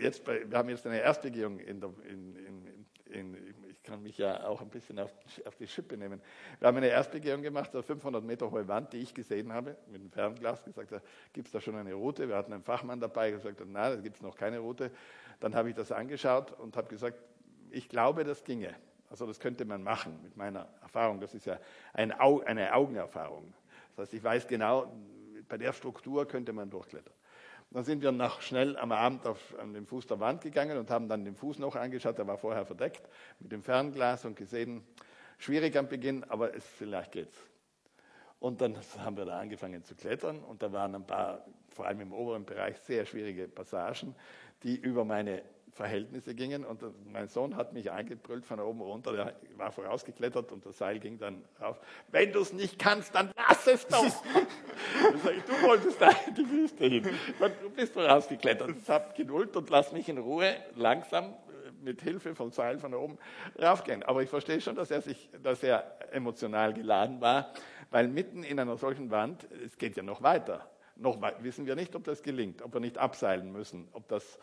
[0.02, 4.62] Jetzt wir haben jetzt eine Erstbegehung in der, in, in, in, kann mich ja auch
[4.62, 5.12] ein bisschen auf,
[5.46, 6.22] auf die Schippe nehmen.
[6.60, 10.02] Wir haben eine Erstbegehung gemacht, eine 500 Meter hohe Wand, die ich gesehen habe, mit
[10.02, 10.94] dem Fernglas, gesagt,
[11.34, 12.28] gibt es da schon eine Route?
[12.28, 14.92] Wir hatten einen Fachmann dabei, gesagt nein, da gibt es noch keine Route.
[15.40, 17.18] Dann habe ich das angeschaut und habe gesagt,
[17.72, 18.76] ich glaube, das ginge.
[19.10, 21.20] Also das könnte man machen mit meiner Erfahrung.
[21.20, 21.60] Das ist ja
[21.94, 23.54] eine Augenerfahrung.
[23.96, 24.92] Das heißt, ich weiß genau,
[25.48, 27.14] bei der Struktur könnte man durchklettern.
[27.72, 30.90] Dann sind wir nach schnell am Abend auf, an den Fuß der Wand gegangen und
[30.90, 32.18] haben dann den Fuß noch angeschaut.
[32.18, 33.08] Der war vorher verdeckt
[33.40, 34.84] mit dem Fernglas und gesehen,
[35.38, 37.38] schwierig am Beginn, aber es, vielleicht geht's.
[38.40, 42.02] Und dann haben wir da angefangen zu klettern und da waren ein paar, vor allem
[42.02, 44.16] im oberen Bereich, sehr schwierige Passagen,
[44.64, 46.66] die über meine Verhältnisse gingen.
[46.66, 51.00] Und mein Sohn hat mich eingebrüllt von oben runter, der war vorausgeklettert und das Seil
[51.00, 51.80] ging dann rauf.
[52.10, 54.06] Wenn du es nicht kannst, dann lass es doch!
[55.14, 57.04] Ich, du wolltest da in die Wüste hin.
[57.62, 58.72] Du bist vorausgeklettert.
[58.82, 62.94] Ich hab Geduld und lass mich in Ruhe langsam äh, mit Hilfe vom Seil von
[62.94, 63.18] oben
[63.62, 64.04] raufgehen.
[64.04, 67.52] Aber ich verstehe schon, dass er, sich, dass er emotional geladen war,
[67.92, 70.70] weil mitten in einer solchen Wand, es geht ja noch weiter.
[70.96, 74.40] Noch wissen wir nicht, ob das gelingt, ob wir nicht abseilen müssen, ob das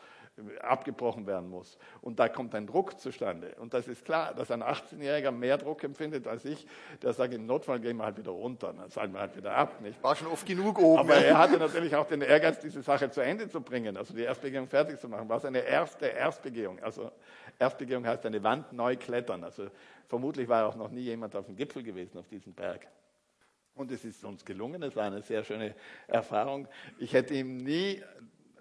[0.60, 1.78] abgebrochen werden muss.
[2.02, 3.54] Und da kommt ein Druck zustande.
[3.58, 6.66] Und das ist klar, dass ein 18-Jähriger mehr Druck empfindet als ich,
[7.02, 9.80] der sagt, im Notfall gehen wir halt wieder runter, dann seilen wir halt wieder ab.
[9.80, 10.02] Nicht?
[10.02, 11.00] War schon oft genug oben.
[11.00, 14.22] Aber er hatte natürlich auch den Ehrgeiz, diese Sache zu Ende zu bringen, also die
[14.22, 15.28] Erstbegehung fertig zu machen.
[15.28, 16.80] War seine erste Erstbegehung.
[16.82, 17.10] Also
[17.58, 19.42] Erstbegehung heißt eine Wand neu klettern.
[19.42, 19.68] Also
[20.06, 22.86] vermutlich war auch noch nie jemand auf dem Gipfel gewesen, auf diesem Berg.
[23.74, 25.74] Und es ist uns gelungen, es war eine sehr schöne
[26.08, 26.66] Erfahrung.
[26.98, 28.02] Ich hätte ihm nie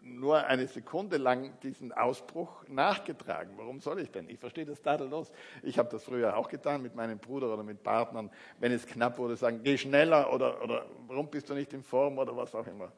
[0.05, 3.53] nur eine Sekunde lang diesen Ausbruch nachgetragen.
[3.57, 4.29] Warum soll ich denn?
[4.29, 5.31] Ich verstehe das tadellos.
[5.63, 8.29] Ich habe das früher auch getan mit meinem Bruder oder mit Partnern.
[8.59, 12.19] Wenn es knapp wurde, sagen, geh schneller oder, oder warum bist du nicht in Form
[12.19, 12.91] oder was auch immer.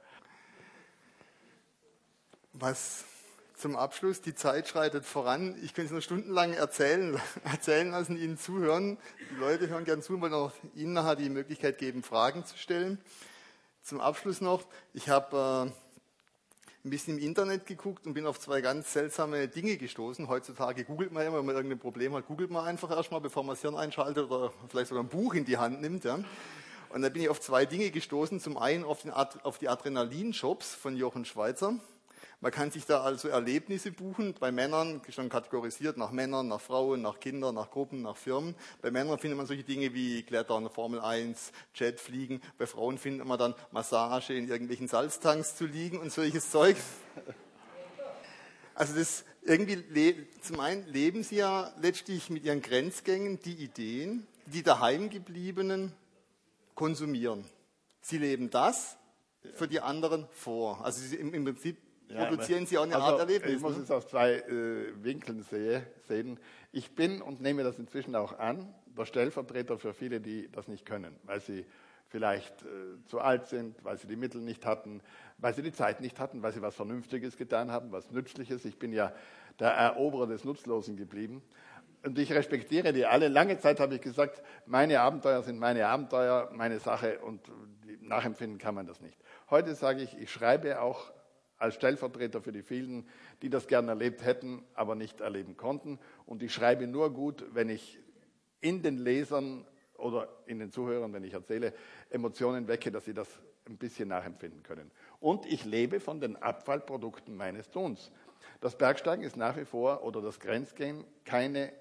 [2.51, 3.05] Was
[3.55, 5.55] zum Abschluss, die Zeit schreitet voran.
[5.63, 8.97] Ich könnte es noch stundenlang erzählen, erzählen lassen, Ihnen zuhören.
[9.31, 12.57] Die Leute hören gern zu und wollen auch Ihnen nachher die Möglichkeit geben, Fragen zu
[12.57, 12.99] stellen.
[13.81, 15.86] Zum Abschluss noch, ich habe äh,
[16.87, 20.27] ein bisschen im Internet geguckt und bin auf zwei ganz seltsame Dinge gestoßen.
[20.29, 23.55] Heutzutage googelt man immer, wenn man irgendein Problem hat, googelt man einfach erstmal, bevor man
[23.55, 26.05] das Hirn einschaltet oder vielleicht sogar ein Buch in die Hand nimmt.
[26.05, 26.19] Ja.
[26.89, 28.39] Und da bin ich auf zwei Dinge gestoßen.
[28.39, 31.77] Zum einen auf, Ad auf die Adrenalin-Shops von Jochen Schweizer.
[32.39, 34.35] Man kann sich da also Erlebnisse buchen.
[34.39, 38.53] Bei Männern schon kategorisiert nach Männern, nach Frauen, nach Kindern, nach Gruppen, nach Firmen.
[38.81, 42.41] Bei Männern findet man solche Dinge wie Klettern, Formel 1, Jetfliegen.
[42.59, 46.77] Bei Frauen findet man dann Massage in irgendwelchen Salztanks zu liegen und solches Zeug.
[48.75, 54.61] Also das irgendwie zum einen leben sie ja letztlich mit ihren Grenzgängen die Ideen, die
[54.61, 55.91] daheimgebliebenen
[56.75, 57.45] konsumieren.
[58.01, 58.97] Sie leben das
[59.55, 60.85] für die anderen vor.
[60.85, 61.43] Also im, im
[62.07, 63.55] Prinzip produzieren sie auch eine also, Art Erlebnis.
[63.55, 63.83] Ich muss ne?
[63.83, 66.39] es aus zwei äh, Winkeln sehe, sehen.
[66.71, 70.85] Ich bin und nehme das inzwischen auch an, der Stellvertreter für viele, die das nicht
[70.85, 71.65] können, weil sie
[72.07, 75.01] vielleicht äh, zu alt sind, weil sie die Mittel nicht hatten,
[75.37, 78.63] weil sie die Zeit nicht hatten, weil sie was Vernünftiges getan haben, was Nützliches.
[78.65, 79.13] Ich bin ja
[79.59, 81.41] der Eroberer des Nutzlosen geblieben.
[82.03, 83.27] Und ich respektiere die alle.
[83.27, 87.41] Lange Zeit habe ich gesagt, meine Abenteuer sind meine Abenteuer, meine Sache und
[88.01, 89.17] nachempfinden kann man das nicht.
[89.49, 91.11] Heute sage ich, ich schreibe auch
[91.57, 93.07] als Stellvertreter für die vielen,
[93.41, 95.99] die das gern erlebt hätten, aber nicht erleben konnten.
[96.25, 97.99] Und ich schreibe nur gut, wenn ich
[98.61, 99.65] in den Lesern
[99.95, 101.73] oder in den Zuhörern, wenn ich erzähle,
[102.09, 103.27] Emotionen wecke, dass sie das
[103.67, 104.91] ein bisschen nachempfinden können.
[105.19, 108.11] Und ich lebe von den Abfallprodukten meines Tuns.
[108.61, 111.71] Das Bergsteigen ist nach wie vor oder das Grenzgehen keine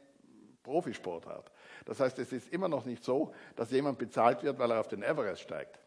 [0.62, 1.50] Profisportart.
[1.84, 4.88] Das heißt, es ist immer noch nicht so, dass jemand bezahlt wird, weil er auf
[4.88, 5.78] den Everest steigt,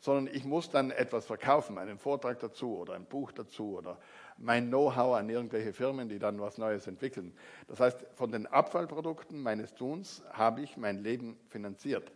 [0.00, 3.98] sondern ich muss dann etwas verkaufen, einen Vortrag dazu oder ein Buch dazu oder
[4.38, 7.32] mein Know-how an irgendwelche Firmen, die dann was Neues entwickeln.
[7.68, 12.12] Das heißt, von den Abfallprodukten meines Tuns habe ich mein Leben finanziert.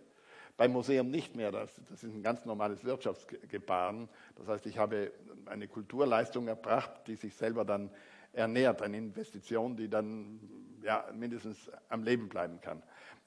[0.57, 4.11] Beim Museum nicht mehr, das, das ist ein ganz normales Wirtschaftsgebaren.
[4.37, 5.11] Das heißt, ich habe
[5.47, 7.91] eine Kulturleistung erbracht, die sich selber dann
[8.33, 10.39] ernährt, eine Investition, die dann
[10.83, 12.83] ja, mindestens am Leben bleiben kann.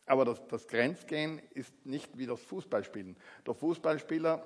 [0.05, 3.15] Aber das, das Grenzgehen ist nicht wie das Fußballspielen.
[3.47, 4.45] Der Fußballspieler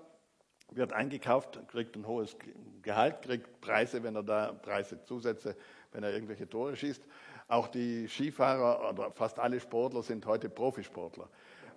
[0.71, 2.35] wird eingekauft, kriegt ein hohes
[2.81, 5.55] Gehalt, kriegt Preise, wenn er da Preise Zusätze,
[5.91, 7.03] wenn er irgendwelche Tore schießt.
[7.47, 11.29] Auch die Skifahrer oder fast alle Sportler sind heute Profisportler.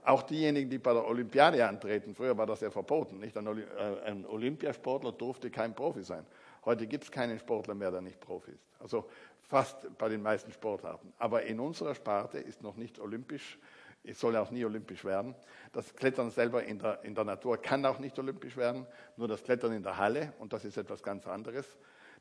[0.02, 3.18] Auch diejenigen, die bei der Olympiade antreten, früher war das ja verboten.
[3.18, 3.36] Nicht?
[3.36, 6.26] Ein, äh, Olympiasportler durfte kein Profi sein.
[6.64, 8.66] Heute gibt es keinen Sportler mehr, der nicht Profi ist.
[8.80, 9.08] Also
[9.50, 11.12] fast bei den meisten Sportarten.
[11.18, 13.58] Aber in unserer Sparte ist noch nicht olympisch
[14.04, 15.34] es soll auch nie olympisch werden.
[15.72, 18.86] Das Klettern selber in der, in der Natur kann auch nicht olympisch werden,
[19.16, 21.66] nur das Klettern in der Halle, und das ist etwas ganz anderes.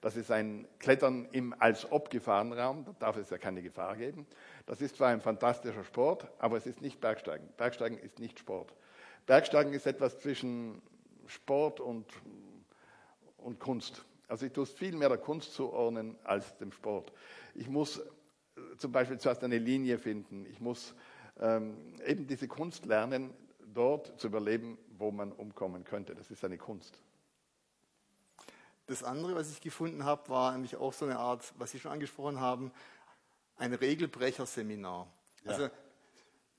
[0.01, 4.25] Das ist ein Klettern im Als-Ob-Gefahrenraum, da darf es ja keine Gefahr geben.
[4.65, 7.47] Das ist zwar ein fantastischer Sport, aber es ist nicht Bergsteigen.
[7.57, 8.73] Bergsteigen ist nicht Sport.
[9.25, 10.81] Bergsteigen ist etwas zwischen
[11.27, 12.05] Sport und,
[13.37, 14.05] und Kunst.
[14.29, 17.11] Also ich tue es viel mehr der Kunst zuordnen als dem Sport.
[17.55, 18.01] Ich muss
[18.77, 20.45] zum Beispiel zuerst eine Linie finden.
[20.45, 20.93] Ich muss
[21.39, 21.75] ähm,
[22.05, 23.33] eben diese Kunst lernen,
[23.73, 26.15] dort zu überleben, wo man umkommen könnte.
[26.15, 27.01] Das ist eine Kunst.
[28.87, 31.91] Das andere, was ich gefunden habe, war nämlich auch so eine Art, was Sie schon
[31.91, 32.71] angesprochen haben,
[33.57, 35.07] ein Regelbrecherseminar.
[35.43, 35.51] Ja.
[35.51, 35.69] Also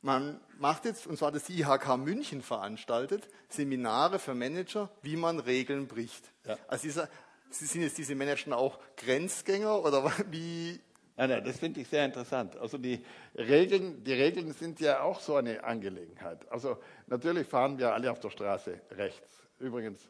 [0.03, 5.89] man macht jetzt, und zwar das IHK München veranstaltet, Seminare für Manager, wie man Regeln
[5.89, 6.25] bricht.
[6.45, 6.57] Ja.
[6.69, 7.09] Also dieser,
[7.51, 10.81] sind jetzt diese Manager auch Grenzgänger oder wie,
[11.21, 12.57] Nein, nein, das finde ich sehr interessant.
[12.57, 13.05] Also die
[13.37, 16.51] Regeln, die Regeln sind ja auch so eine Angelegenheit.
[16.51, 16.79] Also
[17.09, 19.43] natürlich fahren wir alle auf der Straße rechts.
[19.59, 20.09] Übrigens,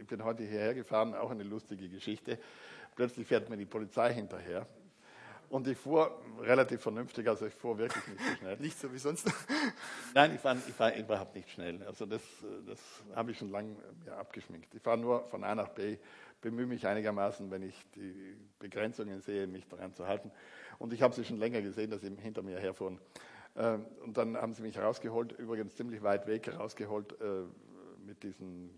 [0.00, 2.38] ich bin heute hierher gefahren, auch eine lustige Geschichte.
[2.94, 4.68] Plötzlich fährt mir die Polizei hinterher.
[5.48, 8.56] Und ich fuhr relativ vernünftig, also ich fuhr wirklich nicht so schnell.
[8.58, 9.26] nicht so wie sonst?
[10.14, 11.82] Nein, ich fahre ich fahr überhaupt nicht schnell.
[11.82, 12.22] Also das,
[12.68, 12.78] das
[13.16, 13.74] habe ich schon lange
[14.06, 14.72] ja, abgeschminkt.
[14.74, 15.98] Ich fahre nur von A nach B
[16.42, 20.30] bemühe mich einigermaßen, wenn ich die Begrenzungen sehe, mich daran zu halten.
[20.78, 22.98] Und ich habe sie schon länger gesehen, dass sie hinter mir herfuhren.
[23.56, 27.44] Ähm, und dann haben sie mich rausgeholt, übrigens ziemlich weit weg rausgeholt, äh,
[28.04, 28.70] mit diesem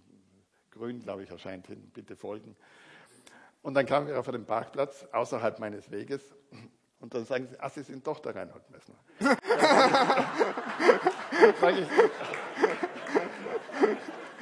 [0.70, 2.54] Grün, glaube ich, erscheint hin, bitte folgen.
[3.62, 6.34] Und dann kamen wir auf einen Parkplatz außerhalb meines Weges
[7.00, 8.96] und dann sagen sie, ach, Sie sind doch der Reinhold Messner.
[11.60, 11.88] sag ich,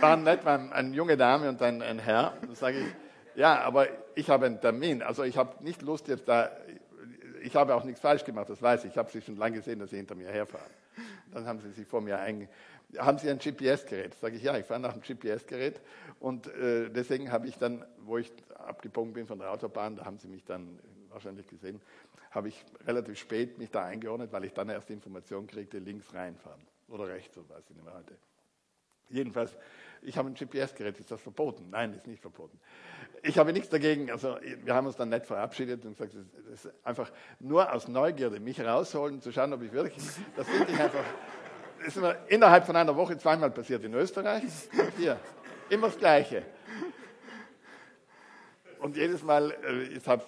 [0.01, 2.37] waren nett, waren eine junge Dame und ein, ein Herr.
[2.41, 2.87] Dann sage ich,
[3.35, 5.03] ja, aber ich habe einen Termin.
[5.03, 6.51] Also ich habe nicht Lust jetzt da,
[7.43, 8.93] ich habe auch nichts falsch gemacht, das weiß ich.
[8.93, 10.71] Ich habe Sie schon lange gesehen, dass Sie hinter mir herfahren.
[11.33, 12.49] Dann haben Sie sich vor mir einge...
[12.99, 14.15] Haben Sie ein GPS-Gerät?
[14.15, 15.81] Sage ich, ja, ich fahre nach einem GPS-Gerät.
[16.21, 20.19] Und äh, deswegen habe ich dann, wo ich abgebogen bin von der Autobahn, da haben
[20.19, 20.79] Sie mich dann
[21.09, 21.81] wahrscheinlich gesehen,
[22.31, 26.13] habe ich relativ spät mich da eingeordnet, weil ich dann erst die Information kriegte, links
[26.13, 26.61] reinfahren.
[26.89, 28.15] Oder rechts, so weiß ich nicht mehr heute.
[29.09, 29.57] Jedenfalls,
[30.03, 31.69] ich habe ein GPS-Gerät, ist das verboten?
[31.71, 32.59] Nein, ist nicht verboten.
[33.23, 36.15] Ich habe nichts dagegen, also wir haben uns dann nett verabschiedet und gesagt,
[36.51, 40.03] das ist einfach nur aus Neugierde, mich rausholen, zu schauen, ob ich wirklich,
[40.37, 41.05] das finde ich einfach,
[41.79, 44.43] das ist mir innerhalb von einer Woche zweimal passiert in Österreich
[44.73, 45.19] und hier.
[45.71, 46.43] Immer das Gleiche.
[48.81, 50.25] Und jedes Mal, äh, ich habe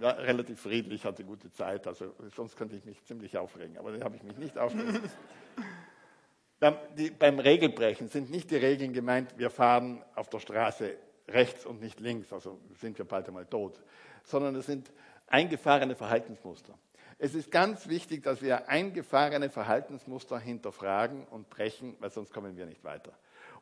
[0.00, 4.14] relativ friedlich, hatte gute Zeit, also sonst könnte ich mich ziemlich aufregen, aber da habe
[4.14, 5.10] ich mich nicht aufgeregt.
[6.60, 10.96] Beim Regelbrechen sind nicht die Regeln gemeint, wir fahren auf der Straße
[11.28, 13.80] rechts und nicht links, also sind wir bald einmal tot,
[14.24, 14.92] sondern es sind
[15.26, 16.74] eingefahrene Verhaltensmuster.
[17.18, 22.66] Es ist ganz wichtig, dass wir eingefahrene Verhaltensmuster hinterfragen und brechen, weil sonst kommen wir
[22.66, 23.12] nicht weiter.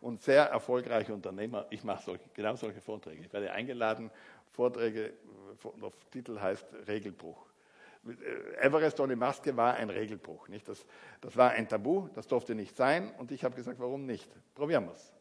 [0.00, 3.20] Und sehr erfolgreiche Unternehmer, ich mache solche, genau solche Vorträge.
[3.20, 4.10] Ich werde eingeladen,
[4.52, 5.12] Vorträge,
[5.62, 7.47] der Titel heißt Regelbruch.
[8.60, 10.48] Everest ohne Maske war ein Regelbruch.
[10.48, 10.68] Nicht?
[10.68, 10.86] Das,
[11.20, 13.12] das war ein Tabu, das durfte nicht sein.
[13.18, 14.30] Und ich habe gesagt, warum nicht?
[14.54, 15.12] Probieren wir es.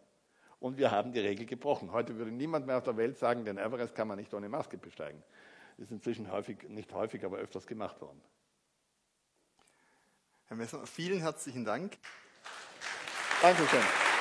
[0.60, 1.92] Und wir haben die Regel gebrochen.
[1.92, 4.78] Heute würde niemand mehr auf der Welt sagen, den Everest kann man nicht ohne Maske
[4.78, 5.24] besteigen.
[5.78, 8.22] Das ist inzwischen häufig, nicht häufig, aber öfters gemacht worden.
[10.48, 11.98] Herr Messner, vielen herzlichen Dank.
[13.42, 14.17] Dankeschön.